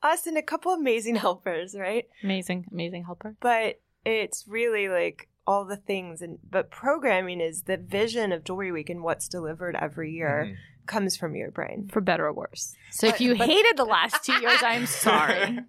us 0.03 0.27
and 0.27 0.37
a 0.37 0.43
couple 0.43 0.73
amazing 0.73 1.17
helpers 1.27 1.75
right 1.79 2.09
Amazing, 2.23 2.67
amazing 2.73 3.05
helper. 3.05 3.37
but 3.41 3.81
it's 4.05 4.47
really 4.49 4.89
like 4.89 5.29
all 5.47 5.65
the 5.67 5.77
things 5.77 6.23
and 6.23 6.39
but 6.51 6.71
programming 6.71 7.41
is 7.41 7.63
the 7.63 7.77
vision 7.77 8.33
of 8.33 8.45
jewelry 8.45 8.73
week 8.73 8.89
and 8.91 9.03
what's 9.03 9.29
delivered 9.29 9.77
every 9.77 10.13
year 10.13 10.49
Mhm. 10.51 10.57
comes 10.87 11.17
from 11.17 11.35
your 11.37 11.51
brain 11.51 11.89
For 11.93 12.01
better 12.01 12.27
or 12.27 12.33
worse. 12.33 12.75
So 12.91 13.07
if 13.07 13.21
you 13.21 13.37
but- 13.37 13.47
hated 13.49 13.77
the 13.77 13.85
last 13.85 14.25
two 14.25 14.35
years, 14.41 14.63
I'm 14.63 14.87
sorry. 15.07 15.61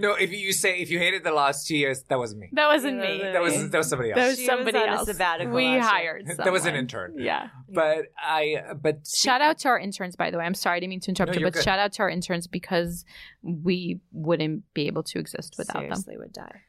No, 0.00 0.14
if 0.14 0.32
you 0.32 0.52
say 0.52 0.78
if 0.80 0.90
you 0.90 0.98
hated 0.98 1.24
the 1.24 1.32
last 1.32 1.66
two 1.66 1.76
years, 1.76 2.02
that 2.08 2.18
wasn't 2.18 2.40
me. 2.40 2.48
That 2.52 2.66
wasn't 2.68 2.98
me. 2.98 3.20
that 3.22 3.32
That 3.34 3.42
was 3.42 3.70
that 3.70 3.78
was 3.78 3.88
somebody 3.88 4.10
else. 4.10 4.18
That 4.18 4.26
was 4.28 4.36
She 4.36 4.42
was 4.42 4.46
somebody 4.50 4.78
on 4.78 4.88
else. 4.88 5.06
sabbatical 5.08 5.52
we 5.54 5.64
last 5.66 5.74
year. 5.74 5.82
hired. 5.82 6.26
That 6.38 6.52
was 6.52 6.66
an 6.66 6.74
intern. 6.74 7.14
Yeah. 7.18 7.48
But 7.68 8.06
I 8.18 8.56
but 8.80 9.06
Shout 9.06 9.40
out 9.40 9.58
to 9.60 9.68
our 9.68 9.78
interns, 9.78 10.16
by 10.16 10.30
the 10.30 10.38
way. 10.38 10.44
I'm 10.44 10.54
sorry, 10.54 10.76
I 10.76 10.80
didn't 10.80 10.90
mean 10.90 11.00
to 11.00 11.10
interrupt 11.10 11.32
No, 11.34 11.38
you, 11.40 11.46
but 11.46 11.54
good. 11.54 11.64
shout 11.64 11.78
out 11.78 11.92
to 11.94 12.02
our 12.02 12.08
interns 12.10 12.46
because 12.46 13.04
we 13.42 14.00
wouldn't 14.12 14.64
be 14.74 14.86
able 14.86 15.02
to 15.04 15.18
exist 15.18 15.54
without 15.58 15.80
seriously 15.80 16.16
would 16.18 16.32
die 16.32 16.60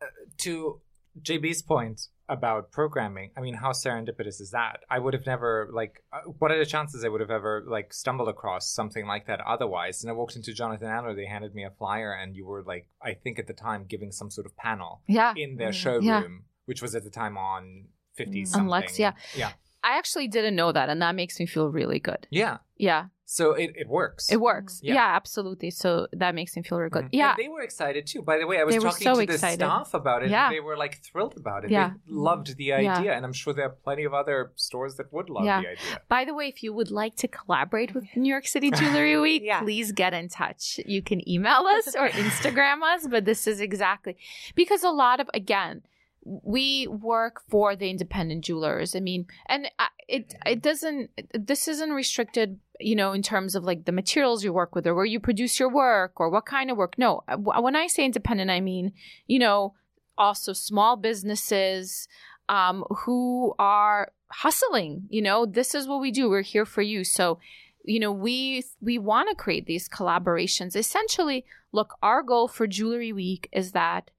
uh, 0.00 0.06
to 0.38 0.80
JB's 1.20 1.62
point 1.62 2.08
about 2.32 2.70
programming, 2.72 3.30
I 3.36 3.40
mean, 3.40 3.54
how 3.54 3.70
serendipitous 3.72 4.40
is 4.40 4.50
that? 4.52 4.80
I 4.90 4.98
would 4.98 5.14
have 5.14 5.26
never 5.26 5.68
like. 5.72 6.02
Uh, 6.12 6.20
what 6.38 6.50
are 6.50 6.58
the 6.58 6.66
chances 6.66 7.04
I 7.04 7.08
would 7.08 7.20
have 7.20 7.30
ever 7.30 7.62
like 7.66 7.92
stumbled 7.92 8.28
across 8.28 8.70
something 8.72 9.06
like 9.06 9.26
that 9.26 9.40
otherwise? 9.54 10.02
And 10.02 10.10
I 10.10 10.14
walked 10.14 10.36
into 10.36 10.52
Jonathan 10.52 10.88
Adler. 10.88 11.14
They 11.14 11.26
handed 11.26 11.54
me 11.54 11.64
a 11.64 11.70
flyer, 11.70 12.12
and 12.12 12.34
you 12.34 12.46
were 12.46 12.62
like, 12.62 12.88
I 13.02 13.14
think 13.14 13.38
at 13.38 13.46
the 13.46 13.52
time 13.52 13.84
giving 13.86 14.10
some 14.12 14.30
sort 14.30 14.46
of 14.46 14.56
panel 14.56 15.02
Yeah. 15.06 15.34
in 15.36 15.56
their 15.56 15.70
Mm. 15.70 15.82
showroom, 15.82 16.04
Yeah. 16.04 16.22
which 16.66 16.80
was 16.82 16.94
at 16.94 17.04
the 17.04 17.10
time 17.10 17.36
on 17.36 17.88
fifty 18.14 18.42
Mm. 18.42 18.46
something. 18.48 18.62
On 18.66 18.68
Lex, 18.68 18.98
yeah. 18.98 19.12
yeah, 19.36 19.52
I 19.84 19.98
actually 19.98 20.28
didn't 20.28 20.56
know 20.56 20.72
that, 20.72 20.88
and 20.88 21.00
that 21.02 21.14
makes 21.14 21.38
me 21.40 21.46
feel 21.46 21.68
really 21.68 21.98
good. 22.00 22.26
yeah. 22.30 22.58
Yeah, 22.76 23.06
So 23.38 23.44
it, 23.54 23.70
it 23.82 23.88
works. 23.88 24.30
it 24.30 24.40
works. 24.50 24.80
Yeah. 24.82 24.94
Yeah, 24.98 25.16
absolutely. 25.20 25.70
So 25.70 26.06
that 26.12 26.34
makes 26.34 26.54
me 26.54 26.62
feel 26.62 26.76
really 26.78 26.90
good. 26.90 27.06
Mhm. 27.06 27.20
Yeah. 27.20 27.30
And 27.30 27.38
they 27.42 27.48
were 27.48 27.62
excited 27.62 28.02
too. 28.06 28.20
By 28.20 28.36
the 28.40 28.46
way, 28.46 28.56
I 28.60 28.64
was 28.64 28.74
They 28.74 28.80
talking 28.88 29.04
so 29.08 29.14
to 29.20 29.26
the 29.26 29.32
excited. 29.32 29.60
staff 29.64 29.94
about 29.94 30.22
it. 30.24 30.30
Yeah. 30.30 30.50
They 30.50 30.60
were 30.60 30.76
like 30.84 30.94
thrilled 31.06 31.36
about 31.38 31.64
it. 31.64 31.70
Yeah. 31.70 31.90
They 32.06 32.12
loved 32.30 32.48
the 32.58 32.64
Yeah. 32.64 32.76
idea, 32.98 33.12
and 33.16 33.24
I'm 33.26 33.32
sure 33.32 33.52
there 33.54 33.66
are 33.70 33.76
plenty 33.86 34.04
of 34.04 34.12
other 34.12 34.52
stores 34.56 34.96
that 34.98 35.08
would 35.14 35.30
love 35.30 35.46
Yeah. 35.46 35.60
the 35.62 35.68
idea. 35.76 36.00
By 36.08 36.22
the 36.26 36.34
way, 36.34 36.46
if 36.48 36.62
you 36.62 36.74
would 36.78 36.90
like 36.90 37.14
to 37.22 37.28
collaborate 37.38 37.90
with 37.94 38.04
New 38.14 38.28
York 38.36 38.46
City 38.46 38.70
Jewelry 38.70 39.16
Week, 39.28 39.42
Yeah. 39.42 39.60
please 39.62 39.92
get 39.92 40.12
in 40.20 40.28
touch. 40.28 40.78
You 40.84 41.00
can 41.00 41.26
email 41.26 41.62
us 41.76 41.86
or 41.96 42.08
Instagram 42.26 42.82
us, 42.82 43.06
but 43.06 43.24
this 43.24 43.46
is 43.46 43.60
exactly 43.62 44.14
because 44.54 44.82
a 44.84 44.90
lot 45.04 45.20
of, 45.20 45.30
again, 45.32 45.76
we 46.24 46.86
work 46.86 47.42
for 47.48 47.74
the 47.74 47.88
independent 47.90 48.44
jewelers. 48.44 48.94
I 48.94 49.00
mean, 49.00 49.26
and 49.48 49.68
it 50.06 50.34
it 50.46 50.62
doesn't. 50.62 51.10
This 51.34 51.66
isn't 51.66 51.90
restricted, 52.02 52.60
you 52.84 52.96
know, 52.96 53.12
in 53.12 53.22
terms 53.22 53.54
of 53.54 53.64
like 53.64 53.84
the 53.84 53.92
materials 53.92 54.44
you 54.44 54.52
work 54.52 54.74
with 54.74 54.86
or 54.86 54.94
where 54.94 55.04
you 55.04 55.20
produce 55.20 55.58
your 55.58 55.70
work 55.70 56.20
or 56.20 56.28
what 56.28 56.46
kind 56.46 56.70
of 56.70 56.76
work. 56.76 56.94
No, 56.98 57.22
when 57.36 57.76
I 57.76 57.86
say 57.86 58.04
independent, 58.04 58.50
I 58.50 58.60
mean, 58.60 58.92
you 59.26 59.38
know, 59.38 59.74
also 60.18 60.52
small 60.52 60.96
businesses 60.96 62.08
um, 62.48 62.84
who 62.90 63.54
are 63.58 64.12
hustling. 64.30 65.04
You 65.08 65.22
know, 65.22 65.46
this 65.46 65.74
is 65.74 65.86
what 65.86 66.00
we 66.00 66.10
do. 66.10 66.28
We're 66.28 66.42
here 66.42 66.66
for 66.66 66.82
you. 66.82 67.04
So, 67.04 67.38
you 67.84 68.00
know, 68.00 68.12
we 68.12 68.64
we 68.80 68.98
want 68.98 69.28
to 69.30 69.34
create 69.34 69.66
these 69.66 69.88
collaborations. 69.88 70.76
Essentially, 70.76 71.44
look, 71.72 71.94
our 72.02 72.22
goal 72.22 72.48
for 72.48 72.66
Jewelry 72.66 73.12
Week 73.12 73.48
is 73.52 73.72
that 73.72 74.10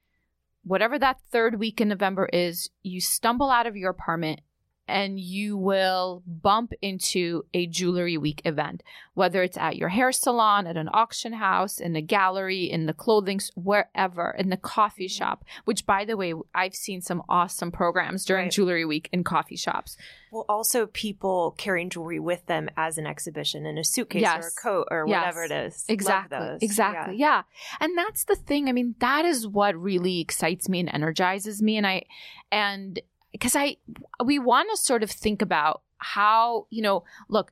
whatever 0.64 0.98
that 1.00 1.20
third 1.32 1.60
week 1.60 1.82
in 1.82 1.90
November 1.90 2.30
is, 2.32 2.70
you 2.82 3.02
stumble 3.02 3.50
out 3.50 3.68
of 3.68 3.76
your 3.76 3.92
apartment 3.92 4.42
and 4.88 5.20
you 5.20 5.56
will 5.56 6.24
bump 6.28 6.74
into 6.82 7.46
a 7.54 7.66
jewelry 7.68 8.18
week 8.18 8.42
event, 8.44 8.84
whether 9.14 9.42
it's 9.42 9.58
at 9.58 9.78
your 9.78 9.90
hair 9.90 10.12
salon, 10.12 10.68
at 10.68 10.76
an 10.76 10.90
auction 10.94 11.34
house, 11.34 11.80
in 11.80 11.96
a 11.96 12.02
gallery, 12.02 12.70
in 12.70 12.86
the 12.86 12.94
clothing, 12.94 13.40
wherever, 13.56 14.36
in 14.38 14.50
the 14.50 14.58
coffee 14.58 15.06
mm-hmm. 15.06 15.18
shop, 15.18 15.46
which 15.66 15.86
by 15.86 16.04
the 16.04 16.18
way, 16.18 16.34
I've 16.54 16.76
seen 16.76 17.02
some 17.02 17.24
awesome 17.30 17.72
programs 17.72 18.26
during 18.26 18.46
Right. 18.46 18.52
jewelry 18.52 18.86
week 18.86 19.10
in 19.14 19.24
coffee 19.24 19.56
shops. 19.56 19.96
Well, 20.32 20.46
also 20.50 20.88
people 20.88 21.56
carrying 21.58 21.90
jewelry 21.90 22.20
with 22.20 22.46
them 22.48 22.70
as 22.76 22.98
an 22.98 23.06
exhibition 23.06 23.66
in 23.66 23.78
a 23.78 23.84
suitcase 23.84 24.24
or 24.24 24.48
a 24.48 24.62
coat 24.62 24.88
or 24.92 25.06
Yes. 25.08 25.20
whatever 25.20 25.44
it 25.44 25.52
is. 25.52 25.86
Exactly. 25.88 26.58
Exactly. 26.62 27.16
Yeah. 27.18 27.44
And 27.80 27.98
that's 27.98 28.26
the 28.26 28.36
thing. 28.36 28.68
I 28.68 28.72
mean, 28.72 28.96
that 29.00 29.26
is 29.26 29.48
what 29.48 29.76
really 29.76 30.20
excites 30.20 30.68
me 30.68 30.80
and 30.80 30.90
energizes 30.92 31.62
me. 31.62 31.78
And 31.78 31.88
I, 31.88 32.04
and 32.52 33.00
because 33.34 33.56
I, 33.56 33.76
we 34.24 34.40
want 34.40 34.70
to 34.72 34.78
sort 34.78 35.04
of 35.04 35.12
think 35.12 35.42
about 35.42 35.82
how, 35.98 36.68
you 36.70 36.82
know, 36.82 37.04
look, 37.28 37.52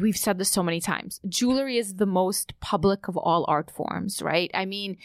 we've 0.00 0.16
said 0.16 0.38
this 0.38 0.48
so 0.48 0.62
many 0.62 0.80
times. 0.80 1.20
Jewelry 1.28 1.76
is 1.76 1.96
the 1.96 2.06
most 2.06 2.58
public 2.58 3.06
of 3.06 3.16
all 3.16 3.44
art 3.46 3.70
forms, 3.70 4.20
right? 4.22 4.50
I 4.54 4.64
mean, 4.64 4.96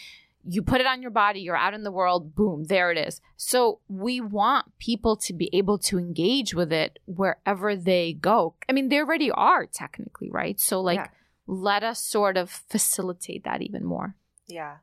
you 0.44 0.64
put 0.64 0.82
it 0.82 0.88
on 0.88 1.02
your 1.02 1.12
body, 1.12 1.42
you're 1.42 1.56
out 1.56 1.74
in 1.76 1.84
the 1.84 1.92
world, 1.92 2.34
boom, 2.34 2.64
there 2.64 2.92
it 2.92 2.98
is. 2.98 3.22
So 3.38 3.80
we 3.88 4.20
want 4.22 4.78
people 4.80 5.16
to 5.18 5.34
be 5.34 5.50
able 5.54 5.78
to 5.80 6.00
engage 6.00 6.56
with 6.56 6.72
it 6.74 6.98
wherever 7.06 7.76
they 7.76 8.14
go. 8.14 8.56
I 8.68 8.72
mean, 8.72 8.90
they 8.90 8.98
already 9.00 9.30
are 9.32 9.66
technically, 9.68 10.32
right? 10.32 10.60
So 10.60 10.82
like 10.82 10.98
Yeah. 10.98 11.08
let 11.46 11.84
us 11.84 12.02
sort 12.02 12.38
of 12.38 12.50
facilitate 12.50 13.44
that 13.44 13.62
even 13.62 13.84
more. 13.84 14.16
Yeah. 14.48 14.78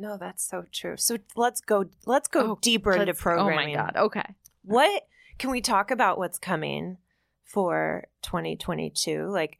No, 0.00 0.16
that's 0.16 0.48
so 0.48 0.64
true. 0.72 0.96
So 0.96 1.18
let's 1.36 1.60
go 1.60 1.84
let's 2.06 2.26
go 2.28 2.52
Oh, 2.52 2.58
deeper 2.62 2.92
into 2.94 3.14
programming. 3.14 3.76
Oh 3.76 3.78
my 3.80 3.86
god. 3.86 3.96
Okay. 3.96 4.34
What 4.64 5.02
can 5.38 5.50
we 5.50 5.60
talk 5.60 5.90
about 5.90 6.18
what's 6.18 6.38
coming 6.38 6.96
for 7.44 8.06
2022? 8.22 9.26
Like 9.28 9.58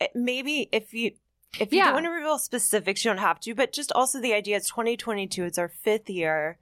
eh, 0.00 0.06
maybe 0.14 0.68
if 0.72 0.94
you 0.94 1.12
if 1.60 1.72
you 1.72 1.78
Yeah. 1.78 1.84
don't 1.86 1.94
want 1.94 2.06
to 2.06 2.10
reveal 2.10 2.38
specifics, 2.38 3.04
you 3.04 3.10
don't 3.10 3.18
have 3.18 3.38
to, 3.40 3.54
but 3.54 3.72
just 3.72 3.92
also 3.92 4.20
the 4.20 4.32
idea 4.32 4.56
it's 4.56 4.68
2022, 4.70 5.44
it's 5.44 5.58
our 5.58 5.68
fifth 5.68 6.08
year. 6.08 6.58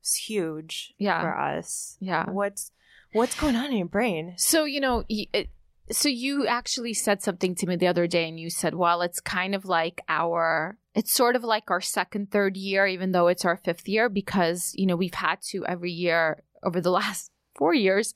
It's 0.00 0.14
huge 0.16 0.94
Yeah. 0.98 1.20
for 1.20 1.38
us. 1.38 1.98
Yeah. 2.00 2.30
What's 2.30 2.72
what's 3.12 3.38
going 3.38 3.56
on 3.56 3.66
in 3.72 3.76
your 3.78 3.86
brain? 3.88 4.34
So, 4.38 4.64
you 4.64 4.80
know, 4.80 5.04
it, 5.08 5.50
so 5.90 6.08
you 6.08 6.46
actually 6.46 6.94
said 6.94 7.20
something 7.22 7.54
to 7.56 7.66
me 7.66 7.76
the 7.76 7.88
other 7.88 8.06
day 8.06 8.28
and 8.28 8.38
you 8.38 8.48
said, 8.48 8.74
well, 8.74 9.02
it's 9.02 9.18
kind 9.20 9.54
of 9.54 9.64
like 9.64 10.00
our, 10.08 10.78
it's 10.94 11.12
sort 11.12 11.36
of 11.36 11.44
like 11.44 11.70
our 11.70 11.80
second, 11.80 12.30
third 12.30 12.56
year, 12.56 12.86
even 12.86 13.12
though 13.12 13.28
it's 13.28 13.44
our 13.44 13.56
fifth 13.56 13.88
year, 13.88 14.08
because, 14.08 14.72
you 14.74 14.86
know, 14.86 14.96
we've 14.96 15.14
had 15.14 15.40
to 15.42 15.64
every 15.66 15.92
year 15.92 16.42
over 16.62 16.80
the 16.80 16.90
last 17.02 17.30
four 17.54 17.74
years 17.74 18.14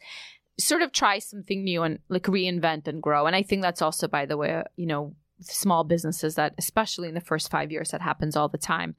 sort 0.58 0.82
of 0.82 0.92
try 0.92 1.18
something 1.18 1.64
new 1.64 1.82
and 1.82 1.98
like 2.08 2.24
reinvent 2.24 2.86
and 2.86 3.02
grow. 3.02 3.26
And 3.26 3.34
I 3.34 3.42
think 3.42 3.62
that's 3.62 3.82
also, 3.82 4.06
by 4.06 4.26
the 4.26 4.36
way, 4.36 4.62
you 4.76 4.86
know, 4.86 5.14
small 5.40 5.84
businesses 5.84 6.36
that, 6.36 6.54
especially 6.58 7.08
in 7.08 7.14
the 7.14 7.20
first 7.20 7.50
five 7.50 7.72
years, 7.72 7.90
that 7.90 8.00
happens 8.00 8.36
all 8.36 8.48
the 8.48 8.58
time. 8.58 8.94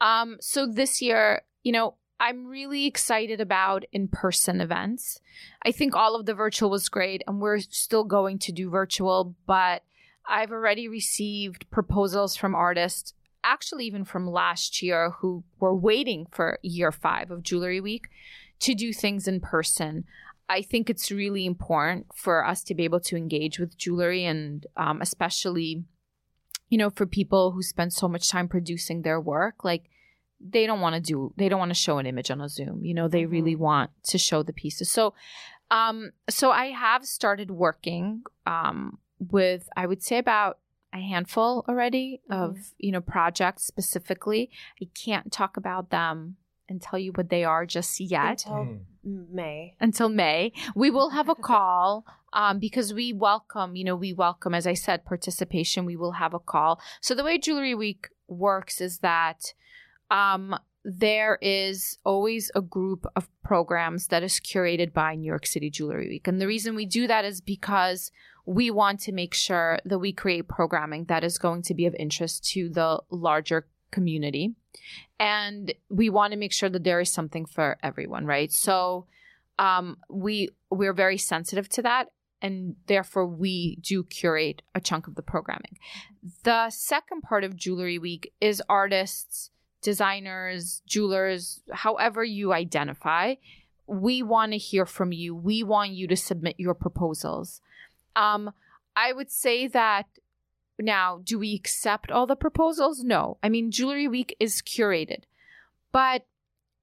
Um, 0.00 0.38
so 0.40 0.66
this 0.66 1.02
year, 1.02 1.42
you 1.62 1.72
know, 1.72 1.96
I'm 2.20 2.46
really 2.46 2.86
excited 2.86 3.40
about 3.40 3.84
in 3.92 4.08
person 4.08 4.60
events. 4.60 5.20
I 5.62 5.72
think 5.72 5.94
all 5.94 6.16
of 6.16 6.26
the 6.26 6.34
virtual 6.34 6.70
was 6.70 6.88
great, 6.88 7.22
and 7.26 7.40
we're 7.40 7.60
still 7.60 8.04
going 8.04 8.38
to 8.40 8.52
do 8.52 8.70
virtual, 8.70 9.36
but 9.46 9.82
I've 10.28 10.52
already 10.52 10.88
received 10.88 11.70
proposals 11.70 12.36
from 12.36 12.54
artists, 12.54 13.14
actually, 13.42 13.86
even 13.86 14.04
from 14.04 14.26
last 14.30 14.82
year, 14.82 15.10
who 15.20 15.44
were 15.58 15.74
waiting 15.74 16.26
for 16.30 16.58
year 16.62 16.92
five 16.92 17.30
of 17.30 17.42
Jewelry 17.42 17.80
Week 17.80 18.08
to 18.60 18.74
do 18.74 18.92
things 18.92 19.26
in 19.26 19.40
person. 19.40 20.04
I 20.48 20.62
think 20.62 20.88
it's 20.90 21.10
really 21.10 21.44
important 21.46 22.06
for 22.14 22.44
us 22.44 22.62
to 22.64 22.74
be 22.74 22.84
able 22.84 23.00
to 23.00 23.16
engage 23.16 23.58
with 23.58 23.76
jewelry 23.76 24.24
and 24.24 24.66
um, 24.76 25.00
especially, 25.02 25.84
you 26.68 26.78
know, 26.78 26.90
for 26.90 27.06
people 27.06 27.52
who 27.52 27.62
spend 27.62 27.92
so 27.92 28.08
much 28.08 28.30
time 28.30 28.48
producing 28.48 29.02
their 29.02 29.20
work. 29.20 29.64
Like, 29.64 29.90
they 30.40 30.66
don't 30.66 30.80
want 30.80 30.94
to 30.94 31.00
do 31.00 31.34
they 31.36 31.48
don't 31.48 31.58
want 31.58 31.70
to 31.70 31.74
show 31.74 31.98
an 31.98 32.06
image 32.06 32.30
on 32.30 32.40
a 32.40 32.48
zoom 32.48 32.84
you 32.84 32.94
know 32.94 33.08
they 33.08 33.24
Mhm. 33.24 33.30
really 33.32 33.56
want 33.56 33.90
to 34.04 34.18
show 34.18 34.44
the 34.44 34.52
pieces 34.52 34.88
so 34.88 35.12
um 35.72 36.12
so 36.30 36.52
i 36.52 36.66
have 36.66 37.04
started 37.04 37.50
working 37.50 38.22
um 38.46 38.98
with 39.18 39.68
i 39.76 39.86
would 39.86 40.02
say 40.02 40.18
about 40.18 40.58
a 40.92 40.98
handful 40.98 41.64
already 41.68 42.20
of 42.30 42.56
you 42.78 42.90
know 42.92 43.00
projects 43.00 43.64
specifically 43.64 44.50
i 44.82 44.86
can't 44.94 45.30
talk 45.32 45.56
about 45.56 45.90
them 45.90 46.36
and 46.68 46.80
tell 46.82 46.98
you 46.98 47.12
what 47.12 47.30
they 47.30 47.44
are 47.44 47.64
just 47.66 48.00
yet 48.00 48.44
Until 48.46 48.78
Mm. 49.06 49.30
May. 49.30 49.74
until 49.80 50.08
May. 50.10 50.52
We 50.74 50.90
will 50.90 51.10
have 51.10 51.28
a 51.30 51.34
call 51.50 52.04
um, 52.34 52.58
because 52.58 52.92
we 52.92 53.14
welcome, 53.14 53.74
you 53.74 53.84
know, 53.84 53.96
we 53.96 54.12
welcome, 54.12 54.52
as 54.54 54.66
I 54.66 54.74
said, 54.74 55.06
participation. 55.06 55.86
We 55.86 55.96
will 55.96 56.12
have 56.12 56.34
a 56.34 56.38
call. 56.38 56.78
So 57.00 57.14
the 57.14 57.24
way 57.24 57.38
Jewelry 57.38 57.74
Week 57.74 58.08
works 58.26 58.82
is 58.82 58.98
that 58.98 59.54
um, 60.10 60.58
there 60.84 61.38
is 61.40 61.96
always 62.04 62.50
a 62.54 62.60
group 62.60 63.06
of 63.16 63.28
programs 63.42 64.08
that 64.08 64.22
is 64.22 64.40
curated 64.40 64.92
by 64.92 65.14
New 65.14 65.26
York 65.26 65.46
City 65.46 65.70
Jewelry 65.70 66.08
Week. 66.08 66.28
And 66.28 66.38
the 66.38 66.46
reason 66.46 66.74
we 66.74 66.84
do 66.84 67.06
that 67.06 67.24
is 67.24 67.40
because 67.40 68.10
we 68.48 68.70
want 68.70 68.98
to 68.98 69.12
make 69.12 69.34
sure 69.34 69.78
that 69.84 69.98
we 69.98 70.10
create 70.10 70.48
programming 70.48 71.04
that 71.04 71.22
is 71.22 71.36
going 71.36 71.60
to 71.60 71.74
be 71.74 71.84
of 71.84 71.94
interest 71.96 72.42
to 72.50 72.70
the 72.70 72.98
larger 73.10 73.66
community. 73.90 74.54
And 75.20 75.74
we 75.90 76.08
want 76.08 76.32
to 76.32 76.38
make 76.38 76.54
sure 76.54 76.70
that 76.70 76.82
there 76.82 76.98
is 76.98 77.12
something 77.12 77.44
for 77.44 77.76
everyone 77.82 78.24
right? 78.24 78.50
So 78.50 79.04
um, 79.58 79.98
we 80.08 80.48
we're 80.70 80.94
very 80.94 81.18
sensitive 81.18 81.68
to 81.68 81.82
that 81.82 82.08
and 82.40 82.76
therefore 82.86 83.26
we 83.26 83.76
do 83.82 84.02
curate 84.02 84.62
a 84.74 84.80
chunk 84.80 85.06
of 85.06 85.14
the 85.14 85.22
programming. 85.22 85.76
The 86.44 86.70
second 86.70 87.20
part 87.20 87.44
of 87.44 87.54
jewelry 87.54 87.98
week 87.98 88.32
is 88.40 88.62
artists 88.66 89.50
designers 89.82 90.80
jewelers 90.86 91.60
however 91.70 92.24
you 92.24 92.54
identify. 92.54 93.34
We 93.86 94.22
want 94.22 94.52
to 94.52 94.58
hear 94.58 94.86
from 94.86 95.12
you. 95.12 95.34
We 95.34 95.62
want 95.62 95.90
you 95.90 96.06
to 96.08 96.16
submit 96.16 96.56
your 96.58 96.74
proposals 96.74 97.60
um, 98.18 98.50
i 98.96 99.12
would 99.12 99.30
say 99.30 99.66
that 99.68 100.06
now, 100.80 101.20
do 101.24 101.40
we 101.40 101.54
accept 101.56 102.12
all 102.12 102.24
the 102.26 102.36
proposals? 102.36 103.02
No. 103.02 103.38
I 103.42 103.48
mean, 103.48 103.72
Jewelry 103.72 104.06
Week 104.06 104.36
is 104.38 104.62
curated. 104.62 105.24
But 105.90 106.24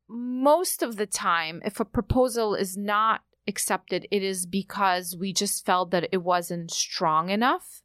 most 0.09 0.83
of 0.83 0.97
the 0.97 1.05
time, 1.05 1.61
if 1.63 1.79
a 1.79 1.85
proposal 1.85 2.55
is 2.55 2.75
not 2.75 3.21
accepted, 3.47 4.05
it 4.11 4.21
is 4.21 4.45
because 4.45 5.15
we 5.17 5.31
just 5.31 5.65
felt 5.65 5.91
that 5.91 6.09
it 6.11 6.23
wasn't 6.23 6.71
strong 6.71 7.29
enough 7.29 7.83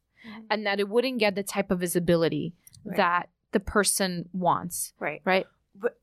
and 0.49 0.65
that 0.65 0.81
it 0.81 0.89
wouldn't 0.89 1.19
get 1.19 1.35
the 1.35 1.43
type 1.43 1.71
of 1.71 1.79
visibility 1.79 2.53
Right. 2.83 2.97
that 2.97 3.29
the 3.53 3.59
person 3.61 4.27
wants, 4.33 4.93
Right. 4.99 5.21
right? 5.23 5.45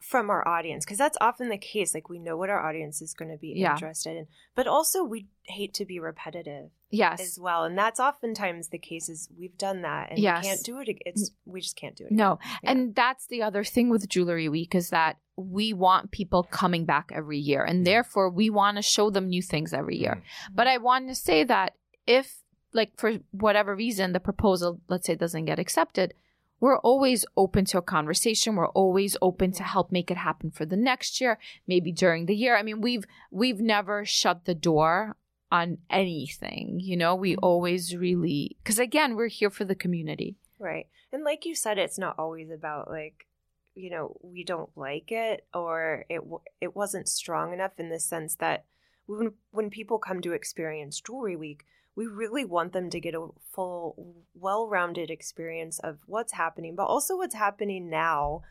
From 0.00 0.30
our 0.30 0.46
audience 0.48 0.84
because 0.84 0.96
that's 0.98 1.18
often 1.20 1.50
the 1.50 1.58
case 1.58 1.94
like 1.94 2.08
we 2.08 2.18
know 2.18 2.36
what 2.36 2.48
our 2.48 2.66
audience 2.66 3.02
is 3.02 3.12
going 3.12 3.30
to 3.30 3.36
be 3.36 3.52
Yeah. 3.54 3.74
interested 3.74 4.16
in 4.16 4.26
but 4.54 4.66
also 4.66 5.04
we 5.04 5.26
hate 5.44 5.74
to 5.74 5.84
be 5.84 6.00
repetitive 6.00 6.70
Yes. 6.90 7.20
as 7.20 7.38
well 7.38 7.64
and 7.64 7.76
that's 7.76 8.00
oftentimes 8.00 8.68
the 8.68 8.78
case 8.78 9.10
is 9.10 9.28
we've 9.38 9.58
done 9.58 9.82
that 9.82 10.10
and 10.10 10.18
Yes. 10.18 10.42
we 10.42 10.48
can't 10.48 10.64
do 10.64 10.78
it 10.80 10.88
it's 11.04 11.32
we 11.44 11.60
just 11.60 11.76
can't 11.76 11.96
do 11.96 12.04
it 12.06 12.12
No. 12.12 12.38
Yeah. 12.62 12.70
And 12.72 12.94
that's 12.94 13.26
the 13.26 13.42
other 13.42 13.62
thing 13.62 13.90
with 13.90 14.08
Jewelry 14.08 14.48
Week 14.48 14.74
is 14.74 14.88
that 14.90 15.18
we 15.36 15.72
want 15.74 16.12
people 16.12 16.42
coming 16.44 16.84
back 16.84 17.12
every 17.14 17.38
year. 17.38 17.62
And 17.62 17.86
therefore, 17.86 18.28
we 18.28 18.50
want 18.50 18.76
to 18.76 18.82
show 18.82 19.08
them 19.08 19.28
new 19.28 19.40
things 19.40 19.72
every 19.72 19.96
year. 19.96 20.16
Mm. 20.16 20.54
But 20.56 20.66
I 20.66 20.78
want 20.78 21.06
to 21.06 21.14
say 21.14 21.44
that 21.44 21.74
if, 22.08 22.38
like, 22.72 22.96
for 22.96 23.18
whatever 23.30 23.76
reason, 23.76 24.12
the 24.12 24.18
proposal, 24.18 24.80
let's 24.88 25.06
say, 25.06 25.14
doesn't 25.14 25.44
get 25.44 25.60
accepted, 25.60 26.12
we're 26.60 26.78
always 26.78 27.24
open 27.36 27.64
to 27.66 27.78
a 27.78 27.82
conversation. 27.82 28.56
We're 28.56 28.68
always 28.68 29.16
open 29.22 29.52
to 29.52 29.62
help 29.62 29.92
make 29.92 30.10
it 30.10 30.16
happen 30.16 30.50
for 30.50 30.66
the 30.66 30.76
next 30.76 31.20
year, 31.20 31.38
maybe 31.66 31.92
during 31.92 32.26
the 32.26 32.34
year. 32.34 32.56
I 32.56 32.62
mean, 32.62 32.80
we've 32.80 33.04
we've 33.30 33.60
never 33.60 34.04
shut 34.04 34.44
the 34.44 34.54
door 34.54 35.16
on 35.50 35.78
anything. 35.88 36.80
You 36.82 36.96
know, 36.96 37.14
we 37.14 37.32
mm-hmm. 37.32 37.44
always 37.44 37.96
really 37.96 38.56
because 38.62 38.78
again, 38.78 39.14
we're 39.16 39.28
here 39.28 39.50
for 39.50 39.64
the 39.64 39.74
community. 39.74 40.36
Right. 40.58 40.88
And 41.12 41.24
like 41.24 41.46
you 41.46 41.54
said, 41.54 41.78
it's 41.78 41.98
not 41.98 42.18
always 42.18 42.50
about 42.50 42.90
like, 42.90 43.26
you 43.74 43.90
know, 43.90 44.16
we 44.22 44.44
don't 44.44 44.70
like 44.76 45.12
it 45.12 45.46
or 45.54 46.04
it 46.08 46.20
it 46.60 46.76
wasn't 46.76 47.08
strong 47.08 47.52
enough 47.52 47.78
in 47.78 47.88
the 47.88 48.00
sense 48.00 48.34
that 48.36 48.64
when 49.06 49.32
when 49.52 49.70
people 49.70 49.98
come 49.98 50.20
to 50.22 50.32
experience 50.32 51.00
Jewelry 51.00 51.36
Week, 51.36 51.64
we 51.98 52.06
really 52.06 52.44
want 52.44 52.72
them 52.72 52.90
to 52.90 53.00
get 53.00 53.12
a 53.16 53.26
full, 53.52 54.14
well-rounded 54.32 55.10
experience 55.10 55.80
of 55.80 55.98
what's 56.06 56.34
happening, 56.34 56.76
but 56.76 56.84
also 56.84 57.16
what's 57.16 57.34
happening 57.34 57.90
now. 57.90 58.42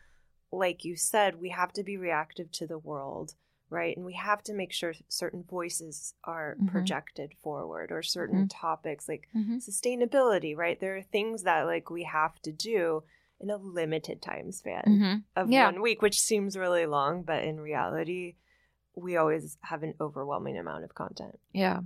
Like 0.52 0.84
you 0.84 0.96
said, 0.96 1.40
we 1.40 1.48
have 1.48 1.72
to 1.72 1.82
be 1.82 1.96
reactive 1.96 2.52
to 2.52 2.66
the 2.66 2.76
world, 2.76 3.36
right? 3.70 3.96
And 3.96 4.04
we 4.04 4.12
have 4.14 4.42
to 4.42 4.52
make 4.52 4.70
sure 4.70 4.92
certain 5.08 5.42
voices 5.44 6.12
are 6.24 6.56
Mhm. 6.60 6.66
projected 6.68 7.32
forward 7.42 7.90
or 7.90 8.02
certain 8.02 8.48
topics 8.48 9.08
like 9.08 9.28
Mm-hmm. 9.34 9.56
sustainability, 9.56 10.54
right? 10.54 10.78
There 10.78 10.96
are 10.98 11.02
things 11.16 11.44
that 11.44 11.62
like 11.62 11.88
we 11.88 12.02
have 12.02 12.38
to 12.42 12.52
do 12.52 13.02
in 13.40 13.48
a 13.48 13.56
limited 13.56 14.20
time 14.20 14.52
span 14.52 14.84
Mm-hmm. 14.86 15.16
of 15.36 15.48
Yeah. 15.48 15.64
one 15.64 15.80
week, 15.80 16.02
which 16.02 16.20
seems 16.20 16.58
really 16.58 16.84
long, 16.84 17.22
but 17.22 17.44
in 17.44 17.60
reality, 17.60 18.36
we 18.94 19.16
always 19.16 19.56
have 19.62 19.82
an 19.82 19.94
overwhelming 19.98 20.58
amount 20.58 20.84
of 20.84 20.94
content. 20.94 21.38
Yeah. 21.52 21.80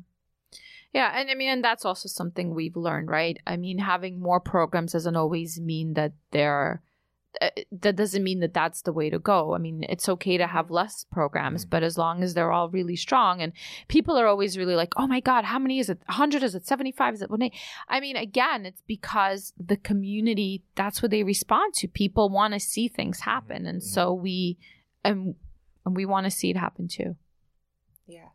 Yeah, 0.92 1.10
and 1.18 1.30
I 1.30 1.34
mean, 1.34 1.48
and 1.48 1.64
that's 1.64 1.84
also 1.86 2.06
something 2.08 2.54
we've 2.54 2.76
learned, 2.76 3.08
right? 3.08 3.38
I 3.46 3.56
mean, 3.56 3.78
having 3.78 4.20
more 4.20 4.40
programs 4.40 4.92
doesn't 4.92 5.16
always 5.16 5.58
mean 5.60 5.94
that 5.94 6.12
they're. 6.32 6.82
Uh, 7.40 7.48
that 7.72 7.96
doesn't 7.96 8.22
mean 8.22 8.40
that 8.40 8.52
that's 8.52 8.82
the 8.82 8.92
way 8.92 9.08
to 9.08 9.18
go. 9.18 9.54
I 9.54 9.58
mean, 9.58 9.86
it's 9.88 10.06
okay 10.06 10.36
to 10.36 10.46
have 10.46 10.70
less 10.70 11.04
programs, 11.10 11.64
Mhm. 11.64 11.70
but 11.70 11.82
as 11.82 11.96
long 11.96 12.22
as 12.22 12.34
they're 12.34 12.52
all 12.52 12.68
really 12.68 12.94
strong, 12.94 13.40
and 13.40 13.54
people 13.88 14.18
are 14.18 14.26
always 14.26 14.58
really 14.58 14.74
like, 14.74 14.92
"Oh 14.98 15.06
my 15.06 15.20
God, 15.20 15.44
how 15.46 15.58
many 15.58 15.78
is 15.78 15.88
it? 15.88 16.02
Hundred? 16.10 16.42
Is 16.42 16.54
it 16.54 16.66
seventy-five? 16.66 17.14
Is 17.14 17.22
it 17.22 17.30
one?" 17.30 17.48
I 17.88 18.00
mean, 18.00 18.16
again, 18.16 18.66
it's 18.66 18.82
because 18.86 19.54
the 19.58 19.78
community 19.78 20.62
that's 20.74 21.00
what 21.00 21.10
they 21.10 21.22
respond 21.22 21.72
to. 21.76 21.88
People 21.88 22.28
want 22.28 22.52
to 22.52 22.60
see 22.60 22.86
things 22.86 23.20
happen, 23.20 23.64
and 23.64 23.80
Mhm. 23.80 23.84
so 23.84 24.12
we, 24.12 24.58
and 25.02 25.34
and 25.86 25.96
we 25.96 26.04
want 26.04 26.24
to 26.24 26.30
see 26.30 26.50
it 26.50 26.56
happen 26.58 26.86
too. 26.86 27.16
Yeah. 28.06 28.28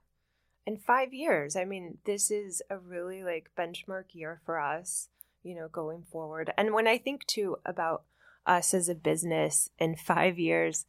In 0.67 0.75
five 0.75 1.13
years, 1.13 1.55
I 1.55 1.63
mean, 1.63 1.97
this 2.03 2.29
is 2.29 2.61
a 2.69 2.77
really 2.77 3.23
like 3.23 3.51
benchmark 3.57 4.13
year 4.13 4.41
for 4.45 4.59
us, 4.59 5.07
you 5.41 5.55
know, 5.55 5.69
going 5.69 6.03
forward. 6.11 6.51
And 6.57 6.73
when 6.73 6.87
I 6.87 6.97
think 6.97 7.25
too 7.25 7.55
about 7.65 8.03
us 8.45 8.73
as 8.73 8.89
a 8.89 8.93
business 8.93 9.69
in 9.79 9.95
five 9.95 10.37
years, 10.37 10.85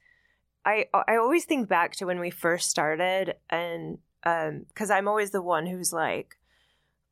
I 0.64 0.86
I 0.92 1.14
always 1.14 1.44
think 1.44 1.68
back 1.68 1.92
to 1.96 2.06
when 2.06 2.18
we 2.18 2.30
first 2.30 2.68
started, 2.68 3.36
and 3.48 3.98
um, 4.24 4.66
because 4.66 4.90
I'm 4.90 5.06
always 5.06 5.30
the 5.30 5.42
one 5.42 5.66
who's 5.66 5.92
like, 5.92 6.36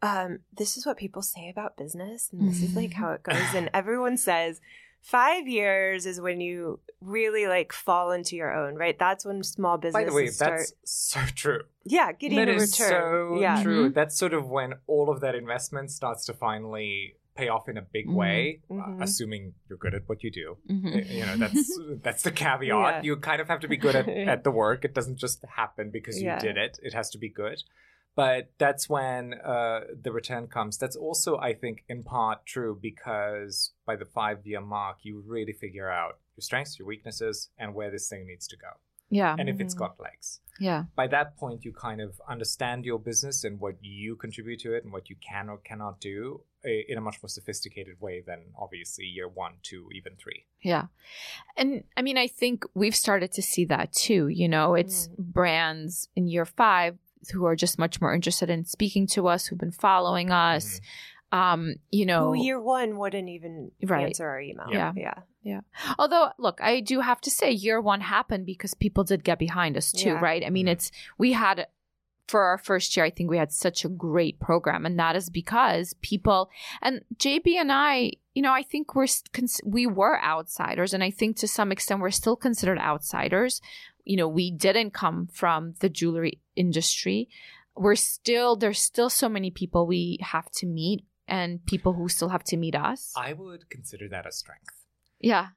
um, 0.02 0.40
this 0.52 0.76
is 0.76 0.84
what 0.84 0.96
people 0.96 1.22
say 1.22 1.48
about 1.48 1.76
business, 1.76 2.30
and 2.32 2.48
this 2.48 2.60
is 2.60 2.74
like 2.74 2.92
how 3.00 3.12
it 3.12 3.22
goes, 3.22 3.54
and 3.54 3.70
everyone 3.72 4.16
says. 4.16 4.60
Five 5.02 5.46
years 5.46 6.04
is 6.04 6.20
when 6.20 6.40
you 6.40 6.80
really 7.00 7.46
like 7.46 7.72
fall 7.72 8.10
into 8.12 8.36
your 8.36 8.52
own, 8.52 8.74
right? 8.76 8.98
That's 8.98 9.24
when 9.24 9.42
small 9.42 9.78
By 9.78 10.04
the 10.04 10.12
way, 10.12 10.28
start. 10.28 10.58
that's 10.60 10.72
so 10.84 11.20
true. 11.34 11.62
Yeah, 11.84 12.12
getting 12.12 12.38
That 12.38 12.48
a 12.48 12.54
is 12.54 12.78
return. 12.78 12.88
so 13.34 13.40
yeah. 13.40 13.62
true. 13.62 13.90
Mhm. 13.90 13.94
That's 13.94 14.18
sort 14.18 14.32
of 14.34 14.48
when 14.48 14.74
all 14.86 15.10
of 15.10 15.20
that 15.20 15.34
investment 15.34 15.90
starts 15.90 16.24
to 16.26 16.32
finally 16.34 17.16
pay 17.34 17.48
off 17.48 17.68
in 17.68 17.76
a 17.76 17.82
big 17.82 18.06
Mhm. 18.08 18.14
way, 18.14 18.62
uh, 18.70 18.74
Mhm. 18.74 19.02
assuming 19.02 19.52
you're 19.68 19.76
good 19.76 19.94
at 19.94 20.08
what 20.08 20.22
you 20.24 20.30
do. 20.30 20.56
Mhm. 20.70 21.10
You 21.14 21.26
know, 21.26 21.36
that's 21.36 21.78
that's 22.02 22.22
the 22.22 22.30
caveat. 22.30 22.66
Yeah. 22.68 23.02
You 23.02 23.16
kind 23.18 23.42
of 23.42 23.48
have 23.48 23.60
to 23.60 23.68
be 23.68 23.76
good 23.76 23.94
at, 23.94 24.08
at 24.08 24.42
the 24.44 24.50
work. 24.50 24.84
It 24.86 24.94
doesn't 24.94 25.16
just 25.18 25.44
happen 25.44 25.90
because 25.90 26.18
you 26.18 26.28
Yeah. 26.28 26.38
did 26.38 26.56
it. 26.56 26.78
It 26.82 26.94
has 26.94 27.10
to 27.10 27.18
be 27.18 27.28
good. 27.28 27.62
But 28.14 28.52
that's 28.56 28.88
when 28.88 29.34
uh, 29.34 29.80
the 30.00 30.10
return 30.10 30.46
comes. 30.46 30.78
That's 30.78 30.96
also, 30.96 31.36
I 31.36 31.52
think, 31.52 31.84
in 31.86 32.02
part 32.02 32.46
true 32.46 32.78
because 32.80 33.74
by 33.84 33.96
the 33.96 34.06
five 34.06 34.46
year 34.46 34.62
mark, 34.62 35.00
you 35.02 35.22
really 35.26 35.52
figure 35.52 35.90
out 35.90 36.18
your 36.36 36.42
strengths, 36.42 36.78
your 36.78 36.86
weaknesses, 36.86 37.50
and 37.58 37.74
where 37.74 37.90
this 37.90 38.08
thing 38.08 38.26
needs 38.26 38.46
to 38.48 38.56
go, 38.56 38.68
Yeah. 39.10 39.36
and 39.38 39.48
if 39.48 39.60
it's 39.60 39.74
Mhm. 39.74 39.78
got 39.78 40.00
legs 40.00 40.40
Yeah. 40.58 40.84
by 40.94 41.06
that 41.08 41.36
point 41.36 41.64
you 41.64 41.72
kind 41.72 42.00
of 42.00 42.20
understand 42.28 42.84
your 42.84 42.98
business 42.98 43.44
and 43.44 43.60
what 43.60 43.76
you 43.82 44.16
contribute 44.16 44.60
to 44.60 44.74
it 44.74 44.84
and 44.84 44.92
what 44.92 45.08
you 45.10 45.16
can 45.16 45.48
or 45.48 45.58
cannot 45.58 46.00
do 46.00 46.42
in 46.64 46.98
a 46.98 47.00
much 47.00 47.22
more 47.22 47.28
sophisticated 47.28 48.00
way 48.00 48.20
than 48.20 48.52
obviously 48.58 49.04
year 49.04 49.28
one 49.28 49.54
two 49.62 49.88
even 49.92 50.16
three 50.16 50.46
Yeah. 50.62 50.86
And 51.56 51.84
I 51.96 52.02
mean, 52.02 52.18
I 52.18 52.26
think 52.26 52.64
we've 52.74 52.96
started 52.96 53.30
to 53.32 53.42
see 53.42 53.64
that 53.66 53.92
too. 53.92 54.26
You 54.28 54.48
know, 54.48 54.74
it's 54.74 55.08
Mm. 55.08 55.16
brands 55.32 56.08
in 56.16 56.26
year 56.26 56.44
five 56.44 56.98
who 57.32 57.44
are 57.44 57.54
just 57.56 57.78
much 57.78 58.00
more 58.00 58.12
interested 58.14 58.48
in 58.50 58.64
speaking 58.64 59.06
to 59.08 59.28
us, 59.28 59.46
who've 59.46 59.58
been 59.58 59.70
following 59.72 60.30
us. 60.32 60.80
Um, 61.32 61.74
you 61.90 62.06
know, 62.06 62.32
Who 62.32 62.42
year 62.42 62.60
one 62.60 62.96
wouldn't 62.98 63.28
even 63.28 63.72
Right. 63.82 64.06
answer 64.06 64.28
our 64.28 64.40
email. 64.40 64.68
Yeah. 64.70 64.92
Yeah. 64.96 65.14
Yeah. 65.42 65.60
Although 65.98 66.30
look, 66.38 66.60
I 66.62 66.80
do 66.80 67.00
have 67.00 67.20
to 67.22 67.30
say 67.30 67.50
year 67.50 67.80
one 67.80 68.00
happened 68.00 68.46
because 68.46 68.74
people 68.74 69.04
did 69.04 69.24
get 69.24 69.38
behind 69.38 69.76
us 69.76 69.92
too, 69.92 70.10
Yeah. 70.10 70.20
right? 70.20 70.44
I 70.44 70.50
mean, 70.50 70.68
it's, 70.68 70.90
we 71.18 71.32
had, 71.32 71.66
for 72.28 72.42
our 72.42 72.58
first 72.58 72.96
year, 72.96 73.06
I 73.06 73.10
think 73.10 73.30
we 73.30 73.38
had 73.38 73.52
such 73.52 73.84
a 73.84 73.88
great 73.88 74.40
program, 74.40 74.84
and 74.84 74.98
that 74.98 75.14
is 75.14 75.30
because 75.30 75.94
people 76.02 76.50
and 76.82 77.02
JB 77.16 77.54
and 77.54 77.70
I, 77.70 78.12
you 78.34 78.42
know, 78.42 78.52
I 78.52 78.62
think 78.64 78.96
we're 78.96 79.06
we 79.64 79.86
were 79.86 80.20
outsiders, 80.20 80.92
and 80.92 81.04
I 81.04 81.10
think 81.12 81.36
to 81.36 81.46
some 81.48 81.70
extent 81.70 82.00
we're 82.00 82.10
still 82.10 82.34
considered 82.34 82.78
outsiders. 82.80 83.60
You 84.04 84.16
know, 84.16 84.26
we 84.28 84.50
didn't 84.50 84.90
come 84.92 85.28
from 85.32 85.74
the 85.78 85.88
jewelry 85.88 86.40
industry. 86.56 87.28
We're 87.76 87.94
still 87.94 88.56
there's 88.56 88.80
still 88.80 89.08
so 89.10 89.28
many 89.28 89.52
people 89.52 89.86
we 89.86 90.18
have 90.20 90.50
to 90.58 90.66
meet, 90.66 91.04
and 91.28 91.64
people 91.66 91.92
who 91.94 92.08
still 92.08 92.28
have 92.28 92.44
to 92.44 92.56
meet 92.56 92.74
us. 92.74 93.12
i 93.16 93.32
would 93.32 93.68
consider 93.70 94.08
that 94.08 94.26
a 94.26 94.32
strength 94.32 94.74
yeah, 95.18 95.48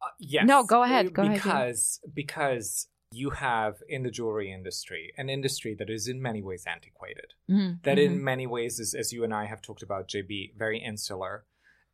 uh, 0.00 0.06
yes 0.20 0.46
No, 0.46 0.62
go 0.62 0.84
ahead, 0.84 1.12
go 1.12 1.22
ahead, 1.22 1.32
yeah. 1.44 1.64
because 1.64 2.00
because 2.14 2.86
you 3.10 3.30
have 3.30 3.74
in 3.88 4.02
the 4.04 4.10
jewelry 4.10 4.52
industry 4.52 5.12
an 5.16 5.28
industry 5.28 5.74
that 5.78 5.90
is 5.90 6.06
in 6.06 6.20
many 6.22 6.42
ways 6.42 6.64
antiquated 6.66 7.32
Mhm, 7.50 7.82
that 7.82 7.98
mhm. 7.98 8.04
in 8.06 8.24
many 8.24 8.46
ways 8.46 8.78
is 8.78 8.94
as 8.94 9.12
you 9.12 9.24
and 9.24 9.34
i 9.34 9.46
have 9.46 9.60
talked 9.62 9.82
about 9.82 10.08
jb 10.08 10.54
very 10.56 10.78
insular 10.78 11.44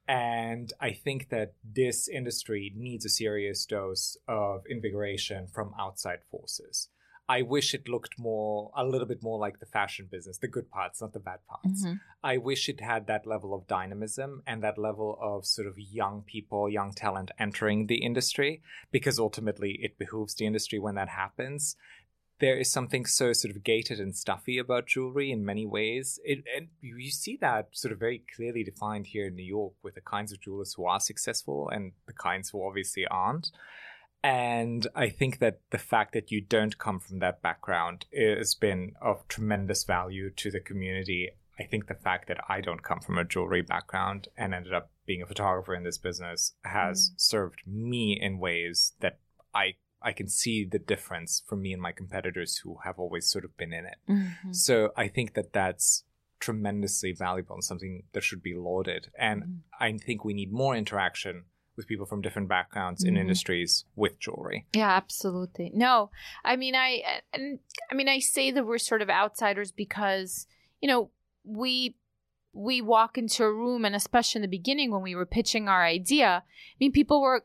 and 0.09 0.73
i 0.81 0.91
think 1.05 1.29
that 1.31 1.55
this 1.65 2.09
industry 2.09 2.73
needs 2.77 3.05
a 3.07 3.09
serious 3.09 3.65
dose 3.65 4.17
of 4.29 4.63
invigoration 4.69 5.47
from 5.47 5.73
outside 5.79 6.21
forces 6.31 6.89
i 7.29 7.41
wish 7.43 7.73
it 7.75 7.89
looked 7.89 8.19
more 8.19 8.71
a 8.77 8.85
little 8.85 9.07
bit 9.07 9.23
more 9.23 9.39
like 9.39 9.59
the 9.61 9.67
fashion 9.67 10.07
business 10.11 10.39
the 10.39 10.49
good 10.49 10.71
parts 10.71 11.01
not 11.01 11.13
the 11.13 11.21
bad 11.21 11.39
parts 11.49 11.85
Mhm. 11.85 12.01
i 12.23 12.37
wish 12.37 12.69
it 12.69 12.81
had 12.81 13.07
that 13.07 13.27
level 13.27 13.55
of 13.55 13.67
dynamism 13.67 14.43
and 14.47 14.63
that 14.63 14.79
level 14.79 15.19
of 15.21 15.47
sort 15.47 15.67
of 15.69 15.79
young 15.79 16.23
people 16.23 16.69
young 16.69 16.93
talent 16.93 17.31
entering 17.39 17.87
the 17.87 18.03
industry 18.03 18.63
because 18.91 19.19
ultimately 19.19 19.79
it 19.83 19.99
behooves 19.99 20.35
the 20.35 20.47
industry 20.47 20.79
when 20.79 20.95
that 20.97 21.09
happens 21.09 21.77
there 22.41 22.59
is 22.59 22.71
something 22.71 23.07
so 23.07 23.33
sort 23.33 23.55
of 23.55 23.63
gated 23.63 24.01
and 24.01 24.15
stuffy 24.17 24.59
about 24.59 24.89
jewelry 24.89 25.31
in 25.31 25.45
many 25.45 25.65
ways. 25.65 26.19
It, 26.25 26.43
and 26.55 26.67
you 26.81 27.09
see 27.11 27.37
that 27.37 27.69
sort 27.71 27.93
of 27.93 28.01
very 28.01 28.25
clearly 28.35 28.65
defined 28.65 29.07
here 29.07 29.29
in 29.29 29.37
New 29.37 29.45
York 29.45 29.75
with 29.85 29.95
the 29.95 30.01
kinds 30.01 30.33
of 30.33 30.41
jewelers 30.41 30.75
who 30.75 30.85
are 30.85 30.99
successful 30.99 31.69
and 31.69 31.93
the 32.07 32.13
kinds 32.13 32.51
who 32.51 32.67
obviously 32.67 33.07
aren't. 33.07 33.53
And 34.25 34.87
I 34.95 35.11
think 35.11 35.39
that 35.41 35.61
the 35.71 35.77
fact 35.77 36.15
that 36.15 36.33
you 36.33 36.41
don't 36.41 36.79
come 36.79 36.99
from 36.99 37.19
that 37.19 37.43
background 37.43 38.07
has 38.17 38.55
been 38.55 38.93
of 39.03 39.29
tremendous 39.29 39.85
value 39.85 40.31
to 40.31 40.51
the 40.51 40.61
community. 40.61 41.33
I 41.59 41.65
think 41.65 41.89
the 41.89 41.95
fact 41.95 42.27
that 42.29 42.41
I 42.49 42.63
don't 42.63 42.83
come 42.83 43.01
from 43.01 43.19
a 43.19 43.25
jewelry 43.25 43.61
background 43.61 44.29
and 44.35 44.55
ended 44.55 44.73
up 44.73 44.91
being 45.05 45.21
a 45.21 45.27
photographer 45.27 45.75
in 45.75 45.85
this 45.85 45.99
business 45.99 46.55
has 46.65 47.13
served 47.19 47.61
me 47.67 48.19
in 48.19 48.39
ways 48.39 48.95
that 49.01 49.19
I 49.55 49.75
I 50.01 50.13
can 50.13 50.29
see 50.29 50.65
the 50.65 50.79
difference 50.79 51.43
from 51.47 51.61
me 51.63 51.73
and 51.75 51.81
my 51.81 51.93
competitors 51.93 52.59
who 52.59 52.79
have 52.85 52.99
always 52.99 53.29
sort 53.31 53.45
of 53.45 53.57
been 53.59 53.73
in 53.75 53.85
it. 53.87 53.97
Mhm. 54.09 54.55
So 54.55 54.93
I 54.97 55.09
think 55.09 55.35
that 55.35 55.53
that's 55.53 56.05
tremendously 56.41 57.13
valuable 57.13 57.55
and 57.55 57.65
something 57.65 58.05
that 58.13 58.23
should 58.23 58.43
be 58.43 58.55
lauded. 58.55 59.11
And 59.19 59.43
Mhm. 59.43 59.61
I 59.81 59.99
think 59.99 60.25
we 60.25 60.35
need 60.35 60.53
more 60.53 60.77
interaction 60.77 61.45
with 61.77 61.87
people 61.87 62.07
from 62.07 62.21
different 62.23 62.49
backgrounds 62.49 63.03
in 63.05 63.15
Mhm. 63.15 63.21
industries 63.21 63.85
with 63.97 64.19
jewelry. 64.21 64.67
Yeah, 64.75 64.91
absolutely. 64.91 65.71
No, 65.75 66.11
I 66.45 66.57
mean, 66.57 66.75
I 66.75 67.03
and 67.33 67.59
I 67.91 67.95
mean, 67.95 68.09
I 68.09 68.19
say 68.21 68.51
that 68.51 68.65
we're 68.67 68.79
sort 68.79 69.03
of 69.03 69.11
outsiders 69.11 69.73
because 69.73 70.47
you 70.81 70.89
know 70.89 71.11
we 71.45 71.97
we 72.53 72.81
walk 72.81 73.19
into 73.19 73.43
a 73.43 73.53
room, 73.53 73.85
and 73.85 73.97
especially 73.97 74.39
in 74.39 74.43
the 74.43 74.49
beginning 74.59 74.91
when 74.93 75.03
we 75.03 75.15
were 75.17 75.27
pitching 75.27 75.69
our 75.69 75.85
idea, 75.85 76.45
I 76.47 76.77
mean, 76.79 76.93
people 76.93 77.21
were 77.21 77.45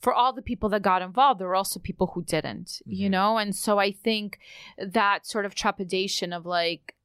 for 0.00 0.12
all 0.12 0.32
the 0.34 0.42
people 0.42 0.68
that 0.68 0.82
got 0.82 1.00
involved, 1.02 1.40
there 1.40 1.48
were 1.48 1.54
also 1.56 1.80
people 1.80 2.08
who 2.08 2.22
didn't, 2.22 2.82
you 2.84 3.08
Mhm. 3.08 3.12
know, 3.12 3.38
and 3.38 3.56
so 3.56 3.78
I 3.78 3.90
think 3.92 4.38
that 4.78 5.26
sort 5.26 5.46
of 5.46 5.54
trepidation 5.54 6.32
of 6.32 6.44
like. 6.46 6.96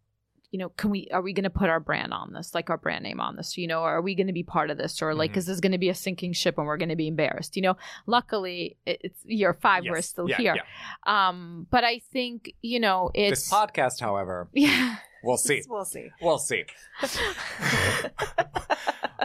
You 0.52 0.60
know, 0.60 0.70
can 0.70 0.90
we? 0.90 1.08
Are 1.12 1.22
we 1.22 1.34
going 1.34 1.44
to 1.44 1.50
put 1.50 1.70
our 1.70 1.80
brand 1.80 2.14
on 2.14 2.34
this, 2.34 2.54
like 2.56 2.70
our 2.70 2.78
brand 2.78 3.04
name 3.04 3.20
on 3.20 3.36
this? 3.36 3.58
You 3.58 3.68
know, 3.68 3.82
or 3.82 3.96
are 3.96 4.02
we 4.02 4.16
going 4.16 4.28
to 4.28 4.34
be 4.34 4.44
part 4.44 4.70
of 4.70 4.78
this, 4.78 5.02
or 5.02 5.14
like, 5.14 5.34
Mhm. 5.34 5.38
is 5.38 5.46
this 5.48 5.60
going 5.60 5.72
to 5.74 5.78
be 5.78 5.90
a 5.90 5.96
sinking 5.96 6.34
ship 6.34 6.58
and 6.58 6.68
we're 6.68 6.78
going 6.78 6.90
to 6.90 6.96
be 6.96 7.08
embarrassed? 7.08 7.56
You 7.56 7.64
know, 7.64 7.78
luckily 8.06 8.78
it- 8.86 9.02
it's 9.04 9.20
year 9.26 9.54
five 9.54 9.84
we're 9.90 10.02
still 10.02 10.30
Yeah, 10.30 10.38
here 10.38 10.56
yeah. 10.56 11.28
um 11.30 11.68
but 11.70 11.84
i 11.84 12.00
think 12.14 12.54
you 12.62 12.80
know 12.80 13.12
it's 13.14 13.42
This 13.42 13.52
podcast, 13.54 14.00
however, 14.00 14.48
yeah 14.54 14.98
we'll 15.24 15.38
see. 15.38 15.64
We'll 15.68 15.86
see. 15.86 16.10
We'll 16.22 16.38
see. 16.40 16.64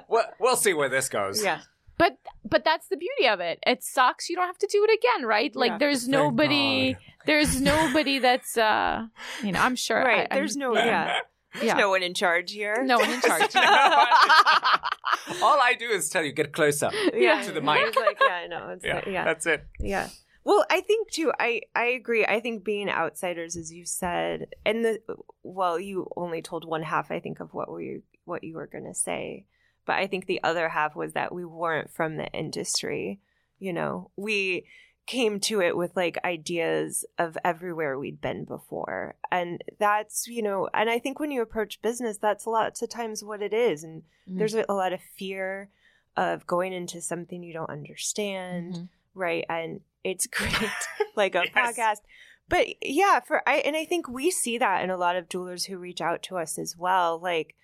we'll, 0.08 0.24
we'll 0.38 0.56
see 0.56 0.74
where 0.74 0.88
this 0.88 1.08
goes. 1.08 1.42
yeah. 1.42 1.60
But 2.02 2.12
but 2.52 2.62
that's 2.68 2.86
the 2.92 2.96
beauty 3.06 3.26
of 3.34 3.38
it 3.48 3.56
it 3.72 3.80
sucks 3.84 4.28
you 4.30 4.34
don't 4.36 4.46
have 4.52 4.58
to 4.64 4.68
do 4.76 4.80
it 4.86 4.92
again 4.98 5.22
right 5.26 5.52
like 5.62 5.72
Yeah. 5.72 5.78
there's 5.82 6.02
Thank 6.06 6.12
nobody 6.20 6.92
God. 6.94 7.02
there's 7.26 7.52
nobody 7.60 8.16
that's 8.26 8.56
uh 8.56 9.06
you 9.44 9.52
know 9.52 9.60
i'm 9.66 9.76
sure 9.86 10.02
Right. 10.12 10.26
I, 10.30 10.34
There's 10.36 10.56
I'm- 10.56 10.60
no 10.64 10.74
yeah. 10.74 11.18
There's 11.54 11.64
yeah 11.64 11.74
no 11.84 11.90
one 11.90 12.02
in 12.10 12.14
charge 12.14 12.52
here. 12.60 12.76
no 12.84 12.96
one 13.02 13.10
in 13.16 13.20
charge 13.20 13.50
All 15.42 15.58
I 15.60 15.74
do 15.78 15.88
is 15.88 16.08
tell 16.08 16.24
you, 16.24 16.32
get 16.32 16.52
closer. 16.52 16.90
yeah. 17.14 17.42
To 17.42 17.52
the 17.52 17.60
mic. 17.60 17.94
Like, 17.96 18.18
yeah, 18.20 18.46
no, 18.48 18.68
it's 18.70 18.84
Yeah, 18.84 19.02
yeah. 19.06 19.24
that's 19.24 19.46
it. 19.46 19.64
Yeah. 19.78 20.08
Well, 20.44 20.64
I 20.70 20.80
think 20.80 21.10
too. 21.10 21.32
I 21.38 21.62
I 21.74 21.86
agree. 22.00 22.24
I 22.24 22.40
think 22.40 22.64
being 22.64 22.88
outsiders, 22.88 23.56
as 23.56 23.72
you 23.72 23.84
said, 23.84 24.46
and 24.64 24.84
the 24.84 25.00
well, 25.42 25.78
you 25.78 26.08
only 26.16 26.40
told 26.42 26.64
one 26.64 26.82
half. 26.82 27.10
I 27.10 27.20
think 27.20 27.40
of 27.40 27.52
what 27.52 27.72
we 27.72 28.02
what 28.24 28.42
you 28.44 28.54
were 28.54 28.66
going 28.66 28.84
to 28.86 28.94
say, 28.94 29.44
but 29.90 29.98
I 29.98 30.06
think 30.06 30.26
the 30.26 30.40
other 30.44 30.68
half 30.68 30.94
was 30.94 31.14
that 31.14 31.34
we 31.34 31.44
weren't 31.44 31.90
from 31.90 32.16
the 32.16 32.28
industry. 32.32 33.18
You 33.58 33.72
know, 33.72 34.10
we 34.16 34.66
came 35.06 35.40
to 35.40 35.60
it 35.60 35.76
with 35.76 35.96
like 35.96 36.16
ideas 36.24 37.04
of 37.18 37.36
everywhere 37.44 37.98
we'd 37.98 38.20
been 38.20 38.44
before, 38.44 39.16
and 39.32 39.62
that's 39.80 40.28
you 40.28 40.42
know, 40.42 40.68
and 40.72 40.88
I 40.88 40.98
think 41.00 41.18
when 41.18 41.32
you 41.32 41.42
approach 41.42 41.82
business, 41.82 42.18
that's 42.18 42.46
lots 42.46 42.82
of 42.82 42.88
times 42.88 43.24
what 43.24 43.42
it 43.42 43.52
is, 43.52 43.82
and 43.82 44.02
Mm. 44.28 44.38
there's 44.38 44.54
a 44.54 44.72
lot 44.72 44.92
of 44.92 45.00
fear 45.18 45.70
of 46.16 46.46
going 46.46 46.72
into 46.72 47.00
something 47.00 47.42
you 47.42 47.52
don't 47.52 47.70
understand 47.70 48.74
Mhm. 48.74 48.88
right 49.14 49.44
and 49.48 49.80
it's 50.04 50.26
great 50.38 50.70
like 51.16 51.34
a 51.34 51.42
Yes. 51.44 51.54
podcast 51.54 52.00
but 52.48 52.66
yeah 52.82 53.18
for 53.20 53.42
i 53.48 53.56
and 53.66 53.74
i 53.76 53.84
think 53.84 54.06
we 54.08 54.30
see 54.30 54.58
that 54.58 54.82
in 54.84 54.90
a 54.90 54.96
lot 54.96 55.16
of 55.16 55.28
jewelers 55.28 55.64
who 55.66 55.78
reach 55.78 56.00
out 56.00 56.22
to 56.24 56.36
us 56.36 56.58
as 56.58 56.76
well 56.76 57.18
like 57.18 57.54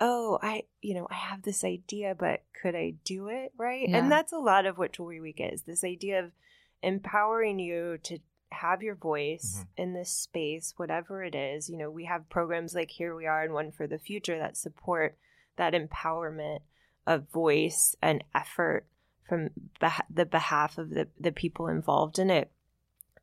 oh 0.00 0.38
i 0.42 0.62
you 0.82 0.94
know 0.94 1.06
i 1.10 1.14
have 1.14 1.42
this 1.42 1.62
idea 1.64 2.14
but 2.18 2.42
could 2.60 2.74
i 2.74 2.94
do 3.04 3.28
it 3.28 3.52
right 3.56 3.88
Yeah. 3.88 3.98
and 3.98 4.10
that's 4.10 4.32
a 4.32 4.38
lot 4.38 4.66
of 4.66 4.76
what 4.78 4.92
jewelry 4.92 5.20
week 5.20 5.36
is 5.38 5.62
this 5.62 5.84
idea 5.84 6.18
of 6.24 6.32
empowering 6.82 7.58
you 7.58 7.98
to 8.04 8.18
have 8.50 8.82
your 8.82 8.94
voice 8.94 9.60
Mhm. 9.60 9.66
in 9.76 9.92
this 9.94 10.10
space 10.10 10.74
whatever 10.76 11.22
it 11.24 11.34
is 11.34 11.68
you 11.68 11.76
know 11.76 11.90
we 11.90 12.04
have 12.04 12.28
programs 12.28 12.74
like 12.74 12.90
here 12.90 13.14
we 13.14 13.26
are 13.26 13.42
and 13.42 13.52
one 13.54 13.72
for 13.72 13.86
the 13.86 13.98
future 13.98 14.38
that 14.38 14.56
support 14.56 15.16
that 15.56 15.72
empowerment 15.74 16.60
of 17.06 17.28
voice 17.30 17.94
and 18.02 18.22
effort 18.34 18.86
from 19.28 19.50
beh- 19.80 20.00
the 20.10 20.26
behalf 20.26 20.78
of 20.78 20.90
the, 20.90 21.08
the 21.18 21.32
people 21.32 21.66
involved 21.68 22.18
in 22.18 22.28
it. 22.30 22.50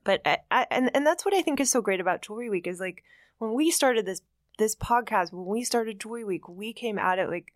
But 0.03 0.21
I, 0.25 0.37
I, 0.49 0.67
and 0.71 0.89
and 0.95 1.05
that's 1.05 1.23
what 1.25 1.33
I 1.33 1.41
think 1.41 1.59
is 1.59 1.69
so 1.69 1.81
great 1.81 1.99
about 1.99 2.21
Jewelry 2.23 2.49
Week 2.49 2.65
is 2.67 2.79
like 2.79 3.03
when 3.37 3.53
we 3.53 3.69
started 3.69 4.05
this 4.05 4.21
this 4.61 4.75
podcast, 4.75 5.33
when 5.33 5.45
we 5.45 5.63
started 5.63 5.99
Joy 5.99 6.23
Week, 6.23 6.47
we 6.47 6.71
came 6.71 6.97
at 6.97 7.19
it 7.19 7.29
like 7.29 7.53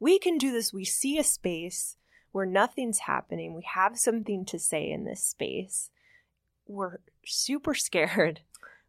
we 0.00 0.18
can 0.18 0.38
do 0.38 0.52
this. 0.52 0.72
We 0.72 0.84
see 0.84 1.18
a 1.18 1.24
space 1.24 1.96
where 2.32 2.46
nothing's 2.46 3.00
happening. 3.00 3.54
We 3.54 3.66
have 3.74 3.98
something 3.98 4.44
to 4.46 4.58
say 4.58 4.90
in 4.90 5.04
this 5.04 5.22
space. 5.22 5.90
We're 6.66 6.98
super 7.24 7.74
scared. 7.74 8.40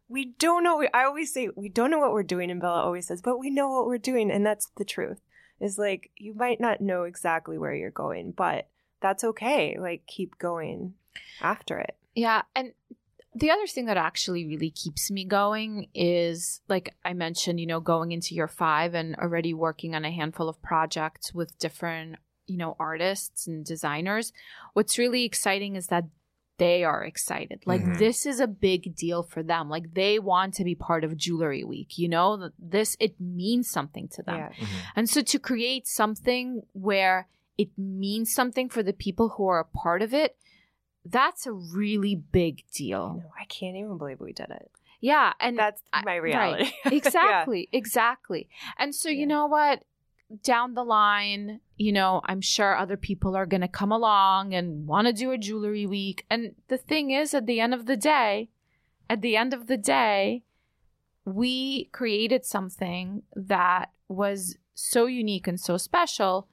We 0.08 0.34
don't 0.38 0.64
know. 0.64 0.84
I 0.92 1.04
always 1.04 1.32
say 1.32 1.48
we 1.54 1.68
don't 1.68 1.90
know 1.90 2.00
what 2.00 2.12
we're 2.12 2.24
doing, 2.24 2.50
and 2.50 2.60
Bella 2.60 2.82
always 2.82 3.06
says, 3.06 3.22
but 3.22 3.38
we 3.38 3.48
know 3.48 3.68
what 3.68 3.86
we're 3.86 3.96
doing, 3.98 4.30
and 4.30 4.44
that's 4.44 4.68
the 4.76 4.84
truth 4.84 5.20
is 5.60 5.78
like 5.78 6.10
you 6.16 6.34
might 6.34 6.60
not 6.60 6.80
know 6.80 7.04
exactly 7.04 7.58
where 7.58 7.74
you're 7.74 7.90
going, 7.90 8.32
but 8.32 8.66
that's 9.00 9.22
okay. 9.22 9.76
Like 9.78 10.06
keep 10.06 10.38
going 10.38 10.94
after 11.40 11.78
it. 11.78 11.96
Yeah, 12.14 12.42
and 12.56 12.72
the 13.34 13.50
other 13.50 13.66
thing 13.66 13.86
that 13.86 13.96
actually 13.96 14.46
really 14.46 14.70
keeps 14.70 15.10
me 15.10 15.24
going 15.24 15.88
is 15.94 16.60
like 16.68 16.94
I 17.04 17.12
mentioned, 17.12 17.60
you 17.60 17.66
know, 17.66 17.80
going 17.80 18.12
into 18.12 18.34
year 18.34 18.48
5 18.48 18.94
and 18.94 19.14
already 19.16 19.54
working 19.54 19.94
on 19.94 20.04
a 20.04 20.10
handful 20.10 20.48
of 20.48 20.60
projects 20.62 21.32
with 21.32 21.56
different, 21.58 22.16
you 22.46 22.56
know, 22.56 22.76
artists 22.80 23.46
and 23.46 23.64
designers. 23.64 24.32
What's 24.72 24.98
really 24.98 25.24
exciting 25.24 25.76
is 25.76 25.86
that 25.88 26.06
they 26.58 26.84
are 26.84 27.04
excited. 27.04 27.62
Like 27.64 27.80
Mhm. 27.80 27.98
this 27.98 28.26
is 28.26 28.38
a 28.38 28.46
big 28.46 28.94
deal 28.94 29.22
for 29.22 29.42
them. 29.42 29.70
Like 29.70 29.94
they 29.94 30.18
want 30.18 30.52
to 30.54 30.64
be 30.64 30.74
part 30.74 31.04
of 31.04 31.16
Jewelry 31.16 31.64
Week, 31.64 31.96
you 31.98 32.08
know? 32.08 32.50
This 32.58 32.96
it 33.00 33.18
means 33.18 33.70
something 33.70 34.08
to 34.08 34.22
them. 34.22 34.36
Yeah. 34.36 34.48
Mhm. 34.50 34.66
And 34.96 35.08
so 35.08 35.22
to 35.22 35.38
create 35.38 35.86
something 35.86 36.66
where 36.72 37.28
it 37.56 37.70
means 37.78 38.34
something 38.34 38.68
for 38.68 38.82
the 38.82 38.92
people 38.92 39.30
who 39.30 39.46
are 39.46 39.60
a 39.60 39.64
part 39.64 40.02
of 40.02 40.12
it, 40.12 40.36
that's 41.04 41.46
a 41.46 41.52
really 41.52 42.14
big 42.14 42.62
deal. 42.72 43.20
know. 43.22 43.30
I 43.40 43.44
can't 43.46 43.76
even 43.76 43.98
believe 43.98 44.20
we 44.20 44.32
did 44.32 44.50
it. 44.50 44.70
Yeah, 45.00 45.32
and 45.40 45.58
That's 45.58 45.82
I- 45.92 46.02
my 46.04 46.18
right. 46.18 46.22
reality. 46.22 46.70
exactly, 46.84 47.68
exactly. 47.72 48.48
And 48.78 48.94
so 48.94 49.08
Yeah. 49.08 49.20
you 49.20 49.26
know 49.26 49.46
what? 49.46 49.82
Down 50.44 50.74
the 50.74 50.84
line, 50.84 51.60
you 51.76 51.90
know, 51.90 52.20
I'm 52.26 52.40
sure 52.42 52.76
other 52.76 52.96
people 52.98 53.34
are 53.34 53.46
going 53.46 53.62
to 53.62 53.68
come 53.68 53.90
along 53.90 54.52
and 54.54 54.86
want 54.86 55.06
to 55.06 55.12
do 55.12 55.32
a 55.32 55.38
jewelry 55.38 55.86
week. 55.86 56.24
And 56.30 56.54
the 56.68 56.76
thing 56.76 57.10
is, 57.10 57.32
at 57.34 57.46
the 57.46 57.60
end 57.60 57.72
of 57.74 57.86
the 57.86 57.96
day, 57.96 58.50
at 59.08 59.22
the 59.22 59.36
end 59.36 59.52
of 59.54 59.66
the 59.66 59.76
day, 59.78 60.44
we 61.24 61.84
created 61.92 62.44
something 62.44 63.22
that 63.34 63.90
was 64.06 64.56
so 64.74 65.06
unique 65.06 65.46
and 65.46 65.58
so 65.58 65.76
special 65.76 66.46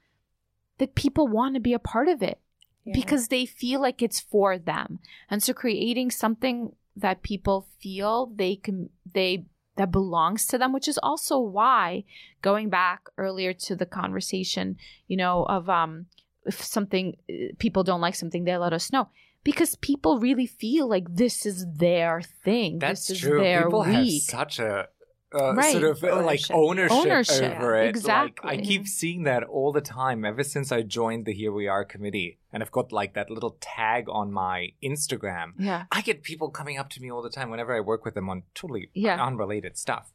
that 0.78 0.96
people 0.96 1.28
want 1.28 1.54
to 1.56 1.60
be 1.62 1.74
a 1.74 1.80
part 1.80 2.08
of 2.08 2.22
it 2.24 2.40
Yeah. 2.88 2.94
because 2.94 3.28
they 3.28 3.46
feel 3.46 3.82
like 3.82 4.02
it's 4.02 4.20
for 4.20 4.58
them. 4.58 5.00
And 5.30 5.44
so 5.44 5.54
creating 5.54 6.12
something 6.12 6.74
that 6.96 7.22
people 7.22 7.68
feel 7.80 8.32
they 8.36 8.56
can 8.56 8.90
they 9.14 9.46
that 9.76 9.92
belongs 9.92 10.48
to 10.48 10.58
them, 10.58 10.74
which 10.74 10.88
is 10.88 10.98
also 11.04 11.38
why 11.38 12.04
going 12.42 12.70
back 12.70 13.02
earlier 13.18 13.54
to 13.54 13.76
the 13.76 13.86
conversation, 13.86 14.78
you 15.08 15.18
know, 15.18 15.44
of 15.46 15.70
um 15.70 16.08
if 16.46 16.64
something 16.64 17.18
uh, 17.30 17.34
people 17.60 17.84
don't 17.84 18.02
like 18.02 18.16
something, 18.16 18.44
they 18.46 18.58
let 18.58 18.74
us 18.74 18.92
know. 18.92 19.10
Because 19.44 19.76
people 19.76 20.20
really 20.20 20.48
feel 20.48 20.90
like 20.90 21.06
this 21.16 21.46
is 21.46 21.66
their 21.76 22.22
thing. 22.44 22.80
That's 22.80 23.08
this 23.08 23.18
is 23.18 23.22
true. 23.22 23.40
their 23.40 23.66
People 23.66 23.84
have 23.84 24.04
week. 24.04 24.24
such 24.24 24.60
a 24.60 24.88
uh, 25.34 25.54
Right. 25.54 25.72
sort 25.74 25.84
of 25.84 26.04
uh, 26.04 26.24
like 26.24 26.40
Ownership. 26.50 26.56
ownership, 26.56 26.98
Ownership, 26.98 27.58
over 27.60 27.76
it. 27.76 27.80
Like, 27.82 27.90
exactly. 27.90 28.50
I 28.50 28.58
keep 28.58 28.88
seeing 28.88 29.24
that 29.24 29.44
all 29.44 29.72
the 29.74 29.82
time 29.82 30.24
ever 30.26 30.44
since 30.44 30.72
I 30.72 30.82
joined 30.84 31.26
the 31.26 31.34
Here 31.34 31.52
We 31.52 31.68
Are 31.68 31.84
committee, 31.86 32.38
and 32.54 32.64
I've 32.64 32.72
got 32.72 32.92
like 32.92 33.14
that 33.16 33.30
little 33.30 33.58
tag 33.60 34.06
on 34.10 34.32
my 34.32 34.70
Instagram. 34.84 35.54
yeah. 35.60 35.84
I 35.92 36.02
get 36.02 36.24
people 36.24 36.50
coming 36.50 36.78
up 36.78 36.90
to 36.92 37.02
me 37.02 37.12
all 37.12 37.22
the 37.22 37.30
time 37.30 37.50
whenever 37.50 37.76
I 37.76 37.80
work 37.82 38.06
with 38.06 38.14
them 38.14 38.30
on 38.30 38.44
totally 38.56 38.90
Yeah. 38.94 39.24
unrelated 39.24 39.78
stuff. 39.78 40.14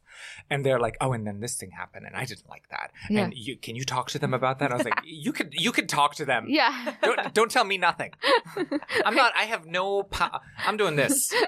And 0.49 0.63
they're 0.63 0.79
like, 0.79 0.95
"Oh, 1.01 1.11
and 1.13 1.25
then 1.25 1.39
this 1.39 1.55
thing 1.55 1.71
happened 1.71 2.05
and 2.05 2.15
I 2.15 2.25
didn't 2.25 2.47
like 2.47 2.69
that." 2.69 2.91
Yeah. 3.09 3.21
And 3.23 3.33
you 3.35 3.57
can 3.57 3.75
you 3.75 3.83
talk 3.83 4.09
to 4.11 4.19
them 4.19 4.33
about 4.33 4.59
that? 4.59 4.71
I 4.71 4.75
was 4.75 4.85
like, 4.85 4.99
"You 5.05 5.31
can 5.31 5.49
you 5.51 5.71
can 5.71 5.87
talk 5.87 6.13
to 6.15 6.25
them. 6.25 6.45
Yeah. 6.47 6.93
Don't, 7.01 7.33
don't 7.33 7.49
tell 7.51 7.63
me 7.65 7.77
nothing. 7.79 8.11
I'm 9.05 9.15
not 9.15 9.33
I 9.35 9.43
have 9.43 9.65
no 9.65 10.03
power. 10.03 10.39
I'm 10.65 10.77
doing 10.77 10.95
this. 10.95 11.33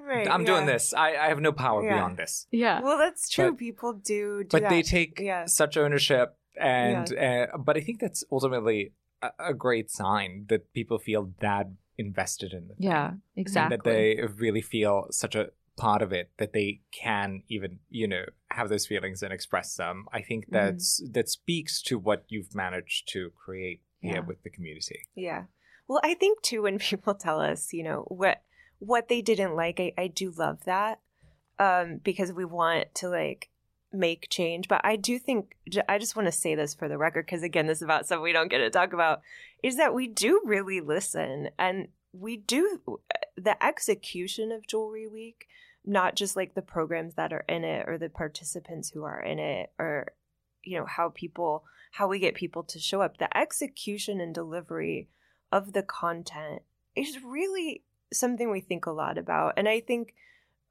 Right, 0.00 0.26
I'm 0.28 0.44
doing 0.44 0.64
this. 0.66 0.94
I, 0.94 1.16
I 1.16 1.28
have 1.28 1.40
no 1.40 1.52
power 1.52 1.82
Yeah. 1.84 1.94
beyond 1.96 2.16
this." 2.16 2.46
yeah. 2.50 2.80
Well, 2.80 2.98
that's 2.98 3.28
true. 3.28 3.50
But- 3.50 3.58
people 3.58 3.92
do 3.92 4.42
do 4.44 4.48
But 4.50 4.62
that. 4.62 4.70
they 4.70 4.82
take 4.82 5.20
yeah. 5.20 5.44
such 5.46 5.76
ownership 5.76 6.34
and 6.58 7.12
uh, 7.16 7.46
but 7.58 7.76
I 7.76 7.80
think 7.80 8.00
that's 8.00 8.24
ultimately 8.32 8.92
a, 9.22 9.30
a 9.50 9.54
great 9.54 9.90
sign 9.90 10.46
that 10.48 10.72
people 10.72 10.98
feel 10.98 11.32
that 11.40 11.68
invested 11.96 12.52
in 12.52 12.68
the 12.68 12.74
thing. 12.74 12.86
Yeah. 12.90 13.08
and 13.08 13.20
Exactly. 13.36 13.76
that 13.76 13.84
they 13.84 14.22
really 14.36 14.60
feel 14.62 15.06
such 15.10 15.34
a 15.34 15.50
part 15.76 16.02
of 16.02 16.12
it 16.12 16.30
that 16.38 16.52
they 16.52 16.80
can 16.92 17.42
even 17.48 17.78
you 17.88 18.08
know 18.08 18.24
have 18.50 18.68
those 18.68 18.84
feelings 18.84 19.22
and 19.22 19.32
express 19.32 19.76
them 19.76 20.06
i 20.12 20.20
think 20.20 20.46
Mhm. 20.48 20.52
that's 20.52 21.00
that 21.12 21.28
speaks 21.28 21.80
to 21.82 21.96
what 22.00 22.24
you've 22.26 22.52
managed 22.52 23.08
to 23.12 23.30
create 23.30 23.80
here 24.00 24.20
with 24.22 24.42
the 24.42 24.50
community 24.50 25.06
Yeah. 25.14 25.44
Well, 25.86 26.00
I 26.02 26.14
think 26.14 26.42
too 26.42 26.62
when 26.62 26.78
people 26.90 27.14
tell 27.14 27.40
us, 27.40 27.72
you 27.72 27.82
know, 27.84 28.04
what 28.08 28.42
what 28.80 29.08
they 29.08 29.22
didn't 29.22 29.54
like, 29.56 29.78
I, 29.80 29.92
I 29.96 30.06
do 30.08 30.32
love 30.36 30.64
that. 30.64 31.00
Um, 31.60 31.98
because 32.04 32.32
we 32.32 32.44
want 32.44 32.94
to 32.96 33.08
like 33.08 33.48
make 33.92 34.28
change. 34.30 34.68
But 34.68 34.80
I 34.84 34.96
do 34.96 35.18
think, 35.18 35.56
I 35.88 35.98
just 35.98 36.16
want 36.16 36.26
to 36.26 36.32
say 36.32 36.54
this 36.54 36.74
for 36.74 36.88
the 36.88 36.98
record, 36.98 37.26
because 37.26 37.42
again, 37.42 37.66
this 37.66 37.78
is 37.78 37.82
about 37.82 38.06
stuff 38.06 38.20
we 38.20 38.32
don't 38.32 38.50
get 38.50 38.58
to 38.58 38.70
talk 38.70 38.92
about, 38.92 39.22
is 39.62 39.76
that 39.76 39.94
we 39.94 40.06
do 40.06 40.40
really 40.44 40.80
listen 40.80 41.50
and 41.58 41.88
we 42.12 42.36
do 42.36 42.80
uh, 42.88 42.94
the 43.36 43.62
execution 43.64 44.52
of 44.52 44.66
Jewelry 44.66 45.06
Week, 45.06 45.46
not 45.84 46.16
just 46.16 46.36
like 46.36 46.54
the 46.54 46.62
programs 46.62 47.14
that 47.14 47.32
are 47.32 47.44
in 47.48 47.64
it 47.64 47.88
or 47.88 47.98
the 47.98 48.08
participants 48.08 48.90
who 48.90 49.04
are 49.04 49.20
in 49.20 49.38
it 49.38 49.72
or, 49.78 50.12
you 50.62 50.78
know, 50.78 50.86
how 50.86 51.10
people, 51.10 51.64
how 51.92 52.08
we 52.08 52.18
get 52.18 52.34
people 52.34 52.62
to 52.64 52.78
show 52.78 53.00
up. 53.00 53.18
The 53.18 53.34
execution 53.36 54.20
and 54.20 54.34
delivery 54.34 55.08
of 55.50 55.72
the 55.72 55.82
content 55.82 56.62
is 56.94 57.22
really 57.22 57.82
something 58.12 58.50
we 58.50 58.60
think 58.60 58.86
a 58.86 58.90
lot 58.90 59.18
about. 59.18 59.54
And 59.56 59.68
I 59.68 59.80
think, 59.80 60.14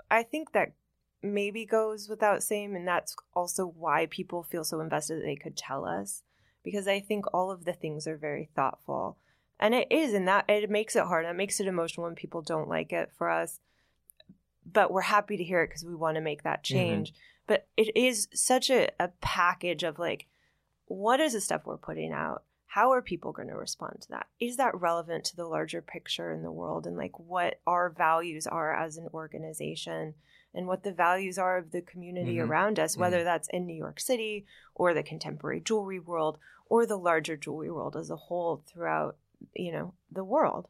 I 0.09 0.23
think 0.23 0.53
that 0.53 0.73
maybe 1.21 1.65
goes 1.65 2.07
without 2.07 2.43
saying 2.43 2.75
and 2.75 2.87
that's 2.87 3.15
also 3.33 3.65
why 3.65 4.05
people 4.05 4.43
feel 4.43 4.63
so 4.63 4.79
invested 4.79 5.19
that 5.19 5.25
they 5.25 5.35
could 5.35 5.57
tell 5.57 5.85
us 5.85 6.21
because 6.63 6.87
i 6.87 6.99
think 6.99 7.25
all 7.33 7.49
of 7.49 7.65
the 7.65 7.73
things 7.73 8.07
are 8.07 8.17
very 8.17 8.49
thoughtful. 8.55 9.17
And 9.59 9.73
it 9.73 9.87
is 9.89 10.13
and 10.13 10.27
that 10.27 10.45
it 10.47 10.69
makes 10.69 10.95
it 10.95 11.03
hard. 11.03 11.25
It 11.25 11.35
makes 11.35 11.59
it 11.59 11.67
emotional 11.67 12.05
when 12.05 12.15
people 12.15 12.41
don't 12.41 12.69
like 12.69 12.93
it 12.93 13.11
for 13.17 13.29
us. 13.29 13.59
But 14.71 14.91
we're 14.91 15.01
happy 15.01 15.37
to 15.37 15.43
hear 15.43 15.63
it 15.63 15.69
because 15.69 15.85
we 15.85 15.95
want 15.95 16.15
to 16.15 16.21
make 16.21 16.43
that 16.43 16.63
mm-hmm. 16.63 16.75
change. 16.75 17.13
But 17.47 17.67
it 17.77 17.95
is 17.95 18.27
such 18.33 18.69
a, 18.69 18.89
a 18.99 19.09
package 19.21 19.83
of 19.83 19.97
like 19.97 20.27
what 20.85 21.19
is 21.19 21.33
the 21.33 21.41
stuff 21.41 21.65
we're 21.65 21.77
putting 21.77 22.11
out? 22.11 22.43
How 22.67 22.91
are 22.91 23.01
people 23.01 23.31
going 23.31 23.47
to 23.47 23.55
respond 23.55 24.01
to 24.01 24.09
that? 24.09 24.27
Is 24.39 24.57
that 24.57 24.79
relevant 24.79 25.25
to 25.25 25.35
the 25.35 25.45
larger 25.45 25.81
picture 25.81 26.31
in 26.31 26.43
the 26.43 26.51
world? 26.51 26.85
And 26.85 26.95
like 26.95 27.17
what 27.17 27.59
our 27.65 27.89
values 27.89 28.45
are 28.45 28.73
as 28.75 28.97
an 28.97 29.07
organization 29.13 30.13
and 30.57 30.67
what 30.67 30.83
the 30.83 30.91
values 30.91 31.37
are 31.37 31.57
of 31.57 31.71
the 31.71 31.81
community 31.81 32.35
Mhm. 32.35 32.49
around 32.49 32.79
us, 32.79 32.97
whether 32.97 33.23
that's 33.23 33.47
in 33.49 33.65
New 33.65 33.75
York 33.75 33.99
City 33.99 34.45
or 34.75 34.93
the 34.93 35.03
contemporary 35.03 35.59
jewelry 35.61 35.99
world 35.99 36.39
or 36.65 36.85
the 36.85 36.97
larger 36.97 37.37
jewelry 37.37 37.71
world 37.71 37.95
as 37.95 38.09
a 38.09 38.15
whole 38.15 38.63
throughout, 38.67 39.17
you 39.55 39.71
know, 39.71 39.93
the 40.11 40.23
world. 40.23 40.67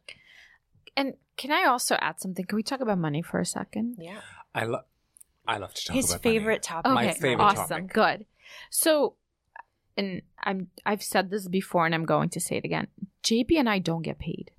And 0.96 1.16
can 1.38 1.52
I 1.52 1.64
also 1.66 1.96
add 2.02 2.20
something? 2.20 2.46
Can 2.46 2.56
we 2.58 2.64
talk 2.64 2.82
about 2.82 2.98
money 2.98 3.22
for 3.22 3.40
a 3.40 3.46
second? 3.46 3.96
Yeah. 4.00 4.22
I 4.54 4.66
love. 4.66 4.86
I 5.48 5.58
love 5.58 5.74
to 5.76 5.86
talk 5.86 5.96
His 5.96 6.12
about 6.12 6.26
money. 6.26 6.34
His 6.36 6.42
favorite 6.42 6.64
topic. 6.64 6.92
My 6.92 7.10
Okay, 7.12 7.20
favorite 7.20 7.44
awesome, 7.46 7.88
topic. 7.88 7.94
good. 7.94 8.26
So, 8.70 9.16
and 9.96 10.22
I'm 10.44 10.70
I've 10.86 11.04
said 11.04 11.30
this 11.30 11.48
before, 11.48 11.86
and 11.86 11.96
I'm 11.96 12.06
going 12.06 12.30
to 12.30 12.40
say 12.40 12.58
it 12.58 12.66
again. 12.66 12.88
JB 13.24 13.58
and 13.58 13.70
I 13.70 13.80
don't 13.80 14.02
get 14.02 14.20
paid. 14.20 14.52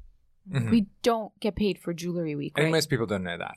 Mhm. 0.51 0.71
We 0.71 0.87
don't 1.03 1.39
get 1.41 1.57
paid 1.57 1.79
for 1.79 1.93
Jewelry 1.93 2.35
Week. 2.35 2.53
I 2.57 2.61
think 2.61 2.65
Right? 2.67 2.79
most 2.79 2.89
people 2.89 3.05
don't 3.07 3.23
know 3.25 3.37
that. 3.37 3.57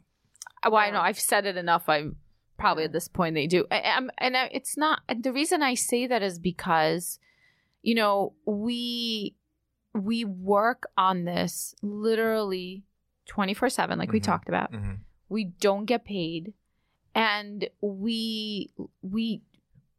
Well, 0.69 0.75
I 0.77 0.89
know 0.91 0.99
I've 1.01 1.19
said 1.19 1.45
it 1.45 1.57
enough. 1.57 1.87
I'm 1.89 2.17
probably 2.57 2.83
at 2.83 2.91
this 2.91 3.07
point 3.07 3.35
they 3.35 3.47
do. 3.47 3.65
I, 3.71 3.81
I'm, 3.81 4.11
and 4.17 4.37
I, 4.37 4.49
it's 4.53 4.77
not. 4.77 5.01
The 5.15 5.31
reason 5.33 5.61
I 5.63 5.73
say 5.73 6.07
that 6.07 6.21
is 6.21 6.37
because, 6.39 7.19
you 7.81 7.95
know, 7.95 8.33
we 8.45 9.35
we 9.93 10.23
work 10.23 10.83
on 10.97 11.25
this 11.25 11.75
literally 11.81 12.83
twenty 13.25 13.53
four 13.53 13.69
seven, 13.69 13.97
like 13.99 14.11
we 14.11 14.19
Mhm. 14.19 14.23
talked 14.23 14.49
about. 14.49 14.71
Mhm. 14.71 14.99
We 15.29 15.45
don't 15.45 15.85
get 15.85 16.05
paid, 16.05 16.53
and 17.15 17.67
we 17.81 18.71
we 19.01 19.41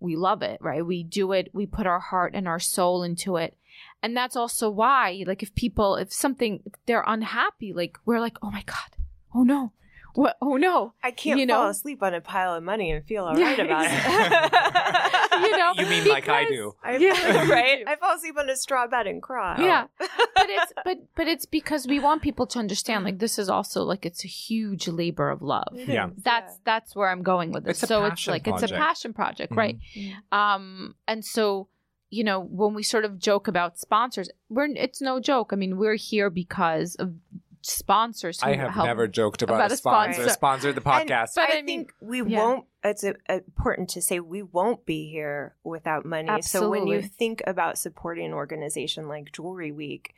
we 0.01 0.17
love 0.17 0.43
it, 0.43 0.61
right? 0.61 0.85
We 0.85 1.03
do 1.05 1.33
it. 1.33 1.51
We 1.55 1.65
put 1.67 1.87
our 1.87 2.01
heart 2.01 2.35
and 2.35 2.49
our 2.49 2.59
soul 2.59 3.03
into 3.05 3.37
it. 3.37 3.57
And 4.03 4.17
that's 4.17 4.35
also 4.37 4.69
why, 4.69 5.23
like, 5.29 5.45
if 5.45 5.55
people, 5.55 5.95
if 5.95 6.13
something, 6.13 6.61
if 6.67 6.73
they're 6.87 7.05
unhappy, 7.07 7.73
like, 7.73 7.97
we're 8.05 8.19
like, 8.19 8.37
oh 8.43 8.51
my 8.51 8.63
God, 8.67 8.97
oh 9.33 9.45
no, 9.45 9.73
what, 10.15 10.37
oh 10.43 10.57
no. 10.57 10.93
I 11.03 11.11
can't 11.11 11.39
You 11.41 11.47
fall 11.47 11.65
know? 11.65 11.69
asleep 11.71 12.03
on 12.03 12.15
a 12.15 12.21
pile 12.21 12.55
of 12.55 12.63
money 12.63 12.91
and 12.91 13.05
feel 13.05 13.25
all 13.25 13.35
right 13.35 13.59
about 13.67 13.87
it. 13.87 15.43
You 15.43 15.57
know, 15.57 15.73
You 15.77 15.87
mean 15.87 16.09
like 16.09 16.29
I 16.29 16.45
do? 16.45 16.75
I, 16.83 16.97
Yeah. 16.99 17.49
right? 17.51 17.85
I 17.87 17.97
fall 17.97 18.17
asleep 18.17 18.37
on 18.39 18.49
a 18.49 18.57
straw 18.57 18.87
bed 18.87 19.07
and 19.07 19.23
cry. 19.23 19.57
Yeah. 19.61 19.87
but 19.99 20.11
it's 20.49 20.73
but 20.85 20.99
but 21.15 21.27
it's 21.29 21.47
because 21.47 21.87
we 21.87 21.99
want 21.99 22.23
people 22.23 22.47
to 22.49 22.59
understand 22.59 23.05
like 23.05 23.19
this 23.19 23.39
is 23.39 23.49
also 23.49 23.83
like 23.83 24.05
it's 24.07 24.25
a 24.25 24.29
huge 24.29 24.89
labor 24.89 25.31
of 25.31 25.43
love. 25.43 25.69
Yeah. 25.75 26.09
is, 26.09 26.23
That's 26.23 26.59
that's 26.65 26.95
where 26.97 27.09
I'm 27.09 27.23
going 27.23 27.53
with 27.53 27.65
this. 27.65 27.83
It's 27.83 27.89
so 27.89 28.05
it's 28.05 28.11
passion 28.13 28.33
like 28.33 28.47
it's 28.49 28.63
a 28.63 28.69
passion 28.69 29.13
project, 29.13 29.53
Mhm. 29.53 29.57
right? 29.57 29.79
Yeah. 29.95 30.15
Um 30.31 30.95
and 31.09 31.25
so 31.25 31.69
you 32.11 32.25
know 32.25 32.41
when 32.41 32.75
we 32.75 32.83
sort 32.83 33.05
of 33.05 33.19
joke 33.19 33.49
about 33.49 33.79
sponsors, 33.79 34.29
we're 34.49 34.67
it's 34.67 35.01
no 35.01 35.19
joke. 35.21 35.53
I 35.53 35.57
mean 35.57 35.77
we're 35.79 35.95
here 35.97 36.29
because 36.31 36.95
of 36.97 37.15
sponsors 37.63 38.41
who 38.43 38.49
I 38.51 38.57
have 38.57 38.71
help. 38.73 38.87
never 38.87 39.07
joked 39.09 39.43
about, 39.43 39.55
about 39.55 39.71
a 39.71 39.75
a 39.75 39.77
sponsor. 39.77 40.13
sponsor. 40.15 40.33
Sponsor 40.33 40.73
the 40.73 40.83
And- 40.91 41.09
podcast. 41.11 41.35
But 41.37 41.51
I, 41.51 41.53
I 41.59 41.63
mean- 41.63 41.67
think 41.67 41.93
we 42.01 42.23
yeah. 42.23 42.39
won't. 42.39 42.67
It's 42.85 43.05
a, 43.05 43.15
important 43.29 43.91
to 43.91 44.03
say 44.03 44.19
we 44.21 44.43
won't 44.43 44.85
be 44.85 45.09
here 45.11 45.55
without 45.65 46.05
money. 46.05 46.43
So 46.43 46.69
when 46.69 46.87
you 46.89 47.01
think 47.01 47.43
about 47.47 47.79
supporting 47.79 48.27
an 48.27 48.33
organization 48.33 49.07
like 49.09 49.33
Jewelry 49.33 49.71
Week, 49.73 50.15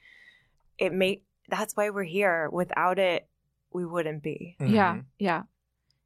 it 0.78 0.92
may. 0.92 1.20
That's 1.49 1.76
why 1.76 1.90
we're 1.90 2.05
here. 2.05 2.49
Without 2.51 2.99
it, 2.99 3.28
we 3.72 3.84
wouldn't 3.84 4.22
be. 4.22 4.57
Yeah, 4.61 4.95
Mhm. 4.95 5.05
yeah. 5.18 5.42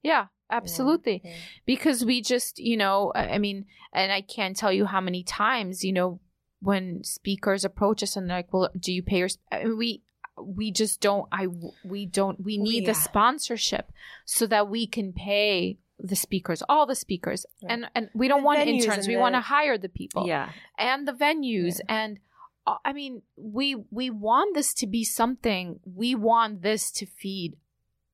Yeah, 0.02 0.26
absolutely. 0.50 1.20
Yeah. 1.24 1.34
because 1.66 2.04
we 2.04 2.22
just 2.22 2.58
you 2.58 2.76
know 2.76 3.12
i 3.14 3.34
I 3.34 3.38
mean 3.38 3.66
and 3.92 4.10
i 4.10 4.20
can't 4.22 4.56
tell 4.56 4.72
you 4.72 4.86
how 4.86 5.00
many 5.00 5.22
times 5.22 5.84
you 5.84 5.92
know 5.92 6.20
when 6.60 7.04
speakers 7.04 7.64
approach 7.64 8.02
us 8.02 8.16
and 8.16 8.28
they're 8.30 8.38
like 8.38 8.52
well 8.52 8.70
do 8.78 8.92
you 8.92 9.02
pay 9.02 9.18
your 9.18 9.28
sp-? 9.28 9.42
I 9.52 9.64
mean, 9.64 9.76
we 9.78 10.02
we 10.44 10.70
just 10.70 11.00
don't 11.00 11.26
i 11.32 11.46
we 11.84 12.06
don't 12.06 12.40
we 12.44 12.56
need 12.58 12.82
Yeah. 12.84 12.90
the 12.92 12.94
sponsorship 12.94 13.92
so 14.24 14.46
that 14.46 14.68
we 14.68 14.86
can 14.86 15.12
pay 15.12 15.78
the 15.98 16.14
speakers 16.16 16.62
all 16.68 16.86
the 16.86 16.94
speakers 16.94 17.44
Right. 17.62 17.72
and 17.72 17.90
and 17.94 18.10
we 18.14 18.28
don't 18.28 18.40
The 18.42 18.46
want 18.46 18.60
interns 18.60 19.06
and 19.06 19.08
we 19.08 19.16
want 19.16 19.34
to 19.34 19.40
hire 19.40 19.76
the 19.78 19.88
people 19.88 20.26
Yeah. 20.26 20.50
and 20.78 21.06
the 21.08 21.12
venues 21.12 21.80
and 21.88 22.18
uh, 22.66 22.76
i 22.84 22.92
mean 22.92 23.22
we 23.36 23.74
we 23.90 24.10
want 24.10 24.54
this 24.54 24.72
to 24.74 24.86
be 24.86 25.02
something 25.04 25.80
we 25.84 26.14
want 26.14 26.62
this 26.62 26.90
to 26.92 27.06
feed 27.06 27.56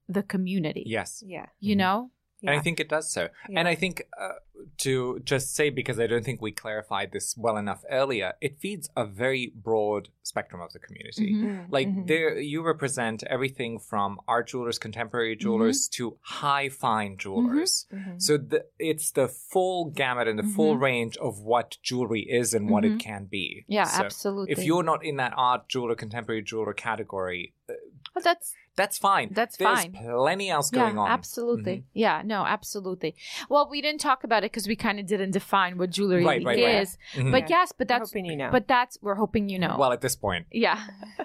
the 0.09 0.23
community 0.23 0.85
Yes. 0.87 1.23
Yeah. 1.27 1.47
you 1.61 1.75
Mhm. 1.75 1.79
know 1.79 2.11
And 2.47 2.59
I 2.59 2.61
think 2.61 2.81
it 2.81 2.89
does 2.89 3.11
so. 3.11 3.29
Yeah. 3.49 3.59
And 3.61 3.69
I 3.69 3.75
think 3.75 4.05
uh, 4.21 4.35
to 4.79 5.21
just 5.25 5.55
say, 5.55 5.71
because 5.71 5.99
I 6.01 6.07
don't 6.07 6.25
think 6.25 6.41
we 6.41 6.53
clarified 6.53 7.13
this 7.13 7.37
well 7.37 7.57
enough 7.57 7.83
earlier, 7.91 8.35
it 8.41 8.59
feeds 8.59 8.89
a 8.97 9.05
very 9.05 9.53
broad 9.55 10.09
spectrum 10.23 10.61
of 10.61 10.73
the 10.73 10.79
community. 10.79 11.33
Mhm. 11.35 11.45
Mm, 11.45 11.67
Like 11.71 11.89
mhm. 11.89 12.07
there, 12.07 12.39
you 12.39 12.63
represent 12.63 13.23
everything 13.25 13.79
from 13.79 14.19
art 14.27 14.49
jewelers, 14.49 14.79
contemporary 14.79 15.37
jewelers, 15.37 15.89
to 15.89 16.17
high 16.23 16.69
fine 16.69 17.17
jewelers. 17.17 17.87
So 18.19 18.37
the, 18.37 18.67
it's 18.79 19.11
the 19.11 19.29
full 19.29 19.87
gamut 19.91 20.29
and 20.29 20.39
the 20.39 20.43
full 20.57 20.77
range 20.77 21.17
of 21.19 21.41
what 21.41 21.79
jewelry 21.83 22.23
is 22.23 22.55
and 22.55 22.71
what 22.71 22.85
it 22.85 22.99
can 22.99 23.25
be. 23.27 23.65
yeah 23.69 23.85
So 23.85 24.05
absolutely 24.05 24.53
If 24.53 24.65
you're 24.65 24.83
not 24.83 25.05
in 25.05 25.17
that 25.17 25.33
art 25.37 25.69
jeweler, 25.69 25.95
contemporary 25.95 26.43
jeweler 26.43 26.73
category, 26.73 27.53
uh, 27.69 27.75
Well, 28.15 28.23
that's 28.23 28.55
that's 28.77 28.99
fine. 28.99 29.29
That's 29.33 29.57
fine. 29.57 29.93
There's 29.93 30.03
fine. 30.05 30.05
plenty 30.17 30.51
else 30.51 30.71
going 30.71 30.99
on. 30.99 31.09
absolutely. 31.09 31.73
Mm-hmm. 31.79 31.87
Yeah, 31.99 32.23
no, 32.25 32.45
absolutely. 32.45 33.15
Well, 33.49 33.69
we 33.71 33.81
didn't 33.81 34.01
talk 34.01 34.25
about 34.25 34.43
it 34.43 34.51
because 34.51 34.67
we 34.67 34.75
kind 34.77 34.99
of 34.99 35.07
didn't 35.07 35.31
define 35.31 35.79
what 35.79 35.91
jewelry 35.91 36.25
Right, 36.25 36.39
week 36.41 36.47
right, 36.49 36.65
right. 36.65 36.83
is. 36.83 36.99
Mhm. 37.15 37.31
But 37.31 37.49
yes, 37.51 37.73
but 37.77 37.91
I'm 37.91 37.99
that's 38.01 38.11
hoping 38.11 38.25
you 38.27 38.37
know. 38.37 38.51
but 38.51 38.67
that's 38.67 38.99
we're 39.01 39.15
hoping 39.15 39.49
you 39.49 39.59
know. 39.61 39.77
Well, 39.79 39.93
at 39.93 40.01
this 40.01 40.17
point, 40.17 40.47
yeah, 40.51 40.81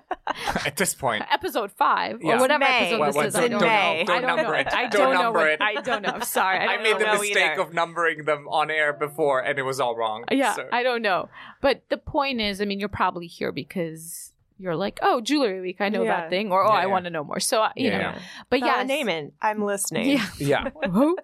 at 0.65 0.77
this 0.77 0.93
point, 0.93 1.23
episode 1.31 1.71
five 1.71 2.19
Yeah. 2.21 2.37
or 2.37 2.39
whatever 2.39 2.59
May. 2.65 2.81
episode 2.81 2.99
Well, 2.99 3.09
this 3.09 3.15
well, 3.15 3.27
is. 3.27 3.33
don't- 3.33 3.43
I 3.43 3.47
don't 3.47 3.59
don't- 3.61 3.69
know. 3.69 4.03
don't 4.05 4.09
I 4.09 4.21
don't 4.21 4.27
number 4.37 4.43
know. 4.53 4.59
it. 4.59 4.67
I 4.67 4.81
Don't 4.81 4.91
don't 4.91 5.13
know. 5.13 5.21
number 5.21 5.47
it. 5.47 5.61
I 5.61 5.73
don't 5.81 6.01
know. 6.03 6.09
I'm 6.09 6.21
sorry. 6.23 6.59
I, 6.67 6.75
I, 6.75 6.77
made 6.83 6.93
know. 6.93 6.99
the 6.99 7.19
mistake 7.19 7.37
either. 7.51 7.61
of 7.61 7.73
numbering 7.73 8.25
them 8.25 8.47
on 8.47 8.69
air 8.71 8.93
before, 8.93 9.39
and 9.43 9.57
it 9.57 9.63
was 9.63 9.79
all 9.79 9.95
wrong. 9.95 10.25
Yeah, 10.31 10.53
So- 10.53 10.67
I 10.71 10.83
don't 10.83 11.01
know. 11.01 11.29
But 11.61 11.83
the 11.89 11.97
point 11.97 12.41
is, 12.41 12.61
I 12.61 12.65
mean, 12.65 12.79
you're 12.79 12.89
probably 12.89 13.27
here 13.27 13.51
because 13.51 14.28
you're 14.59 14.75
like, 14.75 14.99
oh, 15.01 15.21
jewelry 15.21 15.61
week, 15.61 15.77
I 15.79 15.89
know 15.89 16.03
Yeah. 16.03 16.21
that 16.21 16.29
thing, 16.29 16.51
or 16.51 16.63
oh, 16.63 16.67
Yeah, 16.67 16.73
I 16.73 16.81
yeah. 16.81 16.85
want 16.87 17.05
to 17.05 17.09
know 17.11 17.23
more. 17.23 17.39
So 17.39 17.63
uh, 17.63 17.71
you 17.75 17.87
Yeah, 17.87 17.97
know, 17.97 18.03
yeah. 18.17 18.19
but 18.49 18.59
yeah, 18.59 18.83
name 18.83 19.07
it. 19.09 19.33
I'm 19.41 19.63
listening. 19.63 20.09
Yeah. 20.09 20.27
yeah. 20.37 20.69
Who? 20.91 21.17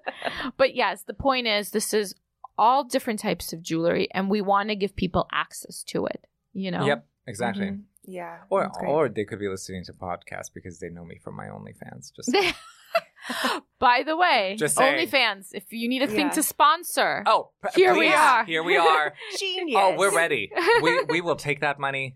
but 0.57 0.73
yes, 0.75 1.03
the 1.03 1.13
point 1.13 1.45
is 1.47 1.69
this 1.71 1.93
is 1.93 2.15
all 2.57 2.83
different 2.85 3.19
types 3.19 3.51
of 3.53 3.61
jewelry 3.61 4.07
and 4.11 4.29
we 4.29 4.41
want 4.41 4.69
to 4.69 4.75
give 4.75 4.95
people 4.95 5.27
access 5.31 5.83
to 5.83 6.05
it, 6.05 6.25
you 6.53 6.71
know? 6.71 6.85
Yep. 6.85 7.05
Exactly. 7.27 7.65
Mhm. 7.67 7.81
Yeah. 8.07 8.37
Or 8.49 8.71
or 8.85 9.09
they 9.09 9.25
could 9.25 9.39
be 9.39 9.47
listening 9.49 9.83
to 9.85 9.93
podcasts 9.93 10.51
because 10.53 10.79
they 10.79 10.89
know 10.89 11.03
me 11.03 11.17
from 11.23 11.35
my 11.35 11.47
OnlyFans. 11.47 12.13
Just 12.15 12.29
By 13.79 14.03
the 14.03 14.15
way, 14.15 14.55
Just 14.57 14.77
saying. 14.77 15.07
OnlyFans, 15.07 15.47
if 15.53 15.71
you 15.71 15.89
need 15.89 16.01
a 16.01 16.07
thing 16.07 16.27
Yeah. 16.27 16.31
to 16.31 16.43
sponsor, 16.43 17.23
oh, 17.25 17.51
p- 17.63 17.81
Here 17.81 17.91
we 17.93 18.07
please, 18.07 18.15
are. 18.15 18.45
Here 18.45 18.63
we 18.63 18.77
are. 18.77 19.13
Genius. 19.37 19.77
Oh, 19.81 19.95
we're 19.97 20.15
ready. 20.15 20.49
We 20.81 21.03
we 21.09 21.21
will 21.21 21.35
take 21.35 21.59
that 21.61 21.77
money. 21.79 22.15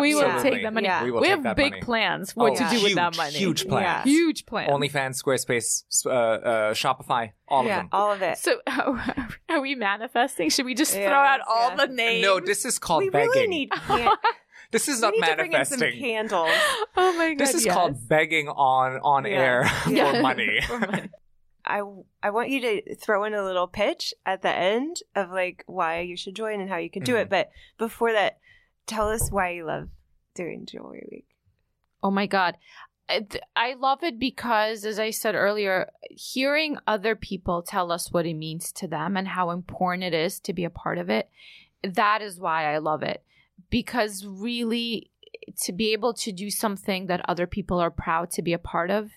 we 0.00 0.14
will 0.14 0.22
Absolutely. 0.24 0.50
take 0.50 0.62
that 0.64 0.74
money. 0.74 0.86
Yeah. 0.86 1.04
We 1.04 1.10
will 1.10 1.20
we 1.20 1.26
take 1.28 1.36
have 1.36 1.42
that 1.44 1.56
big 1.56 1.72
money. 1.72 1.82
plans 1.82 2.36
what 2.36 2.52
Oh, 2.52 2.54
to 2.56 2.68
do 2.76 2.82
with 2.82 2.94
that 2.96 3.16
money. 3.16 3.32
Huge 3.38 3.64
Yeah. 3.64 3.68
plans. 3.70 4.04
Huge 4.04 4.46
plans. 4.46 4.70
OnlyFans, 4.70 5.22
Squarespace, 5.22 5.82
uh, 6.06 6.10
uh, 6.10 6.74
Shopify, 6.74 7.32
all 7.48 7.64
yeah, 7.64 7.70
of 7.78 7.82
them. 7.84 7.88
all 7.92 8.12
of 8.12 8.20
it. 8.22 8.36
So 8.38 8.60
are 9.48 9.60
we 9.60 9.74
manifesting? 9.74 10.50
Should 10.50 10.66
we 10.66 10.74
just 10.74 10.92
throw 10.92 11.02
Yes, 11.02 11.10
out 11.12 11.40
all 11.48 11.70
yeah. 11.70 11.86
the 11.86 11.92
names? 11.92 12.22
No, 12.22 12.38
this 12.38 12.64
is 12.64 12.78
called 12.78 13.04
we 13.04 13.10
begging. 13.10 13.30
really 13.30 13.46
need. 13.48 13.70
Can- 13.72 14.10
this 14.70 14.88
is 14.88 14.96
we 14.96 15.02
not 15.02 15.14
need 15.14 15.24
to 15.26 15.36
bring 15.36 15.52
in 15.52 15.64
some 15.64 15.80
manifesting. 15.80 16.00
candles. 16.00 16.50
oh 16.96 17.12
my 17.16 17.34
god. 17.34 17.38
This 17.38 17.54
is 17.54 17.64
yes. 17.64 17.74
called 17.74 18.08
begging 18.08 18.48
on 18.48 18.98
on 19.02 19.24
Yeah. 19.24 19.30
air 19.30 19.70
Yeah. 19.88 20.12
for 20.12 20.22
money. 20.22 20.60
For 20.66 20.78
money. 20.78 21.10
I 21.64 21.82
I 22.22 22.30
want 22.30 22.48
you 22.50 22.60
to 22.62 22.94
throw 22.96 23.24
in 23.24 23.34
a 23.34 23.44
little 23.44 23.66
pitch 23.66 24.14
at 24.24 24.42
the 24.42 24.50
end 24.50 25.00
of 25.14 25.30
like 25.30 25.64
why 25.66 26.00
you 26.00 26.16
should 26.16 26.34
join 26.34 26.60
and 26.60 26.70
how 26.70 26.78
you 26.78 26.90
can 26.90 27.02
do 27.02 27.16
it. 27.16 27.24
Mm-hmm. 27.24 27.30
But 27.30 27.50
before 27.78 28.12
that, 28.12 28.38
tell 28.86 29.08
us 29.08 29.30
why 29.30 29.50
you 29.50 29.66
love 29.66 29.88
doing 30.34 30.64
Jewelry 30.66 31.06
Week. 31.10 31.26
Oh 32.02 32.10
my 32.10 32.26
God. 32.26 32.56
I 33.08 33.26
I 33.56 33.74
love 33.74 34.02
it 34.02 34.18
because, 34.18 34.84
as 34.84 34.98
I 34.98 35.10
said 35.10 35.34
earlier, 35.34 35.90
hearing 36.10 36.78
other 36.86 37.14
people 37.16 37.62
tell 37.62 37.90
us 37.90 38.12
what 38.12 38.26
it 38.26 38.34
means 38.34 38.70
to 38.72 38.86
them 38.86 39.16
and 39.16 39.28
how 39.28 39.50
important 39.50 40.04
it 40.04 40.14
is 40.14 40.40
to 40.40 40.52
be 40.52 40.64
a 40.64 40.70
part 40.70 40.98
of 40.98 41.08
it, 41.10 41.28
that 41.82 42.22
is 42.22 42.38
why 42.38 42.72
I 42.72 42.78
love 42.78 43.02
it. 43.02 43.22
Because 43.70 44.24
really, 44.26 45.10
to 45.62 45.72
be 45.72 45.92
able 45.92 46.14
to 46.14 46.32
do 46.32 46.50
something 46.50 47.06
that 47.06 47.20
other 47.28 47.46
people 47.46 47.78
are 47.80 47.90
proud 47.90 48.30
to 48.32 48.42
be 48.42 48.52
a 48.52 48.58
part 48.58 48.90
of 48.90 49.10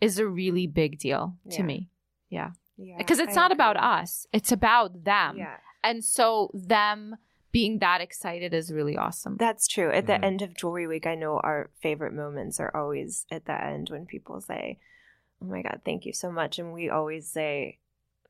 is 0.00 0.18
a 0.18 0.26
really 0.26 0.66
big 0.66 0.98
deal 0.98 1.36
to 1.50 1.58
Yeah. 1.58 1.64
me. 1.64 1.88
Yeah. 2.28 2.50
Yeah, 2.76 2.98
Because 2.98 3.18
it's 3.18 3.36
I 3.36 3.40
not 3.40 3.52
about 3.52 3.76
us, 3.78 4.26
it's 4.32 4.52
about 4.52 5.04
them. 5.04 5.38
Yeah, 5.38 5.56
And 5.82 6.04
so, 6.04 6.50
them 6.52 7.16
being 7.52 7.78
that 7.78 8.02
excited 8.02 8.52
is 8.52 8.70
really 8.70 8.98
awesome. 8.98 9.36
that's 9.38 9.66
true. 9.66 9.90
At 9.90 10.06
the 10.06 10.12
Mhm. 10.12 10.24
end 10.24 10.42
of 10.42 10.54
Jewelry 10.54 10.86
Week, 10.86 11.06
I 11.06 11.14
know 11.14 11.38
our 11.40 11.70
favorite 11.80 12.12
moments 12.12 12.60
are 12.60 12.74
always 12.76 13.24
at 13.30 13.46
the 13.46 13.58
end 13.64 13.88
when 13.88 14.04
people 14.04 14.40
say, 14.42 14.78
"Oh 15.40 15.46
my 15.46 15.62
God, 15.62 15.80
thank 15.84 16.04
you 16.04 16.12
so 16.12 16.30
much," 16.30 16.58
and 16.58 16.72
we 16.74 16.90
always 16.90 17.28
say. 17.28 17.78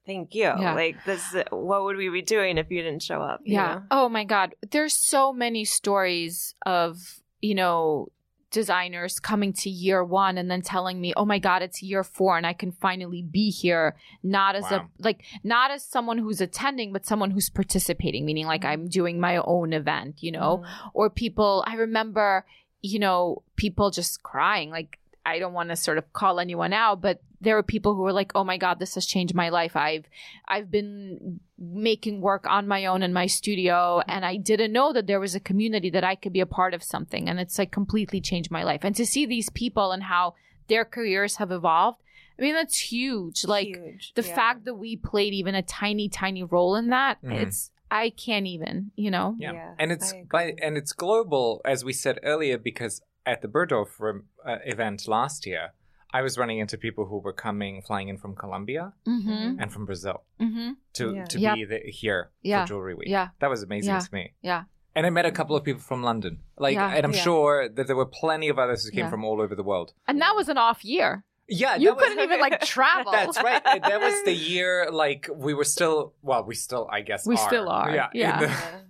Thank 0.07 0.35
you. 0.35 0.43
Yeah. 0.43 0.75
Like 0.75 1.05
this, 1.05 1.35
what 1.51 1.85
would 1.85 1.97
we 1.97 2.09
be 2.09 2.23
doing 2.23 2.59
if 2.59 2.71
you 2.71 2.83
didn't 2.83 3.03
show 3.03 3.21
up? 3.21 3.41
you 3.45 3.55
Yeah. 3.55 3.75
know? 3.75 3.83
Oh 3.91 4.09
my 4.09 4.25
God. 4.25 4.55
There's 4.71 4.93
so 4.95 5.33
many 5.33 5.65
stories 5.65 6.55
of, 6.65 7.21
you 7.43 7.55
know, 7.55 8.09
designers 8.53 9.19
coming 9.19 9.53
to 9.53 9.69
year 9.69 10.05
one 10.05 10.39
and 10.39 10.49
then 10.51 10.63
telling 10.63 11.01
me, 11.01 11.13
oh 11.17 11.25
my 11.25 11.39
God, 11.39 11.61
it's 11.63 11.83
year 11.83 12.05
four 12.05 12.37
and 12.39 12.47
I 12.47 12.53
can 12.53 12.71
finally 12.73 13.21
be 13.21 13.51
here. 13.51 13.97
Not 14.23 14.55
as 14.55 14.63
Wow. 14.71 14.89
a, 14.99 15.03
like, 15.03 15.25
not 15.43 15.71
as 15.73 15.83
someone 15.85 16.19
who's 16.19 16.41
attending, 16.41 16.93
but 16.93 17.05
someone 17.05 17.33
who's 17.33 17.51
participating, 17.51 18.25
meaning 18.25 18.47
like 18.47 18.65
I'm 18.65 18.89
doing 18.89 19.19
my 19.21 19.39
own 19.39 19.73
event, 19.73 20.23
you 20.23 20.31
know? 20.31 20.63
Mhm. 20.65 20.91
Or 20.95 21.11
people, 21.11 21.65
I 21.67 21.75
remember, 21.75 22.47
you 22.81 22.99
know, 23.01 23.43
people 23.57 23.91
just 23.91 24.23
crying. 24.23 24.71
Like, 24.71 25.01
I 25.33 25.39
don't 25.41 25.53
want 25.53 25.68
to 25.70 25.77
sort 25.77 25.99
of 25.99 26.12
call 26.12 26.39
anyone 26.41 26.72
out, 26.72 27.01
but 27.01 27.20
there 27.41 27.57
were 27.57 27.62
people 27.74 27.95
who 27.95 28.03
were 28.03 28.12
like, 28.20 28.33
"Oh 28.35 28.45
my 28.45 28.57
god, 28.64 28.79
this 28.79 28.95
has 28.95 29.05
changed 29.07 29.35
my 29.35 29.49
life. 29.51 29.74
I've 29.77 30.07
I've 30.49 30.70
been 30.70 31.41
making 31.59 32.20
work 32.20 32.47
on 32.47 32.66
my 32.68 32.87
own 32.87 33.03
in 33.03 33.12
my 33.12 33.27
studio 33.27 34.01
and 34.09 34.24
I 34.24 34.37
didn't 34.37 34.72
know 34.72 34.93
that 34.93 35.07
there 35.07 35.20
was 35.20 35.35
a 35.35 35.41
community 35.41 35.91
that 35.91 36.05
I 36.05 36.14
could 36.14 36.33
be 36.33 36.41
a 36.41 36.47
part 36.59 36.72
of 36.74 36.83
something 36.83 37.29
and 37.29 37.39
it's 37.41 37.59
like 37.59 37.72
completely 37.72 38.20
changed 38.20 38.51
my 38.51 38.62
life." 38.64 38.83
And 38.85 38.95
to 38.97 39.07
see 39.07 39.27
these 39.27 39.51
people 39.51 39.93
and 39.93 40.03
how 40.05 40.35
their 40.68 40.85
careers 40.85 41.37
have 41.37 41.51
evolved, 41.53 42.01
I 42.39 42.43
mean, 42.43 42.55
that's 42.55 42.79
huge. 42.93 43.45
Like 43.45 43.68
Huge. 43.68 44.12
the 44.14 44.22
Yeah. 44.27 44.35
fact 44.35 44.64
that 44.66 44.74
we 44.74 44.97
played 44.97 45.33
even 45.35 45.55
a 45.55 45.62
tiny 45.62 46.09
tiny 46.09 46.43
role 46.45 46.74
in 46.77 46.89
that, 46.91 47.22
Mhm. 47.22 47.43
it's 47.43 47.70
I 47.91 48.11
can't 48.11 48.47
even, 48.47 48.91
you 48.97 49.11
know. 49.11 49.37
Yeah. 49.39 49.53
Yeah, 49.53 49.74
and 49.79 49.93
it's 49.93 50.12
by 50.31 50.55
and 50.61 50.77
it's 50.77 50.93
global, 50.93 51.61
as 51.64 51.85
we 51.85 51.93
said 51.93 52.18
earlier, 52.22 52.59
because 52.59 53.01
at 53.27 53.43
the 53.43 53.49
Bergdorf 53.49 53.99
rem- 53.99 54.27
uh, 54.45 54.59
event 54.64 55.07
last 55.09 55.45
year, 55.47 55.72
I 56.12 56.22
was 56.22 56.39
running 56.39 56.59
into 56.59 56.79
people 56.79 57.07
who 57.07 57.18
were 57.18 57.33
coming, 57.33 57.83
flying 57.83 58.09
in 58.09 58.16
from 58.16 58.35
Colombia 58.37 58.93
Mhm. 59.07 59.57
and 59.61 59.72
from 59.72 59.85
Brazil 59.85 60.22
Mhm. 60.41 60.77
to 60.95 61.14
Yeah. 61.14 61.24
to 61.24 61.39
Yep. 61.41 61.55
be 61.55 61.64
the, 61.64 61.79
here 62.03 62.31
Yeah. 62.43 62.62
for 62.64 62.68
Jewelry 62.68 62.95
Week. 62.95 63.09
Yeah. 63.09 63.29
that 63.41 63.51
was 63.51 63.62
amazing 63.62 63.95
Yeah. 63.95 64.01
to 64.01 64.14
me. 64.14 64.33
Yeah. 64.41 64.64
And 64.95 65.05
I 65.05 65.11
met 65.11 65.27
a 65.27 65.31
couple 65.33 65.55
of 65.57 65.62
people 65.64 65.83
from 65.83 66.03
London, 66.03 66.41
like, 66.57 66.74
Yeah. 66.74 66.95
and 66.95 67.05
I'm 67.05 67.12
Yeah. 67.12 67.20
sure 67.20 67.68
that 67.68 67.87
there 67.87 67.97
were 67.97 68.07
plenty 68.07 68.49
of 68.49 68.59
others 68.59 68.85
who 68.85 68.91
came 68.93 69.01
Yeah. 69.07 69.11
from 69.11 69.24
all 69.24 69.43
over 69.43 69.55
the 69.55 69.62
world. 69.64 69.93
And 70.09 70.20
that 70.22 70.35
was 70.35 70.49
an 70.49 70.57
off 70.57 70.85
year. 70.85 71.24
Yeah, 71.49 71.77
You 71.77 71.91
that 71.91 71.99
couldn't 71.99 72.20
even 72.20 72.41
like 72.41 72.61
travel. 72.77 73.12
That's 73.12 73.41
right. 73.43 73.62
That 73.62 74.01
was 74.01 74.22
the 74.24 74.33
year, 74.55 74.89
like 74.91 75.29
we 75.35 75.53
were 75.55 75.64
still. 75.64 76.14
Well, 76.22 76.45
we 76.45 76.55
still, 76.55 76.89
I 76.91 77.03
guess, 77.03 77.27
We 77.27 77.35
are. 77.37 77.47
still 77.49 77.68
are, 77.68 77.91
Yeah. 77.95 78.09
yeah. 78.14 78.81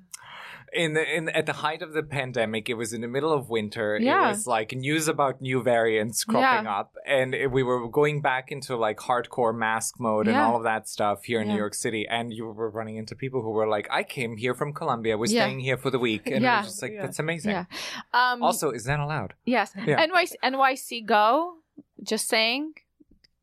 In 0.77 0.93
the, 0.95 1.17
in 1.17 1.29
at 1.31 1.47
the 1.47 1.55
height 1.55 1.81
of 1.83 1.93
the 1.95 2.03
pandemic, 2.03 2.69
it 2.69 2.75
was 2.75 2.93
in 2.93 3.01
the 3.01 3.09
middle 3.09 3.33
of 3.33 3.49
winter. 3.49 3.99
Yeah. 4.01 4.27
It 4.27 4.29
was 4.29 4.47
like 4.47 4.73
news 4.73 5.09
about 5.09 5.41
new 5.41 5.63
variants 5.63 6.23
cropping 6.25 6.67
Yeah. 6.67 6.79
up, 6.81 6.95
and 7.07 7.35
it- 7.35 7.51
we 7.51 7.63
were 7.63 7.89
going 7.89 8.21
back 8.21 8.53
into 8.53 8.77
like 8.77 8.99
hardcore 8.99 9.55
mask 9.57 9.95
mode 9.99 10.29
and 10.29 10.37
all 10.37 10.57
of 10.57 10.65
that 10.65 10.87
stuff 10.89 11.25
here 11.25 11.41
in 11.41 11.47
Yeah. 11.47 11.55
New 11.55 11.59
York 11.59 11.75
City. 11.75 12.07
And 12.09 12.33
you 12.33 12.45
were 12.47 12.71
running 12.71 12.97
into 12.97 13.15
people 13.17 13.41
who 13.43 13.51
were 13.51 13.67
like, 13.77 13.87
"I 13.91 14.03
came 14.03 14.37
here 14.37 14.55
from 14.55 14.73
Colombia. 14.75 15.17
We're 15.17 15.27
Yeah. 15.31 15.45
staying 15.45 15.61
here 15.61 15.79
for 15.79 15.91
the 15.91 15.99
week," 15.99 16.27
and 16.27 16.37
it 16.37 16.43
Yeah. 16.43 16.59
was 16.61 16.67
just 16.69 16.83
like, 16.83 16.93
Yeah. 16.93 17.03
"That's 17.03 17.19
amazing." 17.19 17.53
Yeah. 17.53 17.65
Um, 18.13 18.43
Also, 18.43 18.71
is 18.71 18.85
that 18.85 19.01
allowed? 19.01 19.35
yes. 19.45 19.73
Yeah. 19.87 20.01
NYC, 20.07 20.37
NYC 20.43 21.01
Go. 21.07 21.59
Just 22.03 22.29
saying, 22.29 22.75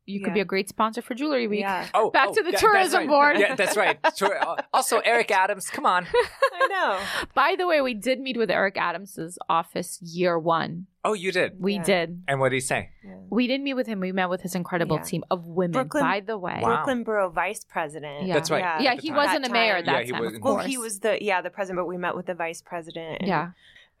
you 0.06 0.20
could 0.22 0.34
be 0.34 0.40
a 0.40 0.44
great 0.44 0.68
sponsor 0.68 1.00
for 1.02 1.14
Jewelry 1.14 1.46
Week. 1.46 1.60
Yeah, 1.60 1.86
Oh, 1.94 2.10
Back 2.10 2.28
oh, 2.30 2.34
to 2.34 2.42
the 2.42 2.50
that- 2.52 2.60
tourism 2.60 3.00
right. 3.00 3.08
board. 3.08 3.38
Yeah, 3.38 3.54
that's 3.54 3.76
right. 3.76 3.98
Uh, 4.04 4.56
also, 4.72 4.98
Eric 5.00 5.30
Adams, 5.30 5.68
come 5.70 5.86
on. 5.86 6.06
I 6.52 6.66
know. 6.68 7.00
By 7.34 7.54
the 7.56 7.66
way, 7.66 7.80
we 7.80 7.94
did 7.94 8.20
meet 8.20 8.36
with 8.36 8.50
Eric 8.50 8.76
Adams's 8.76 9.38
office 9.48 9.98
year 10.02 10.38
one. 10.38 10.86
Oh, 11.04 11.12
you 11.12 11.32
did. 11.32 11.60
We 11.60 11.74
Yeah. 11.74 11.82
did. 11.82 12.22
And 12.28 12.40
what 12.40 12.48
did 12.50 12.56
he 12.56 12.60
say? 12.60 12.90
Yeah. 13.04 13.16
We 13.30 13.46
didn't 13.46 13.64
meet 13.64 13.74
with 13.74 13.86
him. 13.86 14.00
We 14.00 14.12
met 14.12 14.28
with 14.30 14.40
his 14.42 14.54
incredible 14.54 14.96
Yeah. 14.96 15.02
team 15.02 15.24
of 15.30 15.46
women. 15.46 15.72
Brooklyn- 15.72 16.02
by 16.04 16.20
the 16.20 16.38
way, 16.38 16.58
Wow. 16.62 16.76
Brooklyn 16.76 17.02
Borough 17.04 17.30
Vice 17.30 17.64
President. 17.64 18.26
Yeah. 18.26 18.34
That's 18.34 18.50
right. 18.50 18.60
Yeah. 18.60 18.80
yeah, 18.80 19.00
he 19.00 19.08
time. 19.08 19.16
wasn't 19.16 19.42
That 19.42 19.50
a 19.50 19.52
mayor 19.52 19.76
at 19.76 19.84
that 19.86 20.00
Yeah, 20.00 20.04
he 20.06 20.12
time. 20.12 20.20
was- 20.22 20.34
of 20.34 20.42
Well, 20.42 20.58
he 20.58 20.78
was 20.78 21.00
the 21.00 21.18
yeah 21.22 21.40
the 21.42 21.50
president, 21.50 21.78
but 21.78 21.86
we 21.86 21.96
met 21.98 22.14
with 22.16 22.26
the 22.26 22.34
vice 22.34 22.62
president. 22.62 23.18
and- 23.20 23.28
Yeah. 23.28 23.50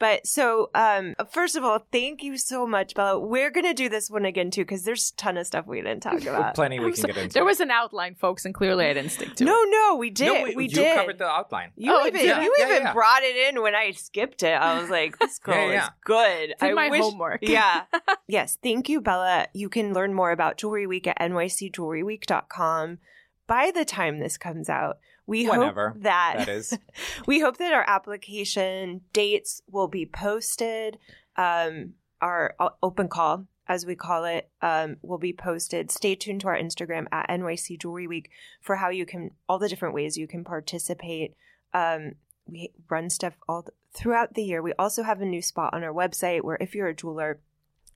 But 0.04 0.26
so, 0.26 0.68
um, 0.74 1.14
first 1.30 1.56
of 1.56 1.64
all, 1.64 1.86
thank 1.90 2.22
you 2.22 2.36
so 2.36 2.66
much, 2.66 2.94
Bella. 2.94 3.18
We're 3.18 3.50
gonna 3.50 3.72
do 3.72 3.88
this 3.88 4.10
one 4.10 4.26
again 4.26 4.50
too 4.50 4.60
because 4.60 4.84
there's 4.84 5.12
a 5.12 5.16
ton 5.16 5.38
of 5.38 5.46
stuff 5.46 5.66
we 5.66 5.80
didn't 5.80 6.02
talk 6.02 6.20
about. 6.20 6.54
Plenty 6.60 6.78
we 6.78 6.84
I'm 6.86 6.92
can 6.92 7.00
so- 7.00 7.06
get 7.08 7.16
into. 7.16 7.32
there 7.32 7.44
was 7.46 7.60
an 7.60 7.70
outline, 7.70 8.14
folks, 8.14 8.44
and 8.44 8.52
clearly 8.52 8.84
I 8.84 8.92
didn't 8.92 9.12
stick 9.12 9.34
to 9.36 9.44
no, 9.44 9.52
it. 9.62 9.68
no, 9.70 9.88
no, 9.92 9.96
we 9.96 10.10
did. 10.10 10.26
No, 10.26 10.54
we 10.54 10.64
you 10.64 10.68
did. 10.68 10.94
covered 10.94 11.16
the 11.16 11.24
outline. 11.26 11.70
You 11.76 11.90
Oh, 11.94 12.06
even 12.06 12.20
did 12.20 12.30
I? 12.32 12.42
you 12.42 12.54
Yeah, 12.58 12.66
even 12.66 12.82
yeah. 12.82 12.92
brought 12.92 13.22
it 13.22 13.48
in 13.48 13.62
when 13.62 13.74
I 13.74 13.92
skipped 13.92 14.42
it. 14.42 14.52
I 14.52 14.78
was 14.78 14.90
like, 14.90 15.18
this 15.18 15.38
girl 15.42 15.54
Yeah, 15.54 15.70
yeah. 15.72 15.84
is 15.84 15.90
good. 16.04 16.48
Did 16.48 16.56
I 16.60 16.72
my 16.74 16.90
wish, 16.90 17.00
homework. 17.00 17.38
yeah. 17.48 17.84
yes. 18.28 18.58
Thank 18.62 18.90
you, 18.90 19.00
Bella. 19.00 19.46
You 19.54 19.70
can 19.70 19.94
learn 19.94 20.12
more 20.12 20.32
about 20.32 20.58
Jewelry 20.58 20.86
Week 20.86 21.06
at 21.06 21.16
nycjewelryweek.com. 21.18 22.98
By 23.46 23.70
the 23.74 23.84
time 23.84 24.18
this 24.18 24.36
comes 24.38 24.68
out, 24.68 24.98
we 25.26 25.48
Whenever 25.48 25.90
hope 25.90 26.02
that, 26.02 26.34
That 26.38 26.48
is. 26.48 26.78
we 27.26 27.40
hope 27.40 27.56
that 27.58 27.72
our 27.72 27.84
application 27.86 29.02
dates 29.12 29.62
will 29.70 29.88
be 29.88 30.06
posted. 30.06 30.98
Um, 31.36 31.94
our 32.20 32.54
open 32.82 33.08
call, 33.08 33.46
as 33.66 33.86
we 33.86 33.94
call 33.94 34.24
it, 34.24 34.48
um, 34.62 34.96
will 35.02 35.18
be 35.18 35.32
posted. 35.32 35.90
Stay 35.90 36.14
tuned 36.14 36.40
to 36.42 36.48
our 36.48 36.58
Instagram 36.58 37.06
at 37.12 37.28
NYC 37.28 37.80
Jewelry 37.80 38.06
Week 38.06 38.30
for 38.60 38.76
how 38.76 38.88
you 38.90 39.06
can 39.06 39.30
all 39.48 39.58
the 39.58 39.68
different 39.68 39.94
ways 39.94 40.16
you 40.16 40.26
can 40.26 40.44
participate. 40.44 41.34
Um, 41.72 42.12
we 42.46 42.72
run 42.90 43.10
stuff 43.10 43.34
all 43.48 43.62
th- 43.62 43.74
throughout 43.92 44.34
the 44.34 44.42
year. 44.42 44.62
We 44.62 44.74
also 44.78 45.02
have 45.02 45.20
a 45.20 45.26
new 45.26 45.42
spot 45.42 45.74
on 45.74 45.82
our 45.82 45.92
website 45.92 46.42
where 46.42 46.58
if 46.60 46.74
you're 46.74 46.88
a 46.88 46.94
jeweler, 46.94 47.40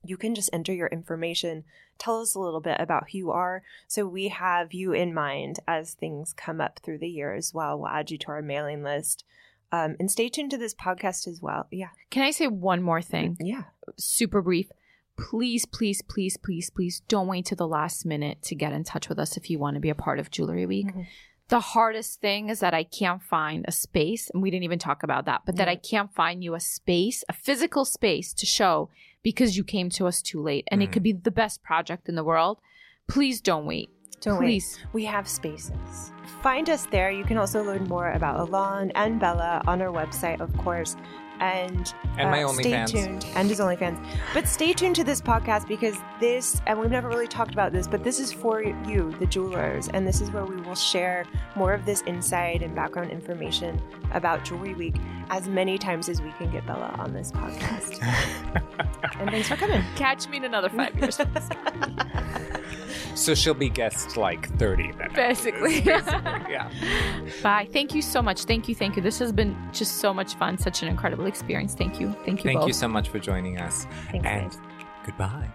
you 0.03 0.17
can 0.17 0.35
just 0.35 0.49
enter 0.53 0.73
your 0.73 0.87
information. 0.87 1.63
Tell 1.97 2.21
us 2.21 2.35
a 2.35 2.39
little 2.39 2.61
bit 2.61 2.77
about 2.79 3.11
who 3.11 3.17
you 3.17 3.31
are. 3.31 3.63
So 3.87 4.05
we 4.07 4.29
have 4.29 4.73
you 4.73 4.93
in 4.93 5.13
mind 5.13 5.59
as 5.67 5.93
things 5.93 6.33
come 6.33 6.61
up 6.61 6.79
through 6.83 6.99
the 6.99 7.09
year 7.09 7.33
as 7.33 7.53
well. 7.53 7.77
We'll 7.77 7.89
add 7.89 8.09
you 8.11 8.17
to 8.19 8.27
our 8.29 8.41
mailing 8.41 8.83
list. 8.83 9.23
Um, 9.71 9.95
and 9.99 10.09
stay 10.09 10.29
tuned 10.29 10.51
to 10.51 10.57
this 10.57 10.73
podcast 10.73 11.27
as 11.27 11.41
well. 11.41 11.67
Yeah. 11.71 11.89
Can 12.09 12.23
I 12.23 12.31
say 12.31 12.47
one 12.47 12.81
more 12.81 13.01
thing? 13.01 13.37
Yeah. 13.39 13.63
super 13.97 14.41
brief. 14.41 14.71
Please, 15.17 15.65
please, 15.65 16.01
please, 16.01 16.37
please, 16.37 16.69
please 16.69 17.01
don't 17.07 17.27
wait 17.27 17.45
to 17.47 17.55
the 17.55 17.67
last 17.67 18.05
minute 18.05 18.41
to 18.43 18.55
get 18.55 18.71
in 18.71 18.83
touch 18.85 19.09
with 19.09 19.19
us 19.19 19.35
if 19.35 19.49
you 19.49 19.59
want 19.59 19.75
to 19.75 19.81
be 19.81 19.89
a 19.89 19.95
part 19.95 20.17
of 20.19 20.31
Jewelry 20.31 20.65
Week. 20.65 20.87
Mhm. 20.87 21.07
The 21.49 21.59
hardest 21.59 22.21
thing 22.21 22.49
is 22.49 22.59
that 22.61 22.73
I 22.75 22.83
can't 22.83 23.21
find 23.21 23.65
a 23.67 23.71
space, 23.71 24.29
and 24.29 24.41
we 24.41 24.49
didn't 24.51 24.63
even 24.63 24.79
talk 24.79 25.01
about 25.03 25.25
that, 25.25 25.41
but 25.45 25.55
that 25.57 25.67
I 25.67 25.75
can't 25.75 26.13
find 26.13 26.43
you 26.43 26.53
a 26.53 26.59
space, 26.59 27.23
a 27.27 27.33
physical 27.33 27.83
space 27.85 28.33
to 28.35 28.45
show 28.45 28.89
because 29.23 29.57
you 29.57 29.63
came 29.63 29.89
to 29.91 30.07
us 30.07 30.21
too 30.21 30.41
late. 30.41 30.65
And 30.71 30.81
it 30.81 30.89
Mhm. 30.89 30.93
could 30.93 31.03
be 31.03 31.11
the 31.13 31.31
best 31.31 31.61
project 31.63 32.07
in 32.09 32.15
the 32.15 32.23
world. 32.23 32.59
Please 33.07 33.41
don't 33.41 33.65
wait. 33.65 33.89
Don't 34.21 34.37
Please. 34.37 34.77
wait. 34.77 34.93
We 34.93 35.05
have 35.05 35.27
spaces. 35.27 36.11
Find 36.41 36.69
us 36.69 36.85
there. 36.87 37.09
You 37.11 37.23
can 37.23 37.37
also 37.37 37.63
learn 37.63 37.85
more 37.85 38.11
about 38.11 38.39
Alain 38.39 38.91
and 38.95 39.19
Bella 39.19 39.61
on 39.67 39.81
our 39.81 39.91
website, 39.91 40.39
of 40.41 40.55
course. 40.57 40.95
And, 41.39 41.93
And 42.17 42.29
my 42.31 42.43
uh, 42.43 42.47
stay 42.49 42.71
OnlyFans. 42.71 42.87
tuned. 42.89 43.25
And 43.35 43.49
his 43.49 43.59
OnlyFans. 43.59 44.03
But 44.33 44.47
stay 44.47 44.73
tuned 44.73 44.95
to 44.97 45.03
this 45.03 45.21
podcast 45.21 45.67
because 45.67 45.95
this, 46.19 46.61
and 46.67 46.79
we've 46.79 46.91
never 46.91 47.07
really 47.07 47.27
talked 47.27 47.53
about 47.53 47.71
this, 47.71 47.87
but 47.87 48.03
this 48.03 48.19
is 48.19 48.31
for 48.33 48.61
you, 48.61 49.13
the 49.19 49.25
jewelers. 49.25 49.87
And 49.89 50.07
this 50.07 50.21
is 50.21 50.31
where 50.31 50.45
we 50.45 50.57
will 50.61 50.75
share 50.75 51.25
more 51.55 51.73
of 51.73 51.85
this 51.85 52.03
insight 52.05 52.61
and 52.61 52.75
background 52.75 53.11
information 53.11 53.81
about 54.13 54.43
Jewelry 54.43 54.73
Week 54.73 54.95
as 55.29 55.47
many 55.47 55.77
times 55.77 56.09
as 56.09 56.21
we 56.21 56.31
can 56.33 56.49
get 56.51 56.65
Bella 56.65 56.95
on 56.97 57.13
this 57.13 57.31
podcast. 57.31 58.01
and 59.19 59.29
thanks 59.29 59.47
for 59.47 59.55
coming. 59.55 59.83
Catch 59.95 60.27
me 60.27 60.37
in 60.37 60.45
another 60.45 60.69
five 60.69 60.95
years. 60.95 61.19
so 63.15 63.35
she'll 63.35 63.53
be 63.53 63.69
guest 63.69 64.17
like 64.17 64.49
30 64.57 64.91
then. 64.93 65.09
Basically. 65.13 65.81
yeah. 65.81 66.69
Bye. 67.43 67.67
Thank 67.71 67.93
you 67.93 68.01
so 68.01 68.21
much. 68.21 68.43
Thank 68.45 68.67
you. 68.67 68.75
Thank 68.75 68.95
you. 68.95 69.01
This 69.01 69.19
has 69.19 69.31
been 69.31 69.55
just 69.71 69.97
so 69.97 70.13
much 70.13 70.33
fun. 70.35 70.57
Such 70.57 70.81
an 70.81 70.87
incredible 70.87 71.25
experience. 71.29 71.73
Thank 71.75 71.99
you. 72.01 72.11
Thank 72.25 72.39
you 72.43 72.49
Thank 72.49 72.59
both. 72.59 72.67
you 72.67 72.73
so 72.73 72.87
much 72.89 73.07
for 73.09 73.19
joining 73.19 73.59
us. 73.59 73.85
Thanks, 74.11 74.27
and 74.27 74.51
guys. 74.51 74.59
goodbye. 75.05 75.47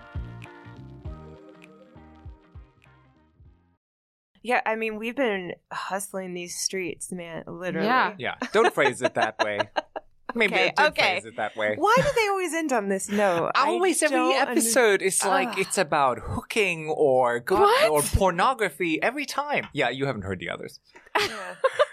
Yeah, 4.43 4.61
I 4.67 4.77
mean, 4.77 4.99
we've 4.99 5.17
been 5.17 5.53
hustling 5.73 6.35
these 6.35 6.55
streets, 6.57 7.11
man, 7.11 7.45
literally. 7.47 7.87
Yeah. 7.87 8.15
Yeah, 8.19 8.35
don't 8.53 8.75
phrase 8.75 9.01
it 9.01 9.15
that 9.15 9.39
way. 9.43 9.59
Maybe 10.37 10.55
Okay, 10.55 10.73
don't 10.77 10.87
okay. 10.89 11.13
phrase 11.21 11.25
it 11.27 11.37
that 11.37 11.57
way. 11.57 11.77
Why 11.79 11.95
do 11.97 12.09
they 12.17 12.27
always 12.29 12.53
end 12.53 12.73
on 12.73 12.89
this 12.89 13.09
note? 13.09 13.53
I 13.55 13.69
Always 13.69 14.03
every 14.03 14.17
don't 14.17 14.37
under- 14.37 14.51
episode 14.53 15.01
is 15.01 15.25
like 15.25 15.49
Ugh. 15.51 15.59
it's 15.61 15.79
about 15.79 16.19
hooking 16.19 16.89
or 16.89 17.39
god 17.41 17.89
or 17.89 18.03
pornography 18.03 19.01
every 19.01 19.27
time. 19.27 19.69
Yeah, 19.73 19.91
you 19.91 20.07
haven't 20.07 20.23
heard 20.23 20.41
the 20.41 20.51
others. 20.51 20.81
Yeah. 21.19 21.29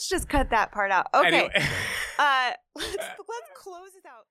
Let's 0.00 0.08
just 0.08 0.30
cut 0.30 0.48
that 0.48 0.72
part 0.72 0.90
out. 0.90 1.08
Okay. 1.14 1.26
Anyway. 1.26 1.52
Uh, 2.20 2.52
let's 2.76 2.96
let's 2.98 3.50
close 3.56 3.92
this 3.94 4.04
out. 4.04 4.26